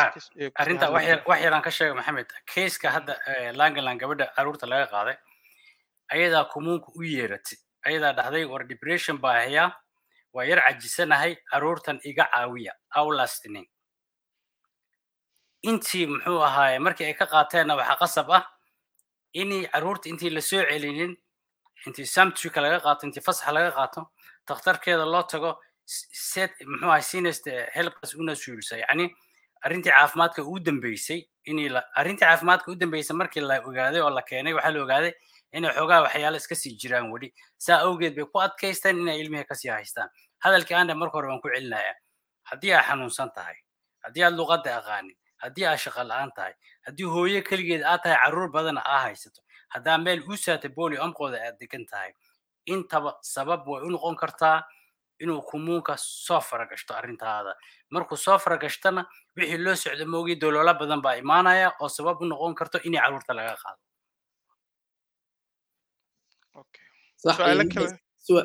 arrinta 0.55 0.91
wax 0.91 1.41
yaraan 1.45 1.63
ka 1.63 1.71
sheega 1.71 1.95
maxamed. 1.95 2.27
Keiska 2.55 2.91
hadda 2.91 3.15
langalan 3.61 3.99
gabadha 3.99 4.27
carruurta 4.37 4.67
laga 4.67 4.87
qaaday 4.95 5.17
ayadaa 6.15 6.45
kumuunka 6.53 6.89
u 6.99 7.03
yeeratay. 7.03 7.59
Ayadaa 7.87 8.13
dhahday 8.19 8.45
war 8.45 8.63
depression 8.73 9.19
baa 9.19 9.35
hayaa 9.43 9.69
waa 10.35 10.45
yar 10.51 10.61
cajisanahay 10.67 11.33
carruurtan 11.51 12.01
iga 12.11 12.25
caawiya 12.33 12.73
outlasting 12.99 13.67
intii 15.71 16.07
muxuu 16.13 16.41
ahaaye 16.49 16.79
markii 16.87 17.07
ay 17.11 17.15
ka 17.21 17.27
qaateenna 17.33 17.75
waxaa 17.81 17.99
qasab 18.03 18.31
ah 18.39 18.45
inay 19.41 19.63
carruurta 19.73 20.09
intii 20.13 20.31
la 20.37 20.41
soo 20.51 20.63
celinin 20.71 21.13
intii 21.87 22.07
samtrika 22.17 22.61
laga 22.65 22.79
qaato 22.87 23.03
intii 23.07 23.25
fasaxa 23.29 23.53
laga 23.57 23.71
qaato 23.79 24.01
takhtarkeeda 24.49 25.05
loo 25.15 25.23
tago 25.33 25.51
set 26.31 26.53
muxuu 26.71 26.91
ahay 26.93 27.03
sinasta 27.11 27.51
helpas 27.77 28.15
una 28.15 28.35
suulsa 28.43 28.75
yacni 28.83 29.07
arrintii 29.65 29.93
caafimaadka 29.97 30.41
ugu 30.43 30.59
dambeysay 30.67 31.21
inay 31.51 31.69
la 31.75 31.81
arrintii 32.01 32.27
caafimaadka 32.27 32.73
u 32.73 32.77
dambeysay 32.83 33.17
markii 33.21 33.41
la 33.51 33.57
ogaaday 33.69 34.01
oo 34.01 34.11
la 34.19 34.23
keenay 34.23 34.53
waxaa 34.57 34.73
la 34.77 34.83
ogaaday 34.85 35.13
inay 35.53 35.73
xoogaa 35.77 36.03
waxyaalo 36.07 36.37
iska 36.37 36.55
sii 36.55 36.77
jiraan 36.81 37.11
weli. 37.13 37.33
Saa 37.59 37.81
awgeed 37.87 38.15
bay 38.17 38.25
ku 38.33 38.39
adkaystaan 38.41 38.99
inay 38.99 39.21
ilmihii 39.21 39.45
ka 39.45 39.55
sii 39.55 39.69
haystaan. 39.71 40.09
Hadalkii 40.45 40.75
aandhe 40.77 40.95
marka 40.95 41.19
hore 41.19 41.29
waan 41.29 41.41
ku 41.41 41.49
celinayaa 41.49 41.95
haddii 42.51 42.73
aad 42.75 42.85
xanuunsan 42.89 43.31
tahay 43.35 43.57
haddii 44.05 44.25
aad 44.25 44.35
luqadda 44.35 44.77
aqaanin 44.81 45.17
haddii 45.43 45.67
aad 45.67 45.79
shaqa 45.79 46.03
la'aan 46.09 46.33
tahay 46.37 46.55
haddii 46.87 47.05
hooyo 47.15 47.43
keligeed 47.49 47.83
aad 47.85 48.03
tahay 48.03 48.17
carruur 48.25 48.49
badana 48.51 48.81
aa 48.85 49.01
haysato 49.07 49.43
haddaa 49.75 49.99
meel 49.99 50.23
u 50.29 50.37
saata 50.37 50.69
boli 50.69 50.99
omqooda 50.99 51.39
aad 51.47 51.59
degan 51.61 51.85
tahay 51.87 52.13
intaba 52.67 53.19
sabab 53.23 53.69
way 53.69 53.83
u 53.87 53.91
noqon 53.91 54.17
kartaa 54.17 54.65
inuu 55.21 55.43
kumuunka 55.43 55.95
soo 55.99 56.41
faragashto 56.41 56.95
arrintaada. 56.95 57.55
Markuu 57.91 58.17
soo 58.17 58.39
faragashtana 58.39 59.05
wixii 59.37 59.59
loo 59.59 59.75
socda 59.77 60.05
moogii 60.07 60.41
doloolo 60.41 60.75
badan 60.75 61.03
baa 61.03 61.15
imaanaya 61.23 61.73
oo 61.81 61.89
sabab 61.89 62.23
u 62.23 62.25
noqon 62.25 62.55
karto 62.55 62.79
inay 62.85 63.01
carruurta 63.01 63.35
laga 63.35 63.55
qaado 63.63 63.81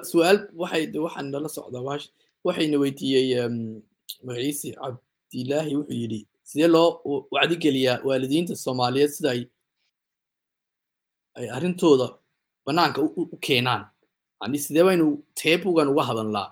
su'aal 0.10 0.38
waxay 0.62 0.84
waxaan 1.06 1.28
nala 1.34 1.50
socdaa 1.58 1.84
waash 1.88 2.06
waxayna 2.46 2.78
weydiiyey 2.84 3.28
magaciisi 4.26 4.70
cabdilaahi 4.80 5.72
wuxuu 5.80 5.98
yidhi 6.02 6.20
sidee 6.50 6.70
loo 6.76 6.88
wacdigeliyaa 7.36 7.98
waalidiinta 8.08 8.54
soomaaliyeed 8.64 9.12
sida 9.18 9.30
ay 9.36 9.42
ay 11.40 11.48
arrintooda 11.58 12.08
bannaanka 12.66 13.00
u 13.02 13.38
keenaan? 13.46 13.84
Yani 14.42 14.58
sidee 14.66 14.84
baynu 14.88 15.06
teebugan 15.40 15.88
uga 15.94 16.04
hadalnaa 16.10 16.48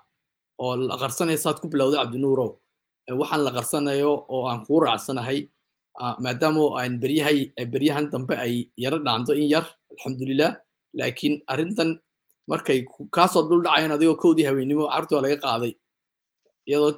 oo 0.63 0.75
la 0.89 0.95
qarsanayo 1.01 1.37
saad 1.43 1.57
ku 1.61 1.67
bilowday 1.71 1.99
cabdinuurow. 2.01 2.51
Waxaan 3.21 3.41
la 3.47 3.51
qarsanayo 3.57 4.11
oo 4.33 4.41
aan 4.49 4.65
kuu 4.65 4.79
raacsanahay 4.85 5.39
maadaama 6.23 6.63
aan 6.79 6.93
beryahay 7.01 7.37
beryahan 7.73 8.05
dambe 8.11 8.33
ay 8.45 8.53
yaro 8.83 8.97
dhaanto 9.05 9.31
in 9.33 9.47
yar 9.53 9.65
alxamdulilah 9.91 10.51
laakiin 10.99 11.35
arrintan 11.53 11.89
markay 12.51 12.79
kaasoo 13.15 13.43
dul 13.49 13.61
dhacayan 13.65 13.91
adigoo 13.95 14.15
kowdii 14.23 14.45
haweennimo 14.49 14.87
carruurtii 14.91 15.15
waa 15.17 15.25
laga 15.25 15.37
qaaday. 15.45 15.73
Iyadoo 16.69 16.91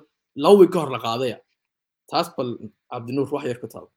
laba 0.43 0.55
wiig 0.59 0.71
ka 0.73 0.79
hor 0.81 0.91
la 0.95 0.99
qaadaya 1.07 1.37
taas 2.11 2.27
bal 2.37 2.49
cabdinuur 2.91 3.29
wax 3.33 3.45
yar 3.49 3.59
ka 3.63 3.67
taabo 3.73 3.89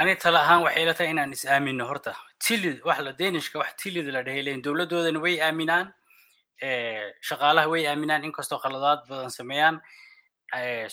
ani 0.00 0.12
tala 0.16 0.38
ahaan 0.44 0.62
waxay 0.64 0.82
ila 0.84 0.94
tahay 0.98 1.10
inaan 1.14 1.32
is 1.36 1.44
aamino 1.44 1.84
horta. 1.90 2.12
Tilid 2.44 2.78
wax 2.88 2.98
la 3.06 3.12
deenishka 3.20 3.58
wax 3.62 3.70
tilid 3.82 4.06
la 4.14 4.22
dhahay 4.26 4.42
leyin 4.46 4.62
dowladdoodana 4.64 5.20
way 5.24 5.34
aaminaan. 5.46 5.86
Shaqaalaha 7.28 7.68
way 7.72 7.82
aaminaan. 7.86 8.24
Inkastoo 8.24 8.58
khaladaad 8.64 9.00
badan 9.08 9.30
sameeyaan. 9.30 9.76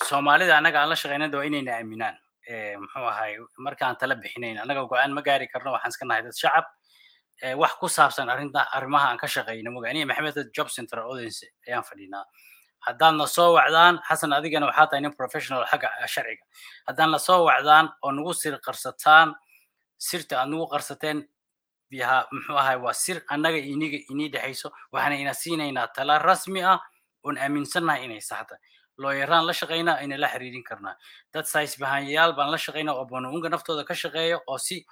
Soomaalida 0.07 0.57
annaga 0.57 0.81
aan 0.81 0.89
la 0.89 0.95
shaqeynada 0.95 1.37
waa 1.39 1.45
inayna 1.49 1.71
aaminaan. 1.79 2.15
Muxuu 2.81 3.07
ahay 3.11 3.31
markaan 3.65 3.95
tala 3.99 4.15
bixinayn 4.15 4.57
annaga 4.63 4.83
go'aan 4.91 5.11
ma 5.17 5.21
gaari 5.21 5.47
karno 5.53 5.71
waxaan 5.75 5.91
iska 5.93 6.05
nahay 6.05 6.23
dad 6.27 6.35
shacab 6.43 6.65
wax 7.57 7.73
ku 7.79 7.87
saabsan 7.87 8.29
arrimaha 8.29 9.07
aan 9.11 9.17
ka 9.17 9.27
shaqeyno 9.27 9.71
moga. 9.71 9.89
Aniga 9.89 10.05
maxamed 10.05 10.51
job 10.55 10.69
center 10.69 10.99
audience 10.99 11.43
ayaan 11.67 11.83
fadhinaa. 11.83 12.25
Haddaadna 12.87 13.27
soo 13.27 13.53
wacdaan 13.57 13.99
xasan 14.07 14.33
adigana 14.33 14.65
waxaa 14.69 14.87
tahay 14.89 15.01
nin 15.01 15.13
professional 15.13 15.65
xagga 15.65 15.89
sharciga. 16.07 16.43
Haddaadna 16.87 17.19
soo 17.19 17.45
wacdaan 17.45 17.89
oo 18.03 18.11
nagu 18.11 18.33
sir 18.33 18.57
qarsataan 18.65 19.35
sirta 19.97 20.39
aad 20.41 20.49
nagu 20.49 20.67
qarsateen 20.67 21.27
biha 21.91 22.27
muxuu 22.31 22.57
ahay 22.57 22.77
waa 22.77 22.93
sir 22.93 23.21
annaga 23.29 23.57
iniga 23.57 23.97
inii 24.11 24.29
dhexayso 24.33 24.71
waxaana 24.93 25.15
ina 25.15 25.33
siinaynaa 25.33 25.87
tala 25.95 26.19
rasmi 26.19 26.61
ah 26.63 26.79
oon 27.23 27.37
aaminsannahay 27.37 28.05
inay 28.05 28.21
saxda 28.21 28.55
looyaraan 28.97 29.45
la 29.47 29.53
shaqaynaa 29.53 29.97
ayna 30.01 30.17
la 30.17 30.27
xiriirin 30.27 30.63
karnaa. 30.63 30.95
Dad 31.33 31.45
sais 31.45 31.77
bahanyayaal 31.79 32.33
baan 32.35 32.51
la 32.51 32.57
shaqaynaa 32.57 32.93
oo 32.97 33.05
bonounga 33.05 33.49
naftooda 33.49 33.83
ka 33.85 33.93
shaqeeya 33.93 34.39
oo 34.47 34.57
si 34.57 34.85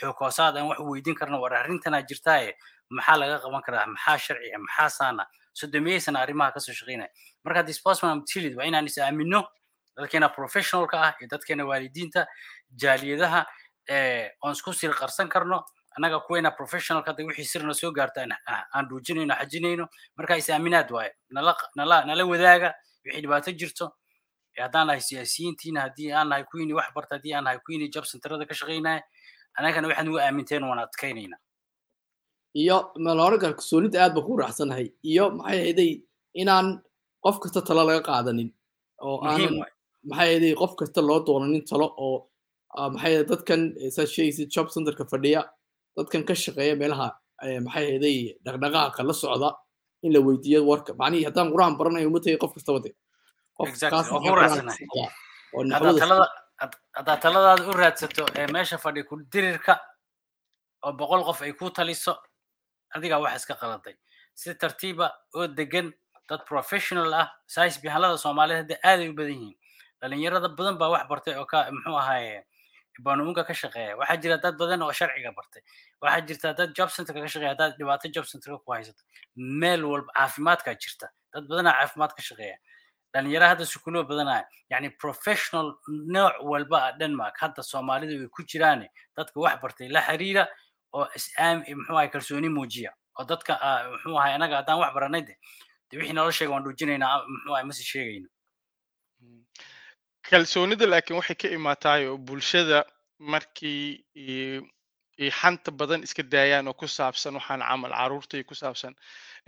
xoogoosaad 0.00 0.56
aan 0.56 0.68
wax 0.68 0.78
weydiin 0.80 1.16
karno 1.16 1.40
war 1.40 1.54
arrintanaa 1.54 2.02
jirtaaye 2.02 2.54
maxaa 2.90 3.16
laga 3.20 3.38
qaban 3.44 3.62
karaa 3.62 3.86
maxaa 3.86 4.18
sharciga 4.18 4.58
maxaa 4.58 4.88
saana? 4.88 5.26
Sodomeyeysana 5.54 6.20
arrimaha 6.20 6.52
ka 6.52 6.60
soo 6.60 6.72
shaqeynaya. 6.72 7.08
Marka 7.44 7.62
disposman 7.66 8.24
tilid 8.24 8.54
waa 8.56 8.64
inaan 8.66 8.86
is 8.86 8.98
aamino 8.98 9.42
dadkeena 9.96 10.28
professionalka 10.28 10.96
ah 11.02 11.12
iyo 11.20 11.28
dadkeena 11.30 11.64
waalidiinta 11.66 12.26
jaaliyadaha 12.76 13.46
oon 14.42 14.52
isku 14.52 14.72
sir 14.72 14.92
qarsan 14.94 15.28
karno 15.28 15.64
annaga 15.96 16.20
kuweena 16.20 16.50
professionalka 16.50 17.10
hadda 17.10 17.24
wixii 17.26 17.44
sirna 17.44 17.74
soo 17.74 17.90
gaarta 17.92 18.22
aan 18.74 18.88
dhuujinayno 18.88 19.34
xajinayno 19.34 19.88
marka 20.16 20.36
is 20.36 20.50
aaminaad 20.50 20.90
waaye. 20.90 21.12
Nala 21.30 22.04
nala 22.06 22.24
wadaaga 22.24 22.74
wixii 23.04 23.20
dhibaato 23.22 23.50
jirto 23.52 23.92
haddaan 24.58 24.86
nahay 24.86 25.00
siyaasiyiintiina 25.08 25.80
haddii 25.86 26.12
aan 26.12 26.28
nahay 26.28 26.44
wax 26.78 26.88
barta 26.94 27.14
haddii 27.16 27.34
aan 27.34 27.44
nahay 27.44 27.88
job 27.94 28.04
centerada 28.04 28.46
ka 28.46 28.54
shaqeynaya 28.54 29.02
annagana 29.58 29.88
waxaad 29.88 30.06
nugu 30.06 30.18
aaminteen 30.18 30.62
waan 30.64 30.78
adkaynayna 30.86 31.36
iyo 32.62 32.76
malooraga 32.98 33.52
kalsoonida 33.54 33.98
aad 34.04 34.14
ba 34.14 34.22
ku 34.26 34.36
raacsanahay 34.36 34.86
iyo 35.10 35.30
maxay 35.30 35.58
ahayday 35.60 35.90
inaan 36.42 36.66
qof 37.24 37.36
kasta 37.42 37.60
talo 37.62 37.82
laga 37.88 38.02
qaadanin 38.08 38.50
oo 39.06 39.16
aanan 39.24 39.54
maxay 40.10 40.28
ahayd 40.36 40.44
qof 40.60 40.72
kasta 40.80 41.00
loo 41.08 41.20
doono 41.26 41.46
nin 41.46 41.62
talo 41.70 41.86
oo 42.06 42.16
maxay 42.94 43.12
ahayd 43.14 43.28
dadkan 43.30 43.60
saa 43.94 44.06
sheegaysid 44.14 44.48
job 44.54 44.66
centerka 44.74 45.04
fadhiya 45.12 45.40
dadkan 45.96 46.22
ka 46.28 46.34
shaqeeya 46.34 46.74
meelaha 46.80 47.08
maxay 47.66 47.84
ahaday 47.90 48.16
dhaqdhaqaaqa 48.44 49.00
la 49.08 49.14
socda 49.22 49.50
in 50.02 50.12
la 50.14 50.20
weydiiyo 50.26 50.60
warka 50.70 50.92
macnihii 51.00 51.26
haddaan 51.28 51.48
quraan 51.52 51.74
baranayo 51.78 52.08
uma 52.10 52.20
tagay 52.24 52.38
qof 52.42 52.52
kastaba 52.56 52.78
de 52.84 52.90
haddaad 56.96 57.20
taladaada 57.24 57.64
u 57.70 57.72
raadsato 57.72 58.24
ee 58.40 58.46
meesha 58.54 58.78
fadhi 58.78 59.02
ku 59.08 59.16
dirirka 59.32 59.74
oo 60.84 60.92
boqol 60.92 61.24
qof 61.28 61.42
ay 61.42 61.52
ku 61.52 61.70
taliso 61.70 62.12
adigaa 62.94 63.18
wax 63.24 63.34
iska 63.42 63.54
qaladay 63.62 63.96
si 64.34 64.54
tartiiba 64.54 65.06
oo 65.34 65.46
degan 65.48 65.92
dad 66.28 66.44
professional 66.52 67.12
ah 67.14 67.26
sais 67.46 67.80
bihalada 67.82 68.18
soomaalida 68.18 68.58
hadda 68.62 68.76
aaday 68.84 69.08
u 69.08 69.14
badan 69.14 69.32
yihiin. 69.34 69.56
Dhalinyarada 70.00 70.48
badan 70.58 70.78
baa 70.78 70.90
wax 70.94 71.04
bartay 71.10 71.34
oo 71.40 71.46
ka 71.46 71.66
muxuu 71.74 71.96
ahaaye 72.02 72.46
banuunka 73.00 73.44
ka 73.44 73.54
shaqeeya. 73.54 73.96
Waxaa 73.98 74.16
jira 74.22 74.36
dad 74.38 74.54
badan 74.60 74.82
oo 74.82 74.92
sharciga 74.92 75.32
bartay. 75.32 75.62
Waxaa 76.02 76.20
jirta 76.28 76.54
dad 76.54 76.70
job 76.76 76.88
centerka 76.94 77.20
ka 77.20 77.28
shaqeeya 77.28 77.50
haddaad 77.54 77.72
dhibaato 77.78 78.08
job 78.14 78.24
centerka 78.30 78.58
ku 78.64 78.72
haysato 78.72 79.02
meel 79.36 79.84
walba 79.84 80.12
caafimaadkaa 80.16 80.74
jirta. 80.82 81.06
Dad 81.34 81.44
badanaa 81.50 81.74
caafimaad 81.80 82.12
ka 82.16 82.22
shaqeeya 82.22 82.56
dhalinyara 83.14 83.48
hadda 83.52 83.64
sukuulo 83.66 84.04
badanaa 84.04 84.44
yani 84.70 84.90
professional 85.02 85.74
nooc 86.16 86.34
walba 86.50 86.78
ah 86.86 86.92
denmark. 87.00 87.34
Hadda 87.40 87.62
soomaalida 87.62 88.14
way 88.20 88.28
ku 88.28 88.42
jiraan 88.42 88.86
dadka 89.16 89.36
wax 89.40 89.60
bartay 89.62 89.88
la 89.88 90.00
xiriira 90.08 90.48
oo 90.92 91.06
muxuu 91.76 91.96
ahay 91.96 92.08
kalsooni 92.14 92.48
muujiya 92.48 92.90
oo 93.18 93.24
dadka 93.24 93.52
muxuu 93.92 94.18
ahay 94.18 94.32
anaga 94.34 94.56
haddaan 94.60 94.78
wax 94.82 94.92
baranay 94.94 95.22
de 95.28 95.34
de 95.90 95.94
wixii 95.98 96.12
nolo 96.14 96.30
sheega 96.30 96.52
waan 96.52 96.62
dhuujinaynaa 96.64 97.14
muxuu 97.32 97.54
ahay 97.54 97.64
masi 97.64 97.82
sheegayno. 97.92 98.28
Kalsoonida 100.30 100.86
laakiin 100.86 101.16
waxay 101.20 101.36
ka 101.42 101.48
imaataayo 101.48 102.16
bulshada 102.18 102.84
markii 103.18 104.04
xanta 105.40 105.70
badan 105.70 106.02
iska 106.06 106.22
daayaan 106.22 106.68
oo 106.68 106.74
ku 106.80 106.86
saabsan 106.88 107.34
waxaan 107.38 107.60
camal 107.68 107.92
caruurtai 107.92 108.44
ku 108.44 108.54
saabsan. 108.54 108.94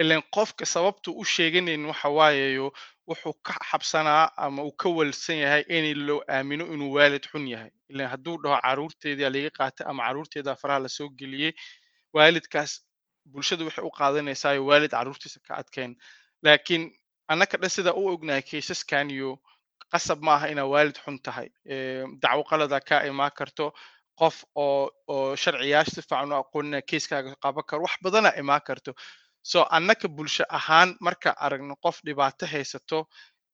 Ilan 0.01 0.23
qofka 0.35 0.65
sababtu 0.67 1.13
u 1.21 1.25
sheeganayn 1.25 1.85
waxa 1.91 2.09
waayayo 2.09 2.73
wuxuu 3.09 3.35
ka 3.47 3.55
xabsanaa 3.71 4.31
ama 4.37 4.63
uu 4.63 4.73
ka 4.83 4.89
walsan 4.89 5.37
yahay 5.45 5.65
in 5.69 6.07
loo 6.07 6.21
aamino 6.29 6.65
inuu 6.75 6.93
waalid 6.97 7.25
xun 7.33 7.47
yahay. 7.49 7.71
Ilan 7.91 8.09
hadduu 8.13 8.37
dhaho 8.43 8.61
caruurteedaa 8.63 9.31
laga 9.35 9.51
qaatay 9.59 9.87
ama 9.91 10.03
caruurteedaa 10.07 10.57
faraha 10.63 10.81
la 10.85 10.89
soo 10.89 11.09
geliyey 11.19 11.53
waalidkaas 12.15 12.73
bulshada 13.33 13.65
waxay 13.65 13.85
u 13.85 13.91
qaadanaysaa 13.99 14.59
waalid 14.69 14.91
caruurtiisa 14.91 15.41
ka 15.47 15.55
adkeen 15.61 15.97
laakiin 16.45 16.83
annaka 17.33 17.57
dhan 17.63 17.71
sidaa 17.77 17.95
u 18.01 18.07
ognahay 18.15 18.43
kaysaskan 18.51 19.11
iyo 19.11 19.31
qasab 19.93 20.19
ma 20.27 20.35
aha 20.35 20.47
inaa 20.53 20.67
waalid 20.75 20.97
xun 21.05 21.19
tahay. 21.27 21.49
Dacwo 22.23 22.45
qalada 22.51 22.81
kaa 22.89 23.03
imaan 23.11 23.31
karto 23.39 23.73
qof 24.21 24.45
oo 24.55 24.91
oo 25.09 25.37
sharciyaasha 25.43 25.91
si 25.95 26.03
fiican 26.03 26.33
u 26.33 26.37
aqoonina 26.43 26.79
keiskaaga 26.91 27.35
qaban 27.43 27.65
karo 27.69 27.83
wax 27.87 27.95
badana 28.05 28.31
imaan 28.43 28.61
karto 28.69 28.93
so 29.43 29.65
annaka 29.77 30.09
bulsho 30.09 30.45
ahaan 30.49 30.97
marka 31.01 31.31
aragno 31.45 31.75
qof 31.85 31.97
dhibaato 32.07 32.47
haysato 32.47 33.07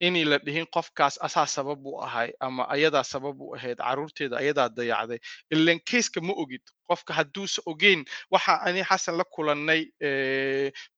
inay 0.06 0.24
la 0.24 0.38
dhihin 0.38 0.66
qofkaas 0.74 1.18
asaa 1.26 1.46
sabab 1.46 1.80
u 1.86 1.98
ahay 2.06 2.30
ama 2.40 2.62
ayadaa 2.74 3.02
sabab 3.04 3.40
u 3.40 3.54
ahayd 3.56 3.78
caruurteeda 3.78 4.36
ayadaa 4.42 4.68
dayacday 4.68 5.18
ilan 5.50 5.80
keiska 5.90 6.20
ma 6.20 6.32
ogid. 6.42 6.62
Qofka 6.88 7.12
hadduusa 7.18 7.62
ogeyn 7.66 8.04
waxa 8.30 8.60
ani 8.66 8.82
xasan 8.90 9.16
la 9.18 9.24
kulannay 9.24 9.82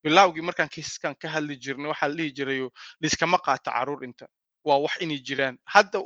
bilawgii 0.03 0.45
markaan 0.45 0.69
keisaskan 0.69 1.15
ka 1.21 1.27
hadli 1.33 1.55
jirnay 1.63 1.89
waxaa 1.91 2.07
la 2.09 2.15
dhihi 2.15 2.31
jirayo 2.37 2.67
liskama 3.01 3.37
qaato 3.45 3.71
carruur 3.71 4.03
inta. 4.05 4.25
Waa 4.67 4.77
wax 4.85 5.01
inay 5.01 5.19
jiraan. 5.27 5.57
Hadda 5.65 5.99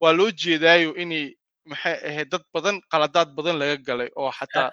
waa 0.00 0.12
loo 0.18 0.30
jeedaayo 0.42 0.94
inay 1.02 1.36
maxay 1.70 1.94
ahayd 2.10 2.28
dad 2.32 2.42
badan 2.54 2.76
qaladaad 2.92 3.28
badan 3.36 3.56
laga 3.62 3.76
galay 3.86 4.10
oo 4.16 4.30
xataa 4.38 4.70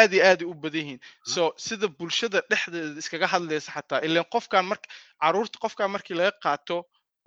aad 0.00 0.12
iyo 0.14 0.22
aad 0.30 0.40
u 0.42 0.54
badan 0.54 0.80
yihiin 0.80 1.00
so 1.34 1.42
sida 1.66 1.86
bulshada 1.98 2.38
dhexdeeda 2.50 2.98
iskaga 3.02 3.26
hadlaysa 3.34 3.72
xataa 3.76 4.00
ilan 4.06 4.24
qofkan 4.34 4.64
marka 4.70 4.86
carruurta 5.22 5.58
qofkan 5.64 5.90
markii 5.94 6.16
laga 6.20 6.32
qaato 6.44 6.76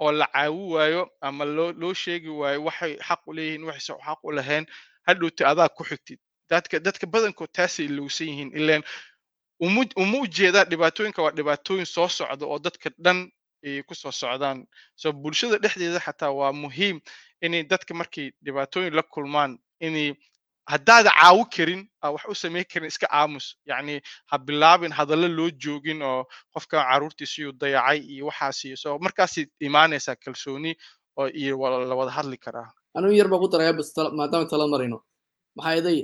oo 0.03 0.11
la 0.19 0.27
caawi 0.33 0.63
waayo 0.75 1.03
ama 1.21 1.45
loo 1.81 1.93
sheegi 2.03 2.29
waayo 2.39 2.59
waxay 2.67 2.93
xaq 3.07 3.21
u 3.27 3.33
leeyihiin 3.37 3.63
waxayse 3.69 3.93
xaq 4.07 4.19
u 4.27 4.31
lahayn 4.37 4.65
hadhowti 5.07 5.43
adaa 5.51 5.69
ku 5.77 5.83
xigtid 5.89 6.19
dadka 6.49 6.79
dadka 6.79 7.05
badankood 7.13 7.51
taasay 7.57 7.85
ilowsan 7.85 8.27
yihiin 8.31 8.51
ilan 8.59 8.81
uma 9.65 9.81
uma 10.03 10.17
u 10.23 10.27
jeedaa 10.37 10.65
dhibaatooyinka 10.71 11.21
waa 11.25 11.31
dhibaatooyin 11.37 11.85
soo 11.95 12.07
socda 12.17 12.45
oo 12.45 12.59
dadka 12.59 12.89
dhan 13.05 13.19
ay 13.65 13.81
ku 13.87 13.95
soo 13.95 14.11
socdaan. 14.11 14.57
So 14.95 15.11
bulshada 15.11 15.57
dhexdeeda 15.63 15.99
xataa 16.07 16.31
waa 16.39 16.51
muhiim 16.63 16.97
inay 17.41 17.63
dadka 17.71 17.93
markay 17.99 18.27
dhibaatooyin 18.45 18.93
la 18.95 19.03
kulmaan 19.13 19.51
inay 19.87 20.13
haddaada 20.71 21.11
caawi 21.19 21.43
karin 21.55 21.81
aa 22.03 22.09
wax 22.15 22.23
u 22.31 22.35
samayn 22.43 22.65
karin 22.71 22.87
iska 22.91 23.07
aamus. 23.19 23.45
Yacni 23.69 23.95
ha 24.29 24.35
bilaabin 24.47 24.91
hadallo 24.97 25.27
loo 25.37 25.49
joogin 25.63 26.01
oo 26.01 26.25
qofka 26.53 26.77
caruurtiisiyuu 26.89 27.53
dayacay 27.61 27.99
iyo 28.13 28.25
waxaasi 28.29 28.75
so 28.81 28.89
markaasay 29.05 29.45
imaanaysaa 29.67 30.15
kalsooni 30.23 30.71
oo 31.19 31.27
iyo 31.41 31.55
la 31.89 31.95
wada 31.99 32.11
hadli 32.17 32.37
karaa. 32.45 32.67
Anigu 32.95 33.13
yar 33.19 33.27
baa 33.31 33.39
ku 33.43 33.47
daraya 33.53 33.73
bas 33.79 33.89
maadaama 34.19 34.45
tala 34.51 34.65
marayno. 34.73 34.97
Maxaa 35.55 35.73
yeelay 35.77 35.99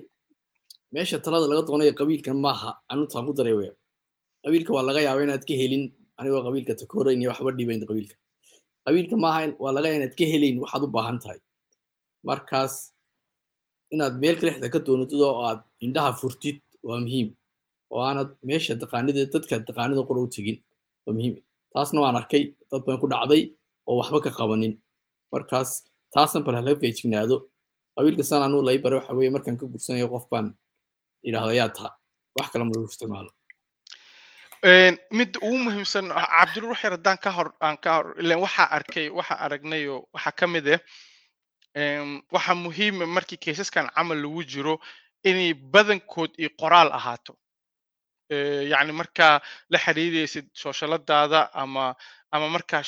meesha 0.94 1.18
talada 1.26 1.48
laga 1.52 1.62
doonayo 1.68 1.94
qabiilkan 2.00 2.38
maaha 2.46 2.70
anuntaan 2.92 3.26
ku 3.28 3.34
daray 3.38 3.54
weya 3.60 3.74
qabiilka 4.46 4.72
waa 4.76 4.86
laga 4.90 5.02
yaaba 5.08 5.22
inaad 5.26 5.44
ka 5.50 5.54
helin 5.62 5.84
anigoo 6.20 6.42
qabiilka 6.48 6.74
takorayn 6.82 7.22
iyo 7.22 7.30
waxba 7.34 7.52
dhibayn 7.58 7.82
qabiilka. 7.90 8.16
Qabiilka 8.86 9.16
maaha 9.24 9.40
waa 9.64 9.74
laga 9.76 9.88
yaaba 9.90 10.00
inaad 10.00 10.16
ka 10.20 10.26
helayn 10.32 10.56
waxaad 10.64 10.84
u 10.86 10.88
baahan 10.96 11.18
tahay. 11.24 11.40
Markaas 12.30 12.93
inaad 13.94 14.14
meel 14.22 14.36
kalexda 14.40 14.68
ka 14.74 14.80
doonatid 14.88 15.22
oo 15.28 15.36
aad 15.48 15.60
indhaha 15.86 16.12
furtid 16.22 16.58
waa 16.88 17.00
muhiim 17.06 17.30
oo 17.94 18.02
aanad 18.08 18.30
meesha 18.50 18.74
taqaanida 18.84 19.22
dadka 19.34 19.56
taqaanida 19.70 20.02
qura 20.10 20.20
u 20.26 20.30
tegin 20.36 20.58
waa 21.06 21.14
muhiim 21.18 21.34
taasna 21.74 22.00
waan 22.04 22.16
arkay 22.22 22.44
dad 22.72 22.82
baan 22.86 23.00
ku 23.02 23.08
dhacday 23.14 23.42
oo 23.88 23.96
waxba 24.00 24.20
ka 24.26 24.32
qabanin 24.40 24.74
markaas 25.34 25.70
taasna 26.14 26.40
bal 26.46 26.56
hala 26.60 26.72
feejignaado 26.82 27.36
qabiilka 27.96 28.24
san 28.30 28.42
anuu 28.48 28.62
lay 28.68 28.78
bare 28.84 28.96
waxa 29.00 29.14
markaan 29.36 29.56
ka 29.60 29.66
gursanayo 29.72 30.08
qof 30.14 30.26
baan 30.32 30.48
idhahda 31.28 31.54
yaa 31.60 31.70
taha 31.76 31.90
wax 32.38 32.48
kale 32.52 32.64
ma 32.66 32.72
lagu 32.76 32.88
isticmaalo 32.94 33.32
mid 35.20 35.32
ugu 35.46 35.58
muhiimsan 35.66 36.06
cabdul 36.34 36.66
waxyar 36.72 36.92
haddaan 36.96 37.18
ka 37.24 37.30
hor 37.38 37.50
aan 37.66 37.78
ka 37.84 37.90
hor 37.98 38.08
ilan 38.22 38.40
waxaa 38.46 38.68
arkay 38.78 39.08
waxaa 39.18 39.40
aragnayo 39.46 39.96
waxaa 40.16 40.34
ka 40.40 40.46
mid 40.54 40.68
ah 40.76 40.80
waxaa 41.76 42.56
muhiima 42.56 43.06
markii 43.06 43.38
kaysaskan 43.38 43.90
camal 43.96 44.18
lagu 44.22 44.44
jiro 44.44 44.80
inay 45.24 45.54
badankood 45.54 46.32
iyo 46.38 46.50
qoraal 46.60 46.92
ahaato. 46.94 47.34
Yacni 48.72 48.92
markaa 48.94 49.42
la 49.70 49.78
xiriiraysid 49.80 50.46
shooshalladaada 50.54 51.50
ama 51.54 51.96
ama 52.32 52.50
markaa 52.50 52.84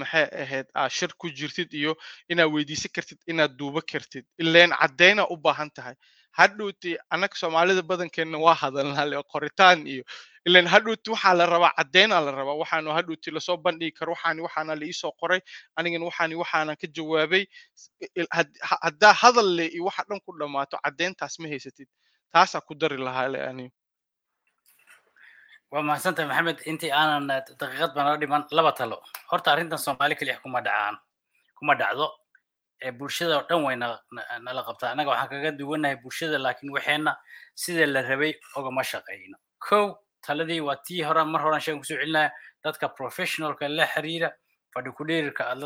maxay 0.00 0.26
ahayd 0.42 0.66
aa 0.74 0.88
shir 0.88 1.10
ku 1.18 1.30
jirtid 1.30 1.72
iyo 1.72 1.96
inaad 2.28 2.50
weydiisan 2.54 2.90
kartid 2.94 3.18
inaad 3.26 3.52
duuba 3.58 3.80
kartid 3.82 4.24
ileen 4.38 4.70
caddayna 4.80 5.26
u 5.30 5.36
baahan 5.36 5.70
tahay. 5.70 5.94
Hadhowti 6.38 6.96
annaga 7.10 7.34
soomaalida 7.36 7.82
badankeenna 7.82 8.38
waa 8.38 8.54
hadalnaa 8.54 9.04
le 9.10 9.22
qoritaan 9.32 9.86
iyo 9.86 10.04
ilan 10.48 10.66
hadhowti 10.72 11.10
waxaa 11.14 11.34
la 11.38 11.44
rabaa 11.46 11.72
caddaynaa 11.78 12.20
la 12.26 12.30
rabaa 12.32 12.56
waxaanu 12.62 12.90
hadhowti 12.96 13.28
la 13.34 13.40
soo 13.40 13.56
bandhigi 13.64 13.92
karo 13.98 14.12
waxaani 14.16 14.40
waxaana 14.46 14.72
la 14.80 14.84
iisoo 14.88 15.12
qoray 15.20 15.40
anigana 15.78 16.04
waxaani 16.08 16.34
waxaanan 16.42 16.76
ka 16.80 16.86
jawaabay 16.96 17.44
haddaa 18.82 19.12
hadal 19.22 19.48
le 19.58 19.66
iyo 19.74 19.84
waxa 19.88 20.02
dhan 20.08 20.20
ku 20.24 20.30
dhammaato 20.40 20.76
caddayntaas 20.84 21.34
ma 21.40 21.46
haysatid. 21.52 21.88
Taasaa 22.32 22.60
ku 22.66 22.74
dari 22.74 22.96
lahaa 22.96 23.28
le 23.32 23.38
ani 23.50 23.66
waa 25.70 25.82
mahadsantahay 25.88 26.26
maxamed. 26.30 26.58
Intii 26.70 26.90
aanan 26.98 27.26
daqiiqad 27.60 27.92
baa 27.94 28.04
nala 28.04 28.16
dhiman 28.22 28.42
laba 28.56 28.72
talo. 28.72 28.96
Horta 29.30 29.52
arrintan 29.52 29.78
soomaali 29.78 30.14
keliya 30.18 30.40
kuma 30.42 30.60
dhacaan 30.66 30.96
kuma 31.58 31.74
dhacdo. 31.80 32.06
Bulshada 32.98 33.34
oo 33.38 33.44
dhan 33.48 33.60
way 33.66 33.76
nala 33.76 34.60
qabtaa. 34.68 34.90
Annaga 34.96 35.10
waxaan 35.12 35.28
kaga 35.32 35.50
duwanahay 35.58 35.96
bulshada 36.02 36.38
laakiin 36.44 36.72
waxeenna 36.76 37.12
sida 37.54 37.86
la 37.86 38.00
rabay 38.02 38.32
ogama 38.56 38.82
shaqayno. 38.90 39.36
Kow 39.66 39.84
taladii 40.26 40.60
waa 40.60 40.76
tii 40.86 41.02
hore 41.02 41.24
mar 41.24 41.40
horan 41.42 41.60
sheegan 41.60 41.80
ku 41.80 41.86
soo 41.86 41.96
celinaya 42.00 42.30
dadka 42.64 42.88
professionalka 42.88 43.68
la 43.68 43.86
xiriira 43.86 44.30
fadhi 44.74 44.90
ku 44.96 45.04
dheerirka 45.04 45.48
aad 45.50 45.58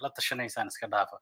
la 0.00 0.10
tashanaysaan 0.10 0.68
iska 0.68 0.86
dhaafa. 0.86 1.18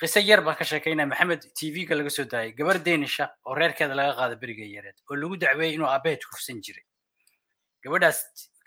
Qiso 0.00 0.20
yar 0.20 0.40
baan 0.42 0.56
ka 0.56 0.64
sheekaynaya 0.64 1.06
maxamed 1.06 1.42
tv-ga 1.58 1.94
laga 1.94 2.10
soo 2.10 2.24
daayay 2.24 2.52
gabar 2.52 2.78
deenisha 2.78 3.30
oo 3.46 3.54
reerkeeda 3.54 3.94
laga 3.94 4.12
qaada 4.18 4.36
beriga 4.36 4.64
yareed 4.66 4.96
oo 5.10 5.16
lagu 5.16 5.36
dacweeyey 5.36 5.74
inuu 5.74 5.86
aabaheed 5.88 6.22
kufsan 6.30 6.60
jiray. 6.60 6.84
Gabadhaas 7.84 8.18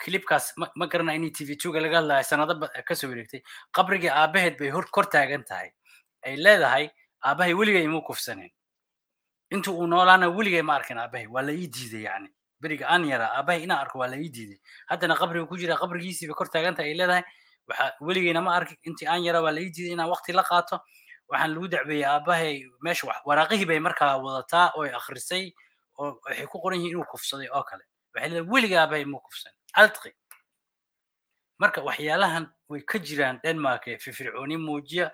clipkaas 0.03 0.53
ma 0.57 0.86
garana 0.88 1.13
inay 1.17 1.32
tv 1.32 1.57
two-ga 1.57 1.80
laga 1.82 1.97
hadlaya 2.01 2.23
sanado 2.23 2.53
ka 2.88 2.95
soo 2.95 3.09
wareegtay 3.11 3.41
qabrigii 3.75 4.09
aabaheed 4.09 4.57
bay 4.59 4.71
kor 4.91 5.05
taagan 5.09 5.43
tahay. 5.43 5.69
Ay 6.25 6.36
leedahay 6.38 6.89
aabahay 7.25 7.53
weligay 7.53 7.84
imuu 7.84 8.01
kufsanin 8.01 8.49
intuu 9.51 9.73
uu 9.80 9.88
noolaana 9.88 10.30
weligay 10.30 10.61
ma 10.61 10.75
arkin 10.80 10.97
aabahay 10.97 11.28
waa 11.28 11.41
la 11.41 11.51
ii 11.53 11.67
diiday 11.67 12.03
yacni 12.07 12.30
beriga 12.62 12.88
aan 12.89 13.05
yaraa 13.05 13.32
aabahay 13.38 13.64
inaan 13.64 13.80
arko 13.86 13.99
waa 13.99 14.08
la 14.08 14.18
ii 14.18 14.30
diiday. 14.30 14.60
Haddana 14.89 15.16
qabriga 15.16 15.45
ku 15.47 15.58
jira 15.58 15.76
qabrigiisiiba 15.78 16.34
kor 16.34 16.47
taagan 16.49 16.76
tahay 16.76 16.91
ay 16.91 16.97
leedahay. 16.97 17.24
Waxa 17.68 17.93
weligeyna 18.01 18.41
ma 18.41 18.55
arkin 18.55 18.78
intii 18.84 19.08
aan 19.08 19.24
yara 19.24 19.41
waa 19.41 19.51
la 19.51 19.62
ii 19.62 19.70
diiday 19.72 19.93
inaan 19.93 20.10
waqti 20.10 20.34
la 20.34 20.43
qaato. 20.43 20.80
Waxaan 21.30 21.53
lagu 21.53 21.68
dacbeeyey 21.68 22.05
aabahay 22.05 22.64
meesha 22.82 23.08
waraaqihii 23.26 23.66
bay 23.68 23.80
markaa 23.80 24.18
wadataa 24.18 24.72
oo 24.76 24.84
ay 24.84 24.91
akhrisay 24.95 25.53
oo 25.99 26.20
waxay 26.26 26.47
ku 26.47 26.60
qoran 26.62 26.80
yihiin 26.80 26.93
inuu 26.97 27.05
kufsaday 27.12 27.49
oo 27.51 27.64
kale. 27.64 27.84
Waxay 28.16 28.30
leedahay 28.30 28.49
weliga 28.53 28.82
aabahay 28.82 29.05
muu 29.05 29.20
kufsan. 29.20 29.51
Adqi 29.76 30.12
marka 31.60 31.82
waxyaalahan 31.82 32.47
way 32.70 32.82
ka 32.82 32.99
jiraan 32.99 33.39
denmark 33.43 33.88
ee 33.88 33.97
firfircooni 33.97 34.58
muujiya 34.58 35.12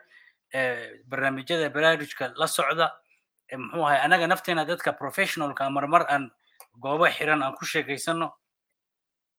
barnaamijyada 1.09 1.69
baraarujka 1.73 2.33
la 2.35 2.47
socda 2.47 2.91
muxuu 3.57 3.85
ahay 3.87 3.99
anaga 4.05 4.27
nafteena 4.27 4.65
dadka 4.65 4.93
professionalka 4.93 5.69
marmar 5.69 6.05
aan 6.09 6.29
goobo 6.83 7.05
xiran 7.15 7.43
aan 7.43 7.53
ku 7.59 7.65
sheekaysano. 7.65 8.27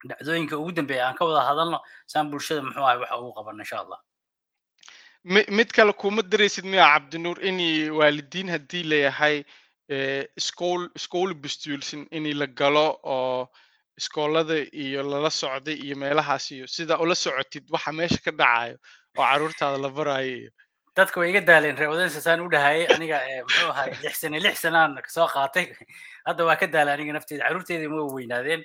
Dhacdooyinka 0.08 0.56
ugu 0.60 0.72
dambeeya 0.76 1.06
aan 1.08 1.16
ka 1.18 1.24
wada 1.24 1.42
hadalno 1.48 1.78
saan 2.06 2.30
bulshada 2.30 2.62
muxuu 2.62 2.84
ahay 2.86 2.98
waxa 3.02 3.16
ugu 3.20 3.32
qaban 3.36 3.60
insha 3.64 3.76
allah 3.82 3.98
mi- 5.32 5.48
mid 5.56 5.70
kale 5.72 5.92
kuma 5.92 6.22
daraysid 6.22 6.64
miya 6.72 6.84
cabdinuur 6.92 7.38
inay 7.48 7.88
waalidiin 7.98 8.48
haddii 8.54 8.82
layahay 8.90 9.36
iskool 10.40 10.82
iskool 10.98 11.32
bestulsin 11.42 12.02
inay 12.18 12.34
la 12.40 12.46
galo 12.46 12.86
oo 13.14 13.48
iskoolada 14.00 14.56
iyo 14.84 15.00
lala 15.12 15.30
socday 15.30 15.76
iyo 15.84 15.96
meelahaas 16.02 16.50
iyo 16.52 16.66
sida 16.66 16.98
ula 17.04 17.14
socotid 17.14 17.64
waxa 17.74 17.92
meesha 17.98 18.20
ka 18.24 18.30
dhacayo 18.40 18.76
oo 19.16 19.24
carruurtaada 19.24 19.78
la 19.84 19.88
barayo 19.88 20.36
iyo 20.36 20.50
dadka 20.96 21.20
way 21.20 21.30
iga 21.30 21.40
daaleen 21.40 21.76
wadansa 21.76 22.20
saan 22.22 22.40
u 22.40 22.48
dhahayay 22.48 22.86
aniga 22.94 23.18
eh, 23.28 23.42
muxuu 23.42 23.70
ahay 23.70 23.90
lix 24.02 24.20
sane 24.20 24.38
lix 24.40 24.60
sanaan 24.62 24.94
ka 25.02 25.10
soo 25.10 25.26
qaatay. 25.26 25.66
Hadda 26.28 26.44
waa 26.46 26.56
ka 26.56 26.66
daalay 26.66 26.94
aniga 26.94 27.12
nafteeda 27.16 27.48
carruurteeda 27.48 27.88
ma 27.90 28.04
weynaadeen. 28.14 28.62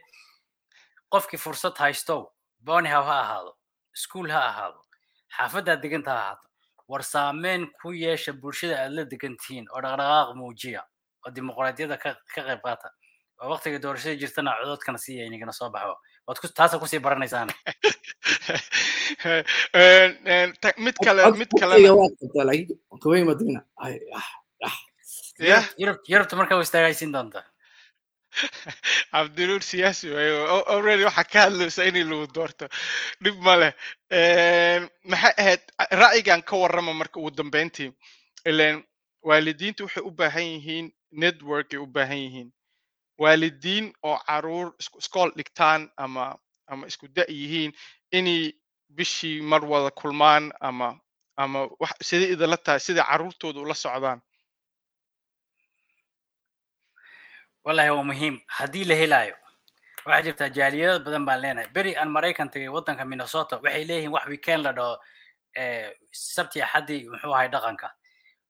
Qofkii 1.10 1.42
fursad 1.42 1.74
haystow 1.82 2.30
bonihaw 2.62 3.04
ha 3.10 3.18
ahaado 3.24 3.56
iskuul 3.98 4.30
ha 4.30 4.42
ahaado 4.52 4.86
xaafaddaad 5.38 5.82
deganta 5.82 6.12
ha 6.12 6.22
ahaato 6.22 6.46
war 6.88 7.04
saameyn 7.04 7.66
ku 7.82 7.94
yeesha 7.94 8.34
bulshada 8.34 8.78
aad 8.84 8.94
la 8.98 9.04
degantihiin 9.14 9.66
oo 9.74 9.82
dhaqdhaqaaq 9.82 10.36
muujiya 10.42 10.86
oo 11.26 11.32
dimuqraadiyadda 11.34 11.98
ka 11.98 12.14
qayb 12.36 12.62
qaata. 12.62 12.94
Oo 13.42 13.50
waqtiga 13.54 13.82
doorashada 13.82 14.22
jirtana 14.22 14.54
cododkana 14.62 15.02
siiya 15.02 15.26
inagana 15.26 15.54
soo 15.54 15.70
baxo 15.74 15.98
taasa 16.60 16.80
ku 16.80 16.88
sii 16.88 17.00
baranaysaana 17.06 17.54
mid 20.86 20.96
kale 21.06 21.22
mid 21.40 21.50
Waqtiga 21.52 21.60
kalena 21.62 21.94
waad 22.00 22.14
qabtaa 22.22 22.46
laakiin 22.50 23.00
kabay 23.04 23.24
ma 23.28 23.34
digna 23.40 23.62
Ay, 23.86 23.96
ah, 24.20 24.30
ah. 24.68 24.78
yah 25.52 25.66
yurub 25.82 25.98
yurubta 26.12 26.36
markaa 26.40 26.58
way 26.60 26.66
istaagaysiin 26.68 27.12
doontaa 27.16 27.44
cabdinuur 29.12 29.62
siyaasi 29.72 30.10
waaye 30.14 30.32
o- 30.56 30.68
already 30.76 31.04
waxaa 31.10 31.24
ka 31.34 31.40
hadlaysa 31.46 31.86
inay 31.90 32.04
lagu 32.12 32.28
doorto 32.36 32.66
dhib 33.24 33.38
ma 33.46 33.56
leh 33.62 33.74
Een, 34.12 34.84
maxay 35.12 35.34
ahayd 35.42 35.62
ra'yigan 36.02 36.42
ka 36.50 36.56
warrama 36.62 36.94
marka 36.94 37.20
ugu 37.20 37.32
dambeyntii 37.40 37.92
ileen 38.50 38.84
waalidiintu 39.28 39.84
waxay 39.88 40.04
u 40.10 40.12
baahan 40.12 40.46
yihiin 40.54 40.88
network 41.12 41.74
ay 41.74 41.80
u 41.86 41.88
baahan 41.96 42.18
yihiin 42.26 42.50
waalidiin 43.22 43.86
oo 44.04 44.18
carruur 44.28 44.68
iskool 45.02 45.32
dhigtaan 45.38 45.82
ama 45.98 46.26
ama 46.72 46.88
isku 46.88 47.08
da' 47.16 47.28
yihiin 47.40 47.72
inay 48.18 48.54
bishii 48.96 49.42
mar 49.42 49.62
wada 49.72 49.92
kulmaan 49.92 50.52
ama 50.62 50.88
ama 51.44 51.60
wax 51.82 51.92
sidai 52.10 52.32
idinla 52.34 52.58
tahay 52.58 52.80
sidai 52.80 53.06
carruurtooda 53.10 53.60
ula 53.60 53.74
socdaan. 53.76 54.20
Wallahi 57.66 57.90
waa 57.96 58.04
muhiim. 58.12 58.36
Haddii 58.58 58.86
la 58.90 58.96
helaayo 59.02 59.36
waxaa 60.06 60.22
jirtaa 60.26 60.50
jaaliyado 60.58 61.00
badan 61.06 61.26
baan 61.28 61.42
leenahay. 61.42 61.70
Beri 61.76 61.92
aan 61.98 62.10
maraykan 62.16 62.50
tagay 62.54 62.70
waddanka 62.76 63.06
minnesota 63.06 63.56
waxay 63.64 63.84
leeyihiin 63.90 64.12
wax 64.16 64.26
weekend 64.32 64.64
la 64.64 64.72
dhaho 64.78 64.94
eh, 65.56 65.92
sabti 66.12 66.62
axaddii 66.62 67.10
muxuu 67.12 67.34
ahay 67.36 67.48
dhaqanka. 67.54 67.88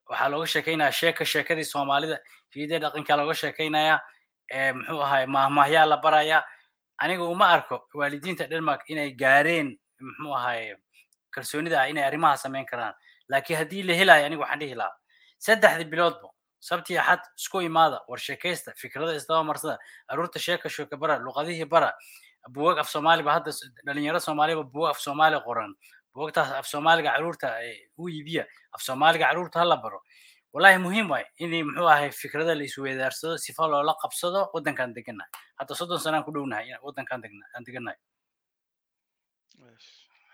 Waxaa 0.10 0.30
looga 0.32 0.48
sheekaynayaa 0.54 0.92
sheeka 1.00 1.26
sheekadii 1.26 1.66
soomaalida 1.74 2.18
hiidee 2.56 2.80
dhaqankaa 2.84 3.18
looga 3.20 3.34
sheekaynayaa? 3.42 4.00
eh, 4.00 4.10
muxuu 4.74 5.02
ahay? 5.02 5.26
Mahmahyaa 5.26 5.86
la 5.86 5.98
barayaa 5.98 6.44
aniga 6.98 7.24
uma 7.24 7.48
arko 7.48 7.88
waalidiinta 7.94 8.48
denmark 8.50 8.82
inay 8.90 9.12
gaareen 9.12 9.78
muxuu 10.00 10.34
ahay 10.36 10.76
kalsoonida 11.32 11.82
ah 11.82 11.90
inay 11.90 12.04
arrimaha 12.04 12.38
samayn 12.38 12.66
karaan. 12.66 12.94
Laakiin 13.30 13.58
haddii 13.60 13.84
la 13.84 13.94
helaayo 13.94 14.26
aniga 14.26 14.42
waxaan 14.42 14.60
dhihi 14.60 14.76
lahaa 14.76 14.98
saddexdii 15.40 15.90
biloodba 15.92 16.30
sabti 16.60 16.98
axad 16.98 17.22
isku 17.38 17.62
imaada 17.62 18.02
war 18.08 18.20
sheekaysta 18.20 18.74
fikrada 18.76 19.14
isdaba 19.16 19.44
marsada 19.44 19.78
aruurta 20.08 20.40
sheeka 20.40 20.70
sheeka 20.70 20.98
bara 20.98 21.18
luqadihii 21.20 21.70
bara 21.70 21.94
buugag 22.50 22.80
af 22.80 22.90
soomaaliba 22.90 23.32
hadda 23.38 23.52
dhalinyaro 23.86 24.20
soomaaliba 24.20 24.64
buugag 24.64 24.92
af 24.96 25.00
soomaali 25.00 25.40
qoran. 25.48 25.76
Buugagtaas 26.16 26.52
af 26.52 26.68
soomaaliga 26.68 27.12
carruurta 27.14 27.48
eh, 27.64 27.88
u 27.98 28.10
iibiya 28.10 28.44
af 28.74 28.82
soomaaliga 28.82 29.26
carruurta 29.26 29.60
hala 29.60 29.78
baro 29.78 30.02
wallahi 30.54 30.78
muhiim 30.86 31.08
waay 31.14 31.26
in 31.44 31.52
muxuu 31.68 31.88
ahay 31.94 32.10
fikrada 32.22 32.54
la 32.60 32.64
isweydaarsado 32.70 33.38
sifa 33.46 33.64
loola 33.72 33.94
qabsado 34.02 34.40
waddankaan 34.54 34.94
degannahay 34.98 35.32
hadda 35.60 35.74
soddon 35.80 36.00
sanaan 36.06 36.24
ku 36.28 36.32
dhownahay 36.36 36.68
waddankaan 36.86 37.22
aan 37.56 37.64
degannahay 37.68 37.98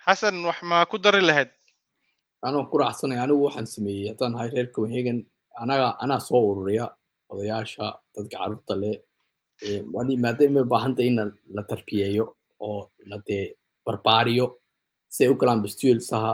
xasan 0.06 0.36
wax 0.46 0.60
ma 0.70 0.86
ku 0.86 0.98
dari 0.98 1.22
lahayd? 1.22 1.50
Anoo 2.46 2.70
ku 2.70 2.78
raacsanay 2.78 3.18
anigu 3.24 3.42
waxaan 3.48 3.66
sameeyey 3.76 4.10
haddaan 4.12 4.36
ahay 4.38 4.50
reer 4.54 4.68
copenhagen 4.76 5.20
anaga 5.62 5.88
anaa 6.04 6.20
soo 6.28 6.42
ururiya 6.52 6.86
odayaasha 7.32 7.86
dadka 8.16 8.38
carruurta 8.38 8.76
leh. 8.82 8.98
Eh, 9.66 9.82
maadaama 10.24 10.60
ay 10.62 10.68
baahan 10.74 10.94
tahay 10.96 11.08
in 11.12 11.18
la- 11.56 11.64
tarbiyeeyo 11.72 12.26
oo 12.66 12.92
la 13.10 13.18
dee 13.28 13.56
barbaariyo 13.86 14.46
siday 15.10 15.30
u 15.34 15.36
galaan 15.42 15.62
bestulsaha 15.66 16.32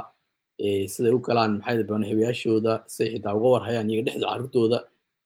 siday 0.94 1.14
u 1.18 1.20
galaan 1.28 1.52
maxay 1.60 1.84
banahabayaashooda 1.92 2.74
siday 2.94 3.10
xitaa 3.16 3.34
uga 3.38 3.48
warhayaan 3.56 3.90
iyaga 3.90 4.04
dhexda 4.08 4.28
carruurtooda 4.32 4.78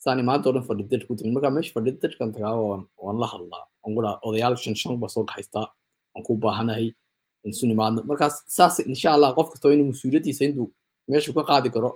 saani 0.04 0.22
maanta 0.30 0.46
oo 0.50 0.54
dhan 0.56 0.66
fadhidir 0.70 1.02
ku 1.08 1.14
timin 1.18 1.34
markaa 1.36 1.52
meesha 1.56 1.72
fadhidirkan 1.78 2.30
tagaa 2.36 2.56
waan 3.06 3.18
la 3.24 3.28
hadlaa. 3.34 3.64
Waan 3.84 3.94
ku 3.96 4.02
dhaha 4.06 4.16
odayaal 4.28 4.56
shan 4.64 4.76
shan 4.82 4.94
baa 5.02 5.10
soo 5.16 5.24
kaxaystaa 5.30 5.68
waan 6.14 6.24
ku 6.28 6.32
baahanahay 6.44 6.88
insu 7.48 7.64
nimaadno 7.72 8.00
markaas 8.10 8.36
saas 8.58 8.76
insha 8.92 9.10
allah 9.16 9.30
qof 9.38 9.48
kastoo 9.54 9.72
inuu 9.76 9.88
mas'uuliyaddiisa 9.92 10.42
intuu 10.48 10.68
meeshu 11.12 11.32
ka 11.38 11.44
qaadi 11.50 11.70
karo 11.76 11.90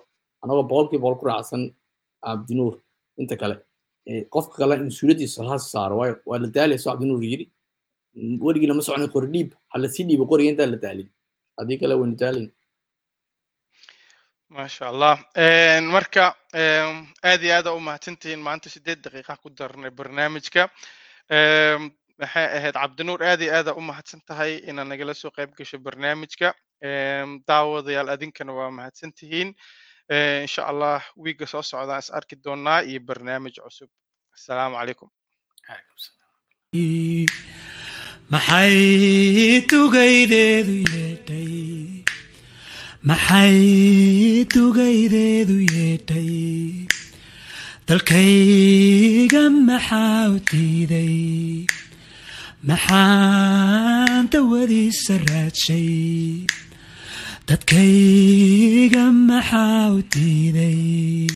anagoo 0.43 0.63
boqolkiiba 0.71 1.01
boqol 1.05 1.17
ku 1.21 1.25
raacsan 1.29 1.61
cabdinuur 2.25 2.73
inta 3.21 3.35
kale 3.41 3.55
qofka 4.33 4.55
kale 4.61 4.73
mas'uuliyaddiisa 4.89 5.39
ha 5.49 5.55
saaro 5.73 5.95
waayo 6.01 6.15
waa 6.29 6.39
la 6.43 6.47
daalayso 6.55 6.85
cabdinuur 6.91 7.23
yiri 7.31 7.45
Mm, 8.19 8.37
weligii 8.45 8.67
lama 8.69 8.81
soconay 8.85 9.07
qori 9.15 9.27
dhiib 9.33 9.49
ha 9.71 9.75
la 9.81 9.87
sii 9.95 10.03
dhiibo 10.09 10.25
qoriga 10.31 10.49
intaan 10.51 10.71
la 10.73 10.77
daalin. 10.83 11.07
Haddii 11.57 11.77
kale 11.81 11.93
waynu 11.99 12.15
daalin 12.21 12.45
maasha 14.49 14.87
allah 14.91 15.15
marka 15.93 16.25
aad 17.23 17.41
iyo 17.43 17.53
aada 17.57 17.71
u 17.73 17.79
mahadsantihiin 17.79 18.41
maanta 18.47 18.69
sideed 18.69 18.99
daqiiqa 19.05 19.37
ku 19.41 19.49
darnay 19.49 19.91
barnaamijka. 19.91 20.69
Maxay 22.19 22.45
ahayd 22.57 22.75
cabdinuur 22.81 23.21
aad 23.23 23.41
iyo 23.41 23.53
aada 23.57 23.73
u 23.79 23.81
mahadsan 23.81 24.21
tahay 24.27 24.53
inaad 24.69 24.87
nagala 24.91 25.13
soo 25.13 25.31
qayb 25.37 25.51
gasho 25.57 25.77
barnaamijka. 25.79 26.53
Daawadayaal 27.47 28.09
adinkana 28.15 28.53
waa 28.53 28.71
mahadsan 28.71 29.11
tihiin 29.13 29.53
insha 30.45 30.63
allah 30.71 31.01
wiiga 31.23 31.45
soo 31.47 31.61
socdaan 31.61 31.99
is 32.03 32.09
arki 32.11 32.35
doonaa 32.45 32.81
iyo 32.89 32.99
barnaamij 32.99 33.55
cusub. 33.63 33.89
Asalaamu 34.35 34.75
calaykum. 34.79 35.09
Maxay 38.29 39.61
tugaydeedu 39.69 40.75
yeedhay 40.93 41.98
maxay 43.07 44.43
tugaydeedu 44.53 45.57
yeedhay 45.73 46.33
dalkayga 47.87 49.43
maxaa 49.67 50.23
u 50.33 50.37
diiday? 50.51 51.65
Maxaan 52.69 54.27
dawadiisa 54.31 55.15
raadshay 55.29 55.89
dadkayga 57.47 59.05
maxaa 59.29 59.83
u 59.95 59.99
diiday 60.13 60.83